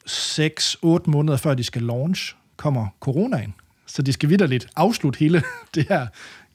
6-8 0.08 1.10
måneder 1.10 1.36
før 1.36 1.54
de 1.54 1.64
skal 1.64 1.82
launch, 1.82 2.36
kommer 2.56 2.86
coronaen. 3.00 3.54
Så 3.86 4.02
de 4.02 4.12
skal 4.12 4.28
vidderligt 4.28 4.68
afslutte 4.76 5.18
hele 5.18 5.42
det 5.74 5.86
her 5.88 6.06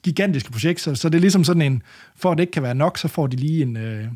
gigantiske 0.02 0.50
projekt. 0.50 0.80
Så, 0.80 0.94
så 0.94 1.08
det 1.08 1.16
er 1.16 1.20
ligesom 1.20 1.44
sådan 1.44 1.62
en, 1.62 1.82
for 2.16 2.30
at 2.30 2.38
det 2.38 2.42
ikke 2.42 2.50
kan 2.50 2.62
være 2.62 2.74
nok, 2.74 2.98
så 2.98 3.08
får 3.08 3.26
de 3.26 3.36
lige 3.36 3.62
en, 3.62 3.76
øh, 3.76 4.08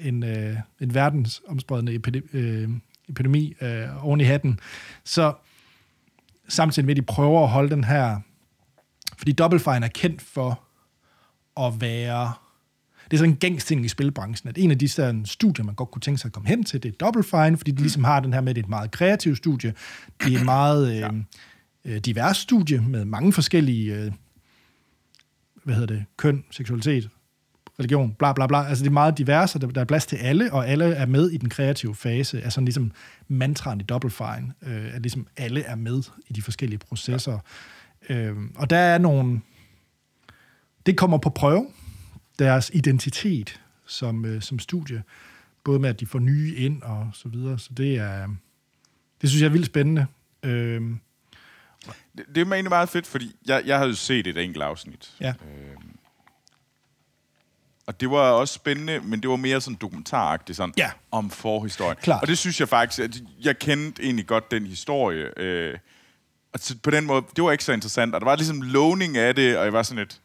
en, 0.00 0.22
øh, 0.22 0.56
en 0.80 0.94
verdensomspredende 0.94 1.94
epidemi, 1.94 2.26
øh, 2.32 2.68
epidemi 3.08 3.54
øh, 3.60 4.06
oven 4.06 4.20
i 4.20 4.24
hatten. 4.24 4.60
Så 5.04 5.32
samtidig 6.48 6.86
med, 6.86 6.92
at 6.92 6.96
de 6.96 7.02
prøver 7.02 7.42
at 7.42 7.48
holde 7.48 7.70
den 7.70 7.84
her 7.84 8.20
fordi 9.24 9.32
Double 9.32 9.60
Fine 9.60 9.84
er 9.84 9.88
kendt 9.88 10.22
for 10.22 10.62
at 11.66 11.80
være... 11.80 12.32
Det 13.04 13.12
er 13.12 13.16
sådan 13.16 13.30
en 13.30 13.36
gængsting 13.36 13.84
i 13.84 13.88
spilbranchen, 13.88 14.48
at 14.48 14.58
en 14.58 14.70
af 14.70 14.78
de 14.78 14.88
sådan, 14.88 15.26
studier, 15.26 15.64
man 15.64 15.74
godt 15.74 15.90
kunne 15.90 16.00
tænke 16.00 16.18
sig 16.18 16.28
at 16.28 16.32
komme 16.32 16.48
hen 16.48 16.64
til, 16.64 16.82
det 16.82 16.88
er 16.88 17.06
Double 17.06 17.22
Fine, 17.22 17.56
fordi 17.56 17.70
de 17.70 17.80
ligesom 17.80 18.04
har 18.04 18.20
den 18.20 18.32
her 18.32 18.40
med, 18.40 18.48
at 18.48 18.56
det 18.56 18.62
er 18.62 18.66
et 18.66 18.70
meget 18.70 18.90
kreativt 18.90 19.38
studie. 19.38 19.74
Det 20.24 20.34
er 20.34 20.38
et 20.38 20.44
meget 20.44 21.04
øh, 21.04 21.10
øh, 21.84 21.98
divers 21.98 22.36
studie 22.36 22.80
med 22.80 23.04
mange 23.04 23.32
forskellige, 23.32 23.94
øh, 23.94 24.12
hvad 25.64 25.74
hedder 25.74 25.94
det, 25.94 26.04
køn, 26.16 26.44
seksualitet, 26.50 27.08
religion, 27.78 28.14
bla 28.18 28.32
bla 28.32 28.46
bla. 28.46 28.64
Altså 28.64 28.84
det 28.84 28.90
er 28.90 28.92
meget 28.92 29.18
divers, 29.18 29.54
og 29.54 29.60
der, 29.60 29.66
der 29.66 29.80
er 29.80 29.84
plads 29.84 30.06
til 30.06 30.16
alle, 30.16 30.52
og 30.52 30.68
alle 30.68 30.84
er 30.84 31.06
med 31.06 31.30
i 31.30 31.36
den 31.36 31.48
kreative 31.48 31.94
fase. 31.94 32.42
Altså 32.42 32.60
ligesom 32.60 32.92
mantraen 33.28 33.80
i 33.80 33.84
Double 33.84 34.10
Fine, 34.10 34.52
øh, 34.62 34.94
at 34.94 35.02
ligesom 35.02 35.26
alle 35.36 35.62
er 35.62 35.74
med 35.74 36.02
i 36.28 36.32
de 36.32 36.42
forskellige 36.42 36.78
processer. 36.78 37.32
Ja. 37.32 37.38
Øhm, 38.08 38.52
og 38.56 38.70
der 38.70 38.76
er 38.78 38.98
nogle... 38.98 39.40
Det 40.86 40.96
kommer 40.98 41.18
på 41.18 41.30
prøve, 41.30 41.66
deres 42.38 42.70
identitet 42.74 43.60
som, 43.86 44.24
øh, 44.24 44.42
som 44.42 44.58
studie. 44.58 45.02
Både 45.64 45.78
med, 45.78 45.88
at 45.90 46.00
de 46.00 46.06
får 46.06 46.18
nye 46.18 46.54
ind 46.56 46.82
og 46.82 47.10
så 47.12 47.28
videre. 47.28 47.58
Så 47.58 47.70
det 47.76 47.96
er, 47.96 48.28
det 49.20 49.30
synes 49.30 49.42
jeg 49.42 49.46
er 49.48 49.52
vildt 49.52 49.66
spændende. 49.66 50.06
Øh, 50.42 50.82
Det, 52.16 52.24
det 52.34 52.38
er 52.40 52.44
egentlig 52.44 52.68
meget 52.70 52.88
fedt, 52.88 53.06
fordi 53.06 53.36
jeg, 53.46 53.62
jeg 53.66 53.76
havde 53.76 53.88
jo 53.90 53.96
set 53.96 54.26
et 54.26 54.38
enkelt 54.38 54.62
afsnit. 54.62 55.12
Ja. 55.20 55.28
Øhm, 55.28 55.96
og 57.86 58.00
det 58.00 58.10
var 58.10 58.30
også 58.30 58.54
spændende, 58.54 59.00
men 59.00 59.20
det 59.22 59.30
var 59.30 59.36
mere 59.36 59.60
sådan 59.60 59.78
dokumentaragtigt, 59.80 60.56
sådan 60.56 60.74
Ja. 60.76 60.90
om 61.10 61.30
forhistorien. 61.30 61.96
Klart. 62.02 62.22
Og 62.22 62.28
det 62.28 62.38
synes 62.38 62.60
jeg 62.60 62.68
faktisk, 62.68 63.00
at 63.00 63.22
jeg 63.42 63.58
kendte 63.58 64.02
egentlig 64.02 64.26
godt 64.26 64.50
den 64.50 64.66
historie. 64.66 65.38
Øh, 65.38 65.78
og 66.54 66.60
så 66.60 66.74
på 66.82 66.90
den 66.90 67.06
måde, 67.06 67.24
det 67.36 67.44
var 67.44 67.52
ikke 67.52 67.64
så 67.64 67.72
interessant. 67.72 68.14
Og 68.14 68.20
der 68.20 68.24
var 68.24 68.36
ligesom 68.36 68.62
lovning 68.62 69.16
af 69.16 69.34
det, 69.34 69.58
og 69.58 69.64
jeg 69.64 69.72
var 69.72 69.82
sådan 69.82 69.98
lidt, 69.98 70.20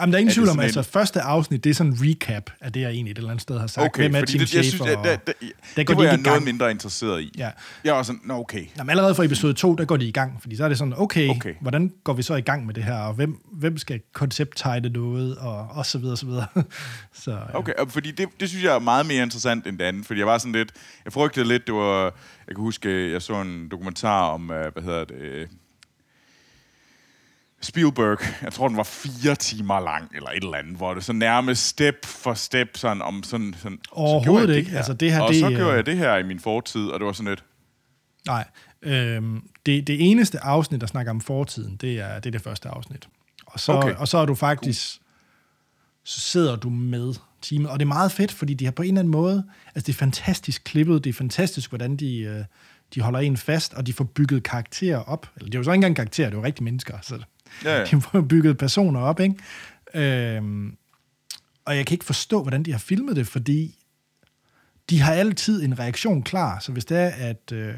Jamen, 0.00 0.12
der 0.12 0.16
er 0.16 0.20
ingen 0.20 0.28
Er 0.28 0.30
det 0.30 0.34
tvivl 0.34 0.48
om, 0.48 0.60
altså 0.60 0.80
en- 0.80 0.84
første 0.84 1.20
afsnit, 1.20 1.64
det 1.64 1.70
er 1.70 1.74
sådan 1.74 1.92
en 1.92 1.98
recap 2.02 2.50
af 2.60 2.72
det, 2.72 2.80
jeg 2.80 2.90
egentlig 2.90 3.10
et 3.10 3.16
eller 3.18 3.30
andet 3.30 3.42
sted 3.42 3.58
har 3.58 3.66
sagt. 3.66 3.86
Okay, 3.86 4.02
Hvem 4.02 4.14
er 4.14 4.24
Tim 4.24 4.38
det, 4.40 4.54
jeg 4.54 4.64
synes, 4.64 4.66
Schafer? 4.82 5.02
det, 5.02 5.26
det, 5.26 5.34
det, 5.76 5.88
det 5.88 5.88
var 5.88 5.94
de 5.94 6.08
jeg 6.08 6.16
noget 6.16 6.24
gang. 6.24 6.44
mindre 6.44 6.70
interesseret 6.70 7.20
i. 7.22 7.32
Ja. 7.38 7.50
Jeg 7.84 7.94
var 7.94 8.02
sådan, 8.02 8.20
nå 8.24 8.34
okay. 8.34 8.64
Jamen, 8.78 8.90
allerede 8.90 9.14
fra 9.14 9.24
episode 9.24 9.52
2, 9.54 9.74
der 9.74 9.84
går 9.84 9.96
de 9.96 10.06
i 10.08 10.12
gang, 10.12 10.38
fordi 10.40 10.56
så 10.56 10.64
er 10.64 10.68
det 10.68 10.78
sådan, 10.78 10.94
okay, 10.96 11.28
Okay. 11.28 11.54
hvordan 11.60 11.92
går 12.04 12.12
vi 12.12 12.22
så 12.22 12.34
i 12.34 12.40
gang 12.40 12.66
med 12.66 12.74
det 12.74 12.84
her, 12.84 12.94
og 12.98 13.14
hvem, 13.14 13.36
hvem 13.52 13.78
skal 13.78 14.00
koncepttegne 14.14 14.88
noget, 14.88 15.36
og, 15.38 15.68
og 15.70 15.86
så 15.86 15.98
videre, 15.98 16.12
og 16.14 16.18
så 16.18 16.26
videre. 16.26 16.46
så, 17.24 17.30
ja. 17.30 17.58
Okay, 17.58 17.72
fordi 17.88 18.10
det, 18.10 18.28
det 18.40 18.48
synes 18.48 18.64
jeg 18.64 18.74
er 18.74 18.78
meget 18.78 19.06
mere 19.06 19.22
interessant 19.22 19.66
end 19.66 19.78
det 19.78 19.84
andet, 19.84 20.06
fordi 20.06 20.18
jeg 20.20 20.26
var 20.26 20.38
sådan 20.38 20.52
lidt, 20.52 20.72
jeg 21.04 21.12
frygtede 21.12 21.48
lidt, 21.48 21.66
det 21.66 21.74
var, 21.74 22.02
jeg 22.48 22.54
kan 22.54 22.56
huske, 22.56 23.12
jeg 23.12 23.22
så 23.22 23.40
en 23.40 23.68
dokumentar 23.70 24.22
om, 24.22 24.50
øh, 24.50 24.72
hvad 24.72 24.82
hedder 24.82 25.04
det, 25.04 25.48
Spielberg, 27.60 28.18
jeg 28.42 28.52
tror, 28.52 28.68
den 28.68 28.76
var 28.76 28.82
fire 28.82 29.34
timer 29.34 29.80
lang, 29.80 30.10
eller 30.14 30.28
et 30.30 30.42
eller 30.44 30.56
andet, 30.58 30.76
hvor 30.76 30.94
det 30.94 31.04
så 31.04 31.12
nærmest 31.12 31.66
step 31.66 31.94
for 32.04 32.34
step, 32.34 32.68
sådan 32.74 33.02
om 33.02 33.22
sådan... 33.22 33.54
sådan 33.58 33.78
så 33.84 33.90
Overhovedet 33.92 34.24
gjorde 34.24 34.48
jeg 34.48 34.56
ikke. 34.58 34.70
her. 34.70 34.76
Altså, 34.78 34.92
det 34.92 35.12
her, 35.12 35.20
og 35.20 35.28
det 35.32 35.40
så 35.40 35.48
gjorde 35.50 35.72
jeg 35.72 35.86
det 35.86 35.96
her 35.96 36.16
i 36.16 36.22
min 36.22 36.40
fortid, 36.40 36.86
og 36.86 37.00
det 37.00 37.06
var 37.06 37.12
sådan 37.12 37.28
lidt, 37.30 37.44
Nej, 38.26 38.44
øhm, 38.82 39.42
det, 39.66 39.86
det 39.86 40.10
eneste 40.10 40.40
afsnit, 40.44 40.80
der 40.80 40.86
snakker 40.86 41.10
om 41.12 41.20
fortiden, 41.20 41.76
det 41.76 42.00
er 42.00 42.14
det, 42.14 42.26
er 42.26 42.30
det 42.30 42.42
første 42.42 42.68
afsnit. 42.68 43.08
Og 43.46 43.60
så, 43.60 43.72
Okay. 43.72 43.94
og 43.94 44.08
så 44.08 44.18
er 44.18 44.26
du 44.26 44.34
faktisk, 44.34 44.98
så 46.04 46.20
sidder 46.20 46.56
du 46.56 46.70
med 46.70 47.14
teamet, 47.42 47.70
og 47.70 47.78
det 47.78 47.84
er 47.84 47.88
meget 47.88 48.12
fedt, 48.12 48.32
fordi 48.32 48.54
de 48.54 48.64
har 48.64 48.72
på 48.72 48.82
en 48.82 48.88
eller 48.88 49.00
anden 49.00 49.12
måde, 49.12 49.44
altså 49.74 49.86
det 49.86 49.92
er 49.92 49.98
fantastisk 49.98 50.64
klippet, 50.64 51.04
det 51.04 51.10
er 51.10 51.14
fantastisk, 51.14 51.70
hvordan 51.70 51.96
de, 51.96 52.18
øh, 52.18 52.44
de 52.94 53.00
holder 53.00 53.18
en 53.18 53.36
fast, 53.36 53.74
og 53.74 53.86
de 53.86 53.92
får 53.92 54.04
bygget 54.04 54.42
karakterer 54.42 54.98
op. 54.98 55.30
Eller 55.36 55.46
det 55.46 55.54
er 55.54 55.58
jo 55.58 55.64
så 55.64 55.70
ikke 55.70 55.74
engang 55.76 55.96
karakterer, 55.96 56.30
det 56.30 56.36
er 56.36 56.40
jo 56.40 56.44
rigtige 56.46 56.64
mennesker, 56.64 56.98
så 57.02 57.22
Ja, 57.64 57.78
ja. 57.78 57.84
de 57.90 58.02
har 58.12 58.20
bygget 58.20 58.58
personer 58.58 59.00
op, 59.00 59.20
ikke? 59.20 59.34
Øhm, 59.94 60.76
og 61.64 61.76
jeg 61.76 61.86
kan 61.86 61.94
ikke 61.94 62.04
forstå, 62.04 62.42
hvordan 62.42 62.62
de 62.62 62.72
har 62.72 62.78
filmet 62.78 63.16
det, 63.16 63.26
fordi 63.26 63.74
de 64.90 65.00
har 65.00 65.12
altid 65.12 65.62
en 65.62 65.78
reaktion 65.78 66.22
klar. 66.22 66.58
Så 66.58 66.72
hvis 66.72 66.84
det 66.84 66.98
er, 66.98 67.08
at 67.08 67.52
øh, 67.52 67.74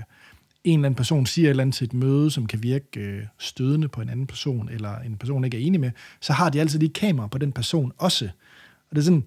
en 0.65 0.79
eller 0.79 0.87
anden 0.87 0.95
person 0.95 1.27
siger 1.27 1.47
et 1.47 1.51
eller 1.51 1.63
andet 1.63 1.77
til 1.77 1.85
et 1.85 1.95
møde, 1.95 2.31
som 2.31 2.47
kan 2.47 2.63
virke 2.63 3.01
øh, 3.01 3.23
stødende 3.39 3.89
på 3.89 4.01
en 4.01 4.09
anden 4.09 4.27
person, 4.27 4.69
eller 4.69 4.99
en 4.99 5.17
person 5.17 5.45
ikke 5.45 5.63
er 5.63 5.67
enig 5.67 5.81
med, 5.81 5.91
så 6.21 6.33
har 6.33 6.51
de 6.51 6.61
altid 6.61 6.79
lige 6.79 6.93
kamera 6.93 7.27
på 7.27 7.39
den 7.39 7.53
person 7.53 7.93
også. 7.99 8.25
Og 8.91 8.97
det 8.97 8.99
er 8.99 9.05
sådan, 9.05 9.25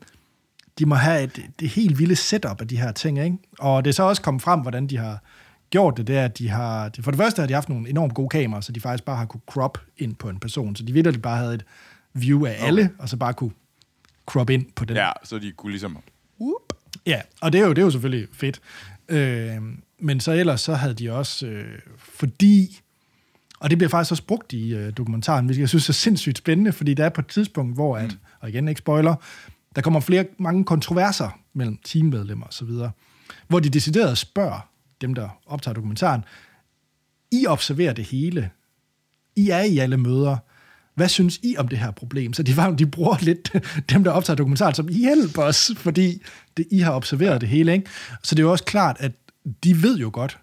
de 0.79 0.85
må 0.85 0.95
have 0.95 1.23
et, 1.23 1.41
det 1.59 1.69
helt 1.69 1.99
vilde 1.99 2.15
setup 2.15 2.61
af 2.61 2.67
de 2.67 2.77
her 2.77 2.91
ting, 2.91 3.23
ikke? 3.23 3.37
Og 3.59 3.85
det 3.85 3.91
er 3.91 3.93
så 3.93 4.03
også 4.03 4.21
kommet 4.21 4.41
frem, 4.41 4.59
hvordan 4.59 4.87
de 4.87 4.97
har 4.97 5.23
gjort 5.73 5.97
det, 5.97 6.07
det 6.07 6.17
er, 6.17 6.25
at 6.25 6.37
de 6.37 6.49
har, 6.49 6.91
for 7.01 7.11
det 7.11 7.17
første 7.17 7.39
har 7.39 7.47
de 7.47 7.53
haft 7.53 7.69
nogle 7.69 7.89
enormt 7.89 8.13
gode 8.13 8.29
kameraer, 8.29 8.61
så 8.61 8.71
de 8.71 8.81
faktisk 8.81 9.03
bare 9.03 9.15
har 9.15 9.25
kunne 9.25 9.41
crop 9.47 9.77
ind 9.97 10.15
på 10.15 10.29
en 10.29 10.39
person, 10.39 10.75
så 10.75 10.83
de 10.83 10.93
virkelig 10.93 11.21
bare 11.21 11.37
havde 11.37 11.53
et 11.53 11.65
view 12.13 12.45
af 12.45 12.55
alle, 12.59 12.89
og 12.99 13.09
så 13.09 13.17
bare 13.17 13.33
kunne 13.33 13.51
crop 14.25 14.49
ind 14.49 14.65
på 14.75 14.85
den 14.85 14.95
ja, 14.95 15.11
så 15.23 15.39
de 15.39 15.51
kunne 15.51 15.71
ligesom, 15.71 15.97
Whoop. 16.41 16.73
Ja, 17.05 17.21
og 17.41 17.53
det 17.53 17.61
er 17.61 17.65
jo, 17.65 17.69
det 17.69 17.77
er 17.77 17.81
jo 17.85 17.91
selvfølgelig 17.91 18.27
fedt. 18.33 18.61
Øh, 19.09 19.61
men 19.99 20.19
så 20.19 20.31
ellers 20.31 20.61
så 20.61 20.73
havde 20.73 20.93
de 20.93 21.11
også, 21.11 21.45
øh, 21.45 21.79
fordi, 21.97 22.81
og 23.59 23.69
det 23.69 23.77
bliver 23.77 23.89
faktisk 23.89 24.11
også 24.11 24.23
brugt 24.23 24.53
i 24.53 24.73
øh, 24.73 24.93
dokumentaren, 24.97 25.45
hvilket 25.45 25.61
jeg 25.61 25.69
synes 25.69 25.89
er 25.89 25.93
sindssygt 25.93 26.37
spændende, 26.37 26.71
fordi 26.71 26.93
der 26.93 27.05
er 27.05 27.09
på 27.09 27.21
et 27.21 27.27
tidspunkt, 27.27 27.75
hvor 27.75 27.97
at, 27.97 28.17
og 28.39 28.49
igen 28.49 28.67
ikke 28.67 28.79
spoiler, 28.79 29.15
der 29.75 29.81
kommer 29.81 29.99
flere, 29.99 30.25
mange 30.37 30.63
kontroverser 30.63 31.39
mellem 31.53 31.77
teammedlemmer 31.85 32.45
og 32.45 32.53
så 32.53 32.65
videre, 32.65 32.91
hvor 33.47 33.59
de 33.59 33.69
decideret 33.69 34.17
spørger 34.17 34.72
dem, 35.03 35.13
der 35.13 35.29
optager 35.45 35.73
dokumentaren, 35.73 36.25
I 37.31 37.47
observerer 37.47 37.93
det 37.93 38.05
hele. 38.05 38.49
I 39.35 39.49
er 39.49 39.61
i 39.61 39.77
alle 39.77 39.97
møder. 39.97 40.37
Hvad 40.95 41.09
synes 41.09 41.39
I 41.43 41.55
om 41.57 41.67
det 41.67 41.77
her 41.77 41.91
problem? 41.91 42.33
Så 42.33 42.43
de, 42.43 42.57
var, 42.57 42.71
de 42.71 42.85
bruger 42.85 43.17
lidt 43.21 43.51
dem, 43.89 44.03
der 44.03 44.11
optager 44.11 44.35
dokumentaren, 44.35 44.75
som 44.75 44.87
hjælp 44.87 45.37
os, 45.37 45.71
fordi 45.77 46.21
det, 46.57 46.67
I 46.71 46.79
har 46.79 46.93
observeret 46.93 47.41
det 47.41 47.49
hele. 47.49 47.73
Ikke? 47.73 47.89
Så 48.23 48.35
det 48.35 48.39
er 48.41 48.43
jo 48.43 48.51
også 48.51 48.63
klart, 48.63 48.97
at 48.99 49.11
de 49.63 49.81
ved 49.83 49.97
jo 49.97 50.09
godt, 50.13 50.39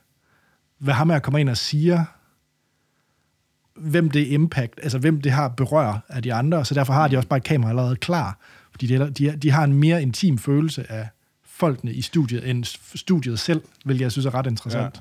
hvad 0.78 0.94
ham 0.94 1.10
her 1.10 1.18
kommer 1.18 1.38
ind 1.38 1.48
og 1.48 1.56
siger, 1.56 2.04
hvem 3.80 4.10
det 4.10 4.26
impact, 4.26 4.80
altså 4.82 4.98
hvem 4.98 5.20
det 5.20 5.32
har 5.32 5.48
berører 5.48 5.98
af 6.08 6.22
de 6.22 6.34
andre, 6.34 6.64
så 6.64 6.74
derfor 6.74 6.92
har 6.92 7.08
de 7.08 7.16
også 7.16 7.28
bare 7.28 7.36
et 7.36 7.44
kamera 7.44 7.70
allerede 7.70 7.96
klar, 7.96 8.38
fordi 8.70 8.86
de, 8.86 9.10
de, 9.10 9.36
de 9.36 9.50
har 9.50 9.64
en 9.64 9.72
mere 9.72 10.02
intim 10.02 10.38
følelse 10.38 10.92
af 10.92 11.08
folkene 11.60 11.92
i 11.92 12.02
studiet, 12.02 12.50
end 12.50 12.64
studiet 12.96 13.40
selv, 13.40 13.62
hvilket 13.84 14.02
jeg 14.02 14.12
synes 14.12 14.26
er 14.26 14.34
ret 14.34 14.46
interessant. 14.46 14.96
Ja. 14.96 15.00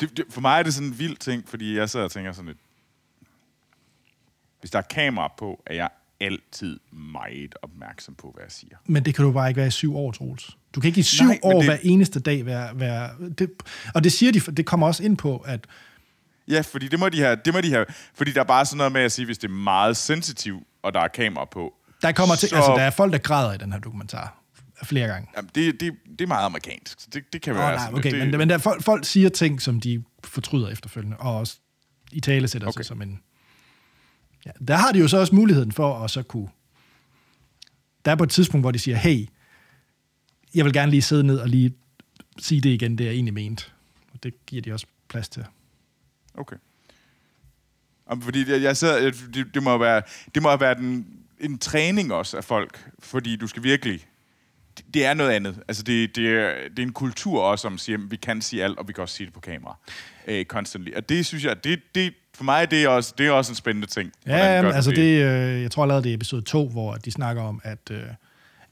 Det, 0.00 0.16
det, 0.16 0.24
for 0.30 0.40
mig 0.40 0.58
er 0.58 0.62
det 0.62 0.74
sådan 0.74 0.88
en 0.88 0.98
vild 0.98 1.16
ting, 1.16 1.48
fordi 1.48 1.76
jeg 1.76 1.90
sidder 1.90 2.04
og 2.04 2.10
tænker 2.12 2.32
sådan 2.32 2.46
lidt... 2.46 2.58
Hvis 4.60 4.70
der 4.70 4.78
er 4.78 4.82
kamera 4.82 5.32
på, 5.38 5.62
er 5.66 5.74
jeg 5.74 5.88
altid 6.20 6.80
meget 6.92 7.54
opmærksom 7.62 8.14
på, 8.14 8.30
hvad 8.34 8.44
jeg 8.44 8.52
siger. 8.52 8.76
Men 8.86 9.04
det 9.04 9.14
kan 9.14 9.24
du 9.24 9.32
bare 9.32 9.48
ikke 9.48 9.58
være 9.58 9.66
i 9.66 9.70
syv 9.70 9.96
år, 9.96 10.12
Troels. 10.12 10.56
Du 10.74 10.80
kan 10.80 10.88
ikke 10.88 11.00
i 11.00 11.02
syv 11.02 11.24
Nej, 11.24 11.38
år 11.42 11.52
det- 11.52 11.64
hver 11.64 11.78
eneste 11.82 12.20
dag 12.20 12.46
være... 12.46 12.80
være 12.80 13.10
det, 13.38 13.50
og 13.94 14.04
det 14.04 14.12
siger 14.12 14.32
de, 14.32 14.40
det 14.40 14.66
kommer 14.66 14.86
også 14.86 15.02
ind 15.02 15.16
på, 15.16 15.36
at 15.38 15.66
Ja, 16.48 16.60
fordi 16.60 16.88
det 16.88 16.98
må 16.98 17.08
de 17.08 17.20
have. 17.20 17.36
Det 17.44 17.54
må 17.54 17.60
de 17.60 17.70
have. 17.70 17.86
Fordi 18.14 18.32
der 18.32 18.40
er 18.40 18.44
bare 18.44 18.66
sådan 18.66 18.76
noget 18.76 18.92
med 18.92 19.00
at 19.00 19.12
sige, 19.12 19.26
hvis 19.26 19.38
det 19.38 19.48
er 19.48 19.52
meget 19.52 19.96
sensitivt, 19.96 20.62
og 20.82 20.94
der 20.94 21.00
er 21.00 21.08
kamera 21.08 21.44
på. 21.44 21.74
der 22.02 22.12
kommer 22.12 22.34
til, 22.34 22.48
så, 22.48 22.56
altså, 22.56 22.70
der 22.72 22.82
er 22.82 22.90
folk, 22.90 23.12
der 23.12 23.18
græder 23.18 23.52
i 23.52 23.58
den 23.58 23.72
her 23.72 23.78
dokumentar 23.80 24.42
flere 24.84 25.08
gange. 25.08 25.28
Jamen, 25.36 25.50
det, 25.54 25.80
det, 25.80 25.94
det 26.08 26.20
er 26.20 26.26
meget 26.26 26.46
amerikansk. 26.46 27.00
Så 27.00 27.08
det, 27.12 27.32
det 27.32 27.42
kan 27.42 27.54
være 27.54 27.74
nej, 27.74 27.84
sådan 27.84 27.98
okay, 27.98 28.10
lidt- 28.10 28.22
men, 28.22 28.30
det, 28.30 28.38
men 28.38 28.48
der, 28.48 28.58
folk, 28.58 28.82
folk 28.82 29.04
siger 29.04 29.28
ting, 29.28 29.62
som 29.62 29.80
de 29.80 30.04
fortryder 30.24 30.68
efterfølgende, 30.68 31.16
og 31.16 31.38
også 31.38 31.58
i 32.12 32.20
tale 32.20 32.48
sætter 32.48 32.68
okay. 32.68 32.76
Sig 32.78 32.86
som 32.86 33.02
en... 33.02 33.20
Ja, 34.46 34.50
der 34.68 34.76
har 34.76 34.92
de 34.92 34.98
jo 34.98 35.08
så 35.08 35.18
også 35.18 35.34
muligheden 35.34 35.72
for 35.72 36.04
at 36.04 36.10
så 36.10 36.22
kunne... 36.22 36.48
Der 38.04 38.10
er 38.10 38.16
på 38.16 38.24
et 38.24 38.30
tidspunkt, 38.30 38.62
hvor 38.62 38.70
de 38.70 38.78
siger, 38.78 38.96
hey, 38.96 39.28
jeg 40.54 40.64
vil 40.64 40.72
gerne 40.72 40.90
lige 40.90 41.02
sidde 41.02 41.24
ned 41.24 41.38
og 41.38 41.48
lige 41.48 41.74
sige 42.38 42.60
det 42.60 42.70
igen, 42.70 42.98
det 42.98 43.04
jeg 43.04 43.12
egentlig 43.12 43.34
mente. 43.34 43.64
Og 44.12 44.22
det 44.22 44.46
giver 44.46 44.62
de 44.62 44.72
også 44.72 44.86
plads 45.08 45.28
til. 45.28 45.44
Okay. 46.34 46.56
Fordi 48.22 48.50
jeg, 48.50 48.62
jeg 48.62 48.76
sidder, 48.76 49.10
det, 49.34 49.54
det 49.54 49.62
må 49.62 49.78
være, 49.78 50.02
det 50.34 50.42
må 50.42 50.56
være 50.56 50.74
den, 50.74 51.06
en 51.40 51.58
træning 51.58 52.12
også 52.12 52.36
af 52.36 52.44
folk, 52.44 52.90
fordi 52.98 53.36
du 53.36 53.46
skal 53.46 53.62
virkelig, 53.62 54.06
det, 54.76 54.94
det 54.94 55.04
er 55.04 55.14
noget 55.14 55.30
andet. 55.30 55.58
Altså 55.68 55.82
det, 55.82 56.16
det, 56.16 56.28
er, 56.28 56.52
det 56.68 56.78
er 56.78 56.82
en 56.82 56.92
kultur 56.92 57.42
også, 57.42 57.62
som 57.62 57.78
siger, 57.78 57.98
at 57.98 58.10
vi 58.10 58.16
kan 58.16 58.42
sige 58.42 58.64
alt, 58.64 58.78
og 58.78 58.88
vi 58.88 58.92
kan 58.92 59.02
også 59.02 59.14
sige 59.14 59.26
det 59.26 59.34
på 59.34 59.40
kamera. 59.40 59.76
Øh, 60.26 60.44
constantly. 60.44 60.94
Og 60.96 61.08
det 61.08 61.26
synes 61.26 61.44
jeg, 61.44 61.64
det, 61.64 61.80
det, 61.94 62.14
for 62.34 62.44
mig 62.44 62.62
er 62.62 62.66
det 62.66 62.88
også, 62.88 63.14
det 63.18 63.26
er 63.26 63.30
også 63.30 63.52
en 63.52 63.56
spændende 63.56 63.86
ting. 63.86 64.12
Ja, 64.26 64.38
gør 64.38 64.62
men, 64.62 64.70
du 64.70 64.76
altså 64.76 64.90
det, 64.90 65.22
øh, 65.22 65.62
jeg 65.62 65.70
tror 65.70 65.82
allerede, 65.82 66.02
det 66.02 66.10
er 66.10 66.14
episode 66.14 66.42
2, 66.42 66.68
hvor 66.68 66.94
de 66.94 67.10
snakker 67.10 67.42
om, 67.42 67.60
at, 67.64 67.90
øh, 67.90 68.02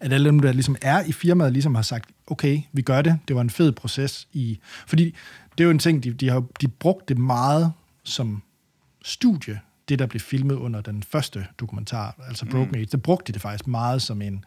at 0.01 0.13
alle 0.13 0.29
dem, 0.29 0.39
der 0.39 0.53
ligesom 0.53 0.77
er 0.83 1.05
i 1.05 1.13
firmaet, 1.13 1.53
ligesom 1.53 1.75
har 1.75 1.83
sagt, 1.83 2.11
okay, 2.27 2.61
vi 2.73 2.83
gør 2.83 3.03
det. 3.03 3.19
Det 3.29 3.37
var 3.37 3.43
en 3.43 3.51
fed 3.51 3.73
proces. 3.73 4.29
i 4.33 4.59
Fordi 4.87 5.05
det 5.59 5.61
er 5.61 5.65
jo 5.65 5.71
en 5.71 5.79
ting, 5.79 6.05
de, 6.05 6.13
de 6.13 6.29
har 6.29 6.45
de 6.61 6.69
brugt 6.69 7.09
det 7.09 7.19
meget 7.19 7.73
som 8.05 8.43
studie, 9.05 9.61
det 9.89 9.99
der 9.99 10.07
blev 10.07 10.21
filmet 10.21 10.55
under 10.55 10.81
den 10.81 11.03
første 11.03 11.47
dokumentar, 11.61 12.17
altså 12.29 12.47
Broken 12.47 12.69
mm. 12.69 12.79
Age. 12.79 12.87
Der 12.87 12.99
brugte 12.99 13.33
de 13.33 13.35
det 13.35 13.43
faktisk 13.43 13.67
meget 13.67 14.03
som 14.03 14.23
en 14.23 14.45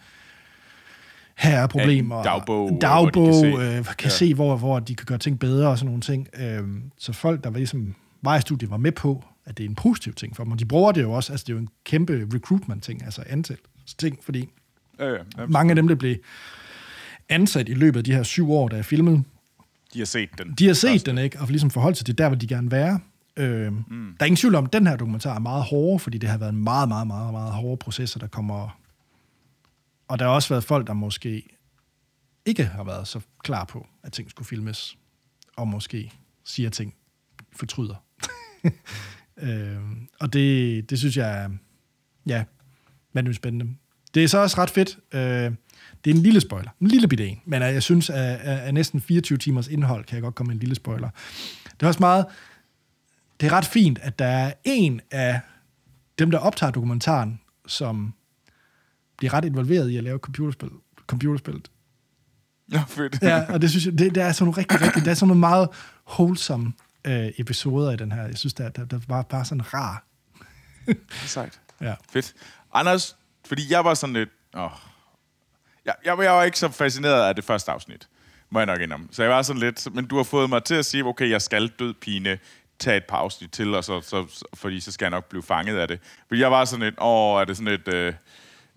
her 1.38 1.58
er 1.60 1.68
problemer. 1.68 2.24
dagbog, 2.24 2.72
øh, 2.74 2.82
dagbog 2.82 3.24
hvor 3.24 3.42
kan 3.58 3.58
se- 3.74 3.78
øh, 3.78 3.86
kan 3.86 3.96
Ja. 4.04 4.10
se 4.10 4.34
hvor, 4.34 4.58
hvor 4.58 4.80
de 4.80 4.96
kan 4.96 5.06
gøre 5.06 5.18
ting 5.18 5.40
bedre 5.40 5.70
og 5.70 5.78
sådan 5.78 5.86
nogle 5.88 6.02
ting. 6.02 6.28
Øhm, 6.40 6.82
så 6.98 7.14
folk, 7.14 7.44
der 7.44 7.50
var 7.50 7.58
ligesom 7.58 7.96
var 8.22 8.38
i 8.38 8.42
studiet, 8.42 8.72
var 8.72 8.78
med 8.78 8.92
på, 8.92 9.24
at 9.46 9.58
det 9.58 9.64
er 9.66 9.70
en 9.70 9.76
positiv 9.76 10.14
ting 10.14 10.36
for 10.36 10.44
dem. 10.44 10.52
Og 10.54 10.60
de 10.60 10.66
bruger 10.66 10.92
det 10.92 11.02
jo 11.02 11.12
også, 11.12 11.34
altså 11.34 11.44
det 11.48 11.54
er 11.54 11.56
jo 11.56 11.62
en 11.62 11.70
kæmpe 11.84 12.28
recruitment-ting, 12.34 13.04
altså 13.06 13.24
ansat 13.30 13.58
ting, 13.98 14.20
fordi 14.24 14.50
Ja, 15.00 15.06
ja, 15.06 15.14
ja. 15.38 15.46
mange 15.48 15.72
af 15.72 15.76
dem, 15.76 15.88
der 15.88 15.96
blev 15.96 16.16
ansat 17.30 17.70
i 17.70 17.74
løbet 17.74 17.98
af 18.00 18.04
de 18.04 18.14
her 18.14 18.24
syv 18.24 18.52
år, 18.52 18.68
der 18.68 18.78
er 18.78 18.82
filmet, 18.82 19.24
De 19.94 20.00
har 20.00 20.06
set 20.06 20.30
den. 20.38 20.54
de 20.60 20.68
har 20.68 20.74
set 20.74 21.06
den, 21.06 21.18
ikke? 21.18 21.40
Og 21.40 21.48
ligesom 21.48 21.70
forholdt 21.70 21.98
sig 21.98 22.06
til 22.06 22.18
der, 22.18 22.28
hvor 22.30 22.36
de 22.38 22.48
gerne 22.48 22.70
vil 22.70 22.78
være. 22.78 23.00
Øh, 23.38 23.72
mm. 23.74 23.84
Der 23.90 24.16
er 24.20 24.26
ingen 24.26 24.36
tvivl 24.38 24.56
om, 24.56 24.66
at 24.66 24.74
den 24.74 24.88
her 24.88 24.96
dokumentar 24.96 25.36
er 25.36 25.40
meget 25.40 25.64
hårdere, 25.64 26.00
fordi 26.00 26.18
det 26.18 26.30
har 26.30 26.38
været 26.38 26.52
en 26.54 26.64
meget, 26.64 26.88
meget, 26.88 27.08
meget, 27.08 27.32
meget 27.34 27.52
hårde 27.54 27.78
processer, 27.78 28.20
der 28.20 28.28
kommer... 28.28 28.78
Og 30.08 30.20
der 30.20 30.26
har 30.26 30.34
også 30.34 30.50
været 30.50 30.64
folk, 30.64 30.88
der 30.88 30.94
måske 30.94 31.44
ikke 32.46 32.64
har 32.64 32.84
været 32.84 33.08
så 33.08 33.20
klar 33.44 33.66
på, 33.66 33.88
at 34.04 34.14
ting 34.14 34.30
skulle 34.30 34.48
filmes, 34.48 34.98
og 35.58 35.68
måske 35.68 36.14
siger 36.44 36.70
ting, 36.70 36.96
fortryder. 37.52 37.96
øh, 39.38 39.78
og 40.20 40.34
det, 40.34 40.90
det 40.90 41.00
synes 41.00 41.18
jeg 41.18 41.52
ja, 42.26 42.44
men 43.14 43.28
er 43.28 43.34
spændende. 43.34 43.76
Det 44.14 44.24
er 44.24 44.28
så 44.28 44.38
også 44.38 44.58
ret 44.58 44.70
fedt. 44.70 45.00
Øh, 45.14 45.52
det 46.06 46.12
er 46.12 46.16
en 46.16 46.22
lille 46.22 46.42
spoiler. 46.42 46.72
En 46.82 46.88
lille 46.88 47.08
bitte 47.08 47.28
en. 47.28 47.42
Men 47.46 47.62
øh, 47.62 47.74
jeg 47.74 47.84
synes, 47.84 48.10
at, 48.10 48.18
at, 48.18 48.60
at 48.60 48.74
næsten 48.74 49.02
24 49.02 49.38
timers 49.38 49.68
indhold 49.68 50.06
kan 50.06 50.16
jeg 50.16 50.24
godt 50.24 50.36
komme 50.36 50.48
med 50.48 50.56
en 50.56 50.60
lille 50.60 50.76
spoiler. 50.76 51.10
Det 51.64 51.84
er 51.84 51.88
også 51.88 52.00
meget... 52.00 52.26
Det 53.40 53.48
er 53.48 53.52
ret 53.52 53.66
fint, 53.66 54.00
at 54.02 54.20
der 54.20 54.26
er 54.26 54.54
en 54.64 55.02
af 55.12 55.40
dem, 56.20 56.32
der 56.32 56.38
optager 56.38 56.72
dokumentaren, 56.72 57.40
som 57.68 58.14
bliver 59.18 59.34
ret 59.34 59.46
involveret 59.46 59.90
i 59.90 59.98
at 59.98 60.04
lave 60.04 60.20
computerspil, 60.20 60.70
computerspillet. 61.08 61.72
Ja, 62.72 62.84
fedt. 62.88 63.22
Ja, 63.22 63.54
og 63.54 63.62
det 63.62 63.70
synes 63.70 63.86
jeg, 63.86 63.98
det, 63.98 64.16
det 64.16 64.24
er 64.24 64.32
sådan 64.32 64.46
nogle 64.46 64.58
rigtig, 64.58 64.82
rigtig, 64.82 65.06
det 65.06 65.12
er 65.12 65.16
sådan 65.16 65.28
nogle 65.28 65.40
meget 65.40 65.70
wholesome 66.10 66.74
øh, 67.08 67.30
episoder 67.38 67.92
i 67.92 67.96
den 67.96 68.12
her. 68.12 68.24
Jeg 68.24 68.38
synes, 68.38 68.54
der, 68.54 68.70
der, 68.70 68.86
der 68.86 69.00
var 69.08 69.22
bare 69.22 69.46
sådan 69.46 69.74
rar. 69.74 70.04
Sejt. 71.26 71.60
Ja. 71.82 71.96
Fedt. 72.10 72.34
Anders, 72.74 73.16
fordi 73.46 73.72
jeg 73.72 73.86
var 73.86 73.94
sådan 73.94 74.14
lidt... 74.14 74.30
Åh, 74.56 74.70
jeg, 75.86 75.96
jeg, 76.06 76.18
jeg 76.20 76.34
var 76.34 76.44
ikke 76.44 76.60
så 76.60 76.70
fascineret 76.70 77.28
af 77.28 77.36
det 77.36 77.44
første 77.44 77.72
afsnit, 77.72 78.08
må 78.50 78.60
jeg 78.60 78.66
nok 78.66 78.82
indrømme. 78.82 79.08
Så 79.12 79.24
jeg 79.24 79.32
var 79.32 79.42
sådan 79.42 79.60
lidt... 79.60 79.96
Men 79.96 80.06
du 80.06 80.18
har 80.18 80.24
fået 80.24 80.50
mig 80.50 80.64
til 80.64 80.76
at 80.76 80.86
sige, 80.86 81.06
okay, 81.06 81.30
jeg 81.30 81.42
skal 81.42 81.68
død 81.68 81.94
pine 81.94 82.40
tage 82.80 82.98
et 82.98 83.06
par 83.06 83.18
afsnit 83.18 83.52
til, 83.52 83.76
og 83.76 83.84
så, 83.84 84.02
så, 84.02 84.46
fordi 84.54 84.80
så 84.80 84.92
skal 84.92 85.06
jeg 85.06 85.12
nok 85.12 85.26
blive 85.30 85.44
fanget 85.44 85.78
af 85.78 85.88
det. 85.88 86.00
Men 86.30 86.40
jeg 86.40 86.52
var 86.52 86.66
sådan 86.66 86.84
lidt, 86.84 86.96
åh, 87.02 87.42
er 87.42 87.46
det 87.46 87.58
sådan 87.58 87.74
et 87.74 87.88
øh, 87.94 88.14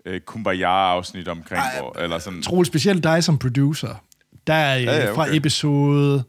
øh, 0.05 0.21
kumbaya-afsnit 0.21 1.27
omkring, 1.27 1.61
Ej, 1.61 1.79
hvor, 1.79 1.99
eller 1.99 2.19
sådan... 2.19 2.41
Troel, 2.41 2.65
specielt 2.65 3.03
dig 3.03 3.23
som 3.23 3.37
producer, 3.37 4.03
der 4.47 4.53
er 4.53 4.75
ja, 4.75 4.83
Ja, 4.83 4.97
ja, 4.97 5.15
fra 5.15 5.23
okay. 5.23 5.35
episode... 5.35 6.23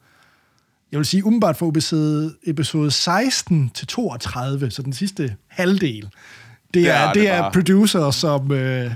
Jeg 0.93 0.99
vil 0.99 1.07
sige 1.07 1.25
umiddelbart 1.25 1.57
fra 1.57 1.69
episode, 1.69 2.35
episode 2.47 2.91
16 2.91 3.71
til 3.71 3.87
32, 3.87 4.71
så 4.71 4.83
den 4.83 4.93
sidste 4.93 5.37
halvdel. 5.49 6.11
Det 6.75 6.89
er, 6.89 6.93
er 6.95 7.13
det 7.13 7.23
det 7.23 7.29
er 7.29 7.41
bare. 7.41 7.53
producer, 7.53 8.11
som, 8.11 8.53
øh, 8.53 8.91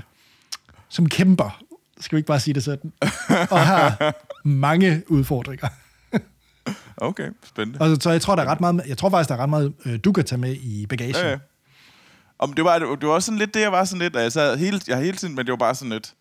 som 0.89 1.09
kæmper. 1.09 1.63
Skal 1.99 2.15
vi 2.15 2.19
ikke 2.19 2.27
bare 2.27 2.39
sige 2.39 2.53
det 2.53 2.63
sådan? 2.63 2.91
Og 3.51 3.59
har 3.59 4.13
mange 4.43 5.03
udfordringer. 5.07 5.67
Okay, 6.97 7.29
spændende. 7.45 7.81
Og 7.81 7.97
så 8.01 8.11
jeg 8.11 8.21
tror, 8.21 8.35
der 8.35 8.43
er 8.43 8.47
ret 8.47 8.59
meget, 8.59 8.81
jeg 8.87 8.97
tror 8.97 9.09
faktisk, 9.09 9.29
der 9.29 9.35
er 9.35 9.39
ret 9.39 9.49
meget, 9.49 9.73
øh, 9.85 9.99
du 10.03 10.11
kan 10.11 10.25
tage 10.25 10.39
med 10.39 10.55
i 10.55 10.85
bagagen. 10.89 11.15
Ja, 11.15 11.29
ja. 11.29 11.37
Om 12.39 12.53
det 12.53 12.63
var, 12.65 12.79
det 12.79 13.07
var 13.07 13.13
også 13.13 13.25
sådan 13.25 13.39
lidt 13.39 13.53
det, 13.53 13.61
jeg 13.61 13.71
var 13.71 13.83
sådan 13.83 13.99
lidt, 14.01 14.15
at 14.15 14.23
jeg 14.23 14.31
sad 14.31 14.57
hele, 14.57 14.81
jeg 14.87 14.97
hele 14.97 15.17
tiden, 15.17 15.35
men 15.35 15.45
det 15.45 15.51
var 15.51 15.57
bare 15.57 15.75
sådan 15.75 15.89
lidt, 15.91 16.13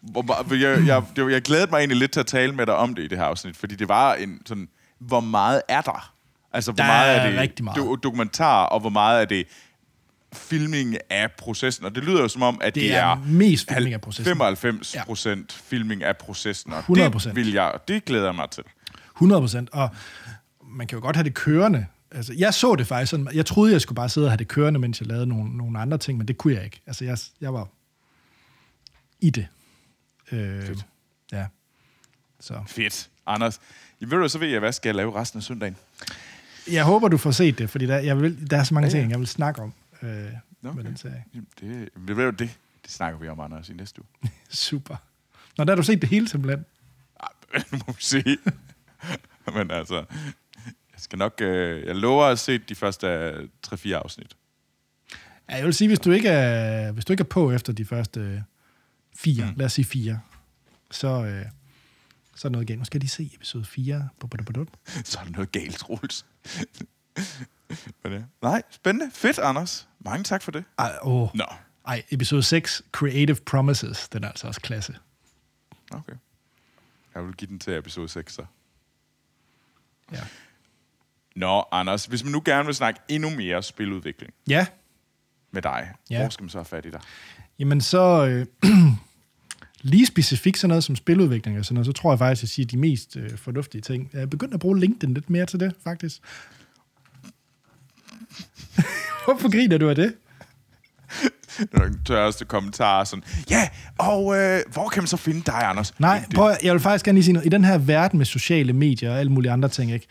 hvor, 0.00 0.54
jeg, 0.54 0.86
jeg, 0.86 1.02
det 1.16 1.24
var, 1.24 1.30
jeg 1.30 1.42
glædede 1.42 1.70
mig 1.70 1.78
egentlig 1.78 1.98
lidt 1.98 2.10
til 2.10 2.20
at 2.20 2.26
tale 2.26 2.52
med 2.54 2.66
dig 2.66 2.76
om 2.76 2.94
det 2.94 3.02
i 3.02 3.08
det 3.08 3.18
her 3.18 3.24
afsnit, 3.24 3.56
fordi 3.56 3.74
det 3.74 3.88
var 3.88 4.14
en 4.14 4.40
sådan, 4.46 4.68
hvor 4.98 5.20
meget 5.20 5.62
er 5.68 5.80
der? 5.80 6.12
Altså, 6.52 6.72
hvor 6.72 6.76
Der 6.82 6.86
meget 6.90 7.16
er 7.16 7.20
er 7.20 7.46
det 7.46 7.64
meget. 7.64 7.76
do- 7.78 7.96
dokumentar, 7.96 8.64
og 8.64 8.80
hvor 8.80 8.88
meget 8.90 9.20
er 9.20 9.24
det 9.24 9.46
filming 10.32 10.96
af 11.10 11.32
processen? 11.38 11.84
Og 11.84 11.94
det 11.94 12.04
lyder 12.04 12.20
jo 12.22 12.28
som 12.28 12.42
om, 12.42 12.58
at 12.62 12.74
det, 12.74 12.82
Det 12.82 12.94
er 12.96 13.22
mest 13.26 13.68
filming 13.72 13.94
af 13.94 14.00
processen. 14.00 14.24
95 14.24 14.96
procent 15.06 15.52
filming 15.52 16.02
af 16.02 16.16
processen, 16.16 16.72
og 16.72 16.78
100%. 16.78 16.94
det, 17.28 17.36
vil 17.36 17.52
jeg, 17.52 17.72
det 17.88 18.04
glæder 18.04 18.24
jeg 18.24 18.34
mig 18.34 18.50
til. 18.50 18.62
100 19.16 19.40
procent. 19.42 19.70
Og 19.72 19.88
man 20.62 20.86
kan 20.86 20.98
jo 20.98 21.02
godt 21.04 21.16
have 21.16 21.24
det 21.24 21.34
kørende. 21.34 21.86
Altså, 22.14 22.32
jeg 22.38 22.54
så 22.54 22.74
det 22.74 22.86
faktisk 22.86 23.10
sådan. 23.10 23.28
Jeg 23.34 23.46
troede, 23.46 23.72
jeg 23.72 23.80
skulle 23.80 23.96
bare 23.96 24.08
sidde 24.08 24.26
og 24.26 24.30
have 24.30 24.36
det 24.38 24.48
kørende, 24.48 24.80
mens 24.80 25.00
jeg 25.00 25.08
lavede 25.08 25.26
nogle, 25.26 25.56
nogle 25.56 25.78
andre 25.78 25.98
ting, 25.98 26.18
men 26.18 26.28
det 26.28 26.38
kunne 26.38 26.54
jeg 26.54 26.64
ikke. 26.64 26.80
Altså, 26.86 27.04
jeg, 27.04 27.18
jeg 27.40 27.54
var 27.54 27.68
i 29.20 29.30
det. 29.30 29.46
Øh, 30.32 30.62
Fedt. 30.66 30.86
ja. 31.32 31.46
Så. 32.40 32.62
Fedt. 32.66 33.10
Anders, 33.26 33.60
ved 34.00 34.08
du, 34.08 34.28
så 34.28 34.38
ved 34.38 34.48
jeg, 34.48 34.60
hvad 34.60 34.72
skal 34.72 34.88
jeg 34.88 34.94
lave 34.94 35.14
resten 35.14 35.38
af 35.38 35.42
søndagen? 35.42 35.76
Jeg 36.72 36.84
håber, 36.84 37.08
du 37.08 37.16
får 37.18 37.30
set 37.30 37.58
det, 37.58 37.70
fordi 37.70 37.86
der, 37.86 37.98
jeg 37.98 38.20
vil, 38.20 38.50
der 38.50 38.58
er 38.58 38.64
så 38.64 38.74
mange 38.74 38.88
Ja, 38.88 38.96
ja. 38.96 39.00
ting, 39.00 39.10
jeg 39.10 39.18
vil 39.18 39.26
snakke 39.26 39.62
om 39.62 39.72
øh, 40.02 40.08
okay. 40.08 40.76
med 40.76 40.84
den 40.84 40.96
serie. 40.96 41.24
Jamen, 41.34 41.46
Det, 41.60 41.88
du, 42.08 42.30
det, 42.30 42.38
det 42.38 42.50
snakker 42.86 43.18
vi 43.20 43.28
om, 43.28 43.40
Anders, 43.40 43.68
i 43.68 43.72
næste 43.72 44.00
uge. 44.00 44.30
Super. 44.48 44.96
Nå, 45.58 45.64
der 45.64 45.70
har 45.70 45.76
du 45.76 45.82
set 45.82 46.00
det 46.00 46.08
hele 46.10 46.28
simpelthen. 46.28 46.64
nu 47.72 47.78
må 47.86 47.92
vi 47.92 48.02
se. 48.02 48.24
Men 49.54 49.70
altså, 49.70 50.04
skal 51.04 51.18
nok... 51.18 51.40
Øh, 51.40 51.86
jeg 51.86 51.96
lover 51.96 52.24
at 52.24 52.38
se 52.38 52.58
de 52.58 52.74
første 52.74 53.06
øh, 53.06 53.48
3-4 53.66 53.92
afsnit. 53.92 54.36
Ja, 55.50 55.56
jeg 55.56 55.64
vil 55.64 55.74
sige, 55.74 55.88
hvis 55.88 55.98
du 55.98 56.10
ikke 56.10 56.28
er, 56.28 56.92
hvis 56.92 57.04
du 57.04 57.12
ikke 57.12 57.20
er 57.20 57.28
på 57.28 57.52
efter 57.52 57.72
de 57.72 57.84
første 57.84 58.20
øh, 58.20 58.40
fire, 59.16 59.44
mm. 59.44 59.52
lad 59.56 59.66
os 59.66 59.72
sige 59.72 59.84
fire, 59.84 60.20
så, 60.90 61.24
øh, 61.24 61.46
så 62.34 62.48
er 62.48 62.52
noget 62.52 62.66
galt. 62.66 62.78
Nu 62.78 62.84
skal 62.84 63.00
de 63.00 63.08
se 63.08 63.30
episode 63.34 63.64
4. 63.64 64.08
Bup-bup-bup-bup. 64.20 64.68
Så 65.04 65.18
er 65.18 65.24
der 65.24 65.30
noget 65.30 65.52
galt, 65.52 65.78
Troels. 65.78 66.26
Nej, 68.42 68.62
spændende. 68.70 69.10
Fedt, 69.14 69.38
Anders. 69.38 69.88
Mange 70.00 70.24
tak 70.24 70.42
for 70.42 70.50
det. 70.50 70.64
Ej, 70.78 70.98
åh. 71.02 71.28
Nå, 71.34 71.44
Ej, 71.86 72.02
episode 72.10 72.42
6, 72.42 72.82
Creative 72.92 73.36
Promises, 73.46 74.08
den 74.08 74.24
er 74.24 74.28
altså 74.28 74.46
også 74.46 74.60
klasse. 74.60 74.96
okay. 75.90 76.12
Jeg 77.14 77.26
vil 77.26 77.34
give 77.34 77.48
den 77.48 77.58
til 77.58 77.78
episode 77.78 78.08
6, 78.08 78.34
så. 78.34 78.44
Ja. 80.12 80.24
Nå, 81.36 81.64
Anders, 81.72 82.04
hvis 82.04 82.24
man 82.24 82.32
nu 82.32 82.42
gerne 82.44 82.66
vil 82.66 82.74
snakke 82.74 83.00
endnu 83.08 83.30
mere 83.30 83.62
spiludvikling 83.62 84.32
Ja, 84.48 84.66
med 85.52 85.62
dig, 85.62 85.88
Ja. 86.10 86.20
hvor 86.20 86.28
skal 86.28 86.42
man 86.42 86.50
så 86.50 86.58
have 86.58 86.64
fat 86.64 86.86
i 86.86 86.90
dig? 86.90 87.00
jamen 87.58 87.80
så 87.80 88.26
øh, 88.26 88.46
lige 89.82 90.06
specifikt 90.06 90.58
sådan 90.58 90.68
noget 90.68 90.84
som 90.84 90.96
spiludvikling 90.96 91.58
og 91.58 91.64
sådan 91.64 91.74
noget, 91.74 91.86
så 91.86 91.92
tror 91.92 92.12
jeg 92.12 92.18
faktisk, 92.18 92.38
at 92.38 92.42
jeg 92.42 92.48
siger 92.48 92.66
de 92.66 92.76
mest 92.76 93.16
øh, 93.16 93.38
fornuftige 93.38 93.80
ting. 93.82 94.10
Jeg 94.12 94.22
er 94.22 94.26
begyndt 94.26 94.54
at 94.54 94.60
bruge 94.60 94.80
LinkedIn 94.80 95.14
lidt 95.14 95.30
mere 95.30 95.46
til 95.46 95.60
det, 95.60 95.74
faktisk. 95.84 96.20
Hvorfor 99.24 99.50
griner 99.52 99.78
du 99.78 99.88
af 99.88 99.94
det? 99.94 100.14
Den 101.72 102.04
tørreste 102.04 102.44
kommentar 102.44 103.04
sådan, 103.04 103.24
ja, 103.50 103.68
og 103.98 104.36
øh, 104.36 104.60
hvor 104.72 104.88
kan 104.88 105.02
man 105.02 105.08
så 105.08 105.16
finde 105.16 105.42
dig, 105.46 105.54
Anders? 105.62 106.00
Nej, 106.00 106.24
Det- 106.26 106.34
prøv, 106.34 106.50
at- 106.50 106.58
jeg 106.62 106.72
vil 106.72 106.80
faktisk 106.80 107.04
gerne 107.04 107.16
lige 107.16 107.24
sige 107.24 107.32
noget. 107.32 107.46
I 107.46 107.48
den 107.48 107.64
her 107.64 107.78
verden 107.78 108.18
med 108.18 108.26
sociale 108.26 108.72
medier 108.72 109.10
og 109.12 109.18
alle 109.18 109.32
mulige 109.32 109.52
andre 109.52 109.68
ting, 109.68 109.92
ikke? 109.92 110.06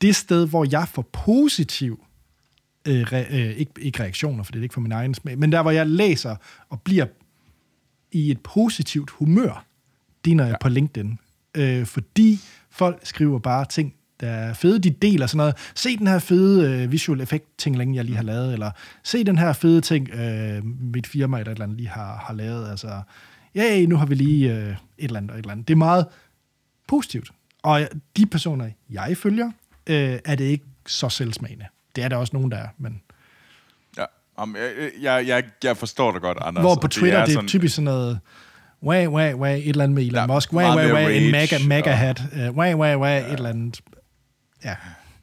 Det 0.00 0.16
sted, 0.16 0.48
hvor 0.48 0.66
jeg 0.70 0.88
får 0.88 1.02
positiv, 1.02 2.04
øh, 2.88 3.02
re, 3.12 3.26
øh, 3.30 3.56
ikke, 3.56 3.72
ikke 3.80 4.02
reaktioner, 4.02 4.42
for 4.42 4.52
det 4.52 4.58
er 4.58 4.62
ikke 4.62 4.72
for 4.72 4.80
min 4.80 4.92
egen 4.92 5.14
smag, 5.14 5.38
men 5.38 5.52
der, 5.52 5.62
hvor 5.62 5.70
jeg 5.70 5.86
læser 5.86 6.36
og 6.68 6.82
bliver 6.82 7.06
i 8.12 8.30
et 8.30 8.40
positivt 8.40 9.10
humør, 9.10 9.64
det 10.24 10.30
er, 10.30 10.34
når 10.34 10.44
jeg 10.44 10.52
er 10.52 10.58
på 10.60 10.68
LinkedIn. 10.68 11.18
Øh, 11.54 11.86
fordi 11.86 12.40
folk 12.70 13.00
skriver 13.02 13.38
bare 13.38 13.64
ting, 13.64 13.94
der 14.20 14.28
er 14.28 14.54
fede. 14.54 14.78
De 14.78 14.90
deler 14.90 15.26
sådan 15.26 15.36
noget. 15.36 15.54
Se 15.74 15.96
den 15.96 16.06
her 16.06 16.18
fede 16.18 16.82
øh, 16.82 16.92
visual 16.92 17.20
effekt 17.20 17.58
ting, 17.58 17.78
længe 17.78 17.96
jeg 17.96 18.04
lige 18.04 18.16
har 18.16 18.22
lavet, 18.22 18.52
eller 18.52 18.70
se 19.04 19.24
den 19.24 19.38
her 19.38 19.52
fede 19.52 19.80
ting, 19.80 20.10
øh, 20.10 20.64
mit 20.64 21.06
firma 21.06 21.38
eller 21.38 21.50
et 21.50 21.54
eller 21.54 21.64
andet 21.64 21.78
lige 21.78 21.88
har, 21.88 22.16
har 22.26 22.34
lavet. 22.34 22.70
Altså, 22.70 23.02
ja, 23.54 23.86
nu 23.86 23.96
har 23.96 24.06
vi 24.06 24.14
lige 24.14 24.54
øh, 24.54 24.70
et 24.70 24.76
eller 24.98 25.16
andet 25.16 25.30
og 25.30 25.38
et 25.38 25.42
eller 25.42 25.52
andet. 25.52 25.68
Det 25.68 25.74
er 25.74 25.78
meget 25.78 26.06
positivt. 26.88 27.30
Og 27.62 27.88
de 28.16 28.26
personer, 28.26 28.70
jeg 28.90 29.16
følger, 29.16 29.50
øh, 29.88 30.18
er 30.24 30.34
det 30.34 30.44
ikke 30.44 30.64
så 30.86 31.08
selvsmagende. 31.08 31.66
Det 31.96 32.04
er 32.04 32.08
der 32.08 32.16
også 32.16 32.30
nogen, 32.36 32.50
der 32.50 32.56
er, 32.56 32.68
men 32.78 33.02
Ja, 33.98 34.04
om, 34.36 34.56
jeg, 34.56 34.90
jeg, 35.00 35.26
jeg, 35.26 35.44
jeg 35.64 35.76
forstår 35.76 36.12
det 36.12 36.22
godt, 36.22 36.38
Anders. 36.40 36.62
hvor 36.62 36.74
på 36.74 36.88
Twitter, 36.88 37.18
det 37.24 37.28
er, 37.28 37.34
sådan- 37.34 37.48
typisk 37.48 37.74
sådan 37.74 37.84
noget, 37.84 38.20
wah, 38.82 39.08
wah, 39.12 39.34
wah, 39.36 39.58
et 39.58 39.68
eller 39.68 39.84
andet 39.84 39.94
med 39.94 40.02
Elon 40.06 40.20
Ja, 40.30 40.34
Musk, 40.34 40.52
wah, 40.52 40.74
mere 40.76 40.92
wah, 40.94 41.16
en 41.16 41.30
mega, 41.30 41.58
mega 41.66 41.90
hat, 41.90 42.22
uh, 42.32 42.56
wah, 42.56 42.78
wah, 42.78 42.98
wah, 43.00 43.16
et 43.26 43.32
eller 43.32 43.48
andet. 43.48 43.80
Ja, 44.64 44.76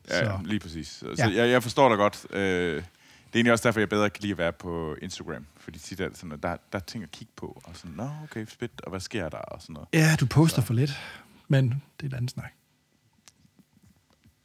Ja, 0.09 0.19
så. 0.19 0.25
ja, 0.25 0.31
lige 0.43 0.59
præcis. 0.59 0.87
Så, 0.87 1.05
Ja. 1.09 1.15
så 1.25 1.31
jeg, 1.31 1.49
jeg 1.49 1.63
forstår 1.63 1.89
dig 1.89 1.97
godt. 1.97 2.25
Øh, 2.29 2.39
det 2.75 2.81
er 2.81 2.81
egentlig 3.35 3.51
også 3.53 3.67
derfor, 3.67 3.79
jeg 3.79 3.89
bedre 3.89 4.09
kan 4.09 4.21
lide 4.21 4.31
at 4.31 4.37
være 4.37 4.51
på 4.51 4.95
Instagram. 5.01 5.45
Fordi 5.59 5.79
tit 5.79 5.99
er 5.99 6.07
det 6.07 6.17
sådan, 6.17 6.31
at 6.31 6.43
der, 6.43 6.49
der 6.71 6.79
er 6.79 6.83
ting 6.83 7.03
at 7.03 7.11
kigge 7.11 7.33
på. 7.35 7.61
Og 7.65 7.71
sådan, 7.75 7.91
nå, 7.95 8.09
okay, 8.23 8.45
fedt, 8.59 8.81
og 8.83 8.89
hvad 8.89 8.99
sker 8.99 9.29
der? 9.29 9.37
Og 9.37 9.61
sådan 9.61 9.73
noget. 9.73 9.87
Ja, 9.93 10.15
du 10.19 10.25
poster 10.25 10.61
for 10.61 10.73
lidt, 10.73 10.99
men 11.47 11.83
det 12.01 12.05
er 12.05 12.07
et 12.07 12.17
andet 12.17 12.31
snak. 12.31 12.51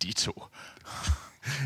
De 0.03 0.12
to. 0.12 0.42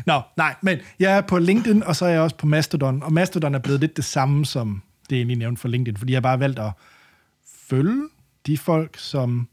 Nå, 0.05 0.21
nej, 0.37 0.55
men 0.61 0.79
jeg 0.99 1.17
er 1.17 1.21
på 1.21 1.39
LinkedIn, 1.39 1.83
og 1.83 1.95
så 1.95 2.05
er 2.05 2.09
jeg 2.09 2.21
også 2.21 2.35
på 2.35 2.45
Mastodon, 2.47 3.03
og 3.03 3.13
Mastodon 3.13 3.55
er 3.55 3.59
blevet 3.59 3.79
lidt 3.79 3.97
det 3.97 4.05
samme 4.05 4.45
som 4.45 4.81
det, 5.09 5.15
jeg 5.15 5.17
egentlig 5.17 5.37
nævnte 5.37 5.61
for 5.61 5.67
LinkedIn, 5.67 5.97
fordi 5.97 6.11
jeg 6.13 6.17
har 6.17 6.21
bare 6.21 6.39
valgt 6.39 6.59
at 6.59 6.71
følge 7.67 8.09
de 8.47 8.57
folk, 8.57 8.97
som 8.99 9.47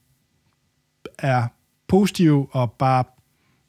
er 1.19 1.47
positive 1.89 2.49
og 2.55 2.73
bare 2.73 3.05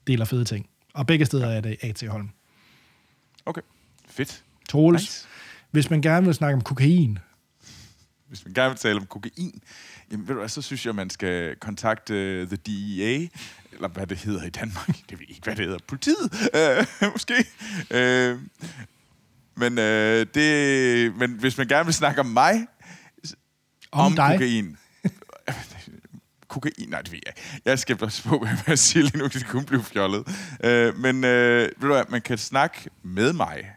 deler 0.07 0.25
fede 0.25 0.45
ting. 0.45 0.69
Og 0.93 1.07
begge 1.07 1.25
steder 1.25 1.47
er 1.47 1.61
det 1.61 1.77
A.T. 1.81 2.03
Holm. 2.07 2.29
Okay, 3.45 3.61
fedt. 4.09 4.43
Troels, 4.69 5.01
Nice. 5.01 5.27
hvis 5.71 5.89
man 5.89 6.01
gerne 6.01 6.25
vil 6.25 6.35
snakke 6.35 6.55
om 6.55 6.61
kokain, 6.61 7.19
Hvis 8.27 8.45
man 8.45 8.53
gerne 8.53 8.69
vil 8.69 8.77
tale 8.77 8.99
om 8.99 9.05
kokain, 9.05 9.61
jamen 10.13 10.27
ved 10.27 10.35
du 10.35 10.39
hvad, 10.39 10.49
så 10.49 10.61
synes 10.61 10.85
jeg, 10.85 10.95
man 10.95 11.09
skal 11.09 11.55
kontakte 11.55 12.41
uh, 12.41 12.47
The 12.47 12.57
DEA, 12.57 13.27
eller 13.71 13.87
hvad 13.87 14.07
det 14.07 14.17
hedder 14.17 14.43
i 14.43 14.49
Danmark. 14.49 14.87
Det 15.09 15.19
ved 15.19 15.25
ikke, 15.29 15.41
hvad 15.43 15.55
det 15.55 15.65
hedder. 15.65 15.79
Politiet, 15.87 16.31
uh, 17.01 17.11
måske. 17.13 17.33
Uh, 17.91 18.39
men, 19.55 19.77
uh, 19.77 20.33
det, 20.33 21.15
men 21.15 21.31
hvis 21.31 21.57
man 21.57 21.67
gerne 21.67 21.85
vil 21.85 21.93
snakke 21.93 22.19
om 22.19 22.25
mig, 22.25 22.67
om, 23.91 24.05
om 24.05 24.15
dig, 24.15 24.31
kokain. 24.31 24.77
kokain, 26.47 26.89
nej, 26.89 27.01
det 27.01 27.11
ved 27.11 27.19
jeg. 27.25 27.33
Jeg 27.65 27.79
skal 27.79 27.95
passe 27.95 28.23
på, 28.23 28.37
hvad 28.37 28.57
jeg 28.67 28.79
siger 28.79 29.03
lige 29.03 29.17
nu, 29.17 29.27
det 29.27 29.47
kunne 29.47 29.65
blive 29.65 29.83
fjollet. 29.83 30.19
Uh, 30.19 30.99
men 30.99 31.15
uh, 31.15 31.29
ved 31.29 31.81
du 31.81 31.87
hvad, 31.87 32.03
man 32.09 32.21
kan 32.21 32.37
snakke 32.37 32.89
med 33.03 33.33
mig 33.33 33.71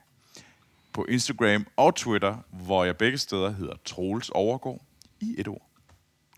på 0.93 1.05
Instagram 1.09 1.67
og 1.77 1.95
Twitter, 1.95 2.37
hvor 2.51 2.85
jeg 2.85 2.97
begge 2.97 3.19
steder 3.19 3.51
hedder 3.51 3.75
Troels 3.85 4.29
Overgård 4.29 4.83
i 5.21 5.35
et 5.39 5.49
ord. 5.49 5.66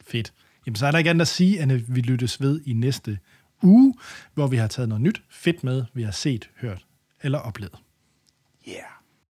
Fedt. 0.08 0.32
Jamen, 0.66 0.76
så 0.76 0.86
er 0.86 0.90
der 0.90 0.98
ikke 0.98 1.10
andet 1.10 1.20
at 1.20 1.28
sige, 1.28 1.62
end 1.62 1.72
at 1.72 1.94
vi 1.94 2.00
lyttes 2.00 2.40
ved 2.40 2.60
i 2.66 2.72
næste 2.72 3.18
uge, 3.62 3.94
hvor 4.34 4.46
vi 4.46 4.56
har 4.56 4.66
taget 4.66 4.88
noget 4.88 5.02
nyt 5.02 5.22
fedt 5.30 5.64
med, 5.64 5.84
vi 5.94 6.02
har 6.02 6.10
set, 6.10 6.50
hørt 6.56 6.86
eller 7.22 7.38
oplevet. 7.38 7.74
Yeah. 8.68 8.97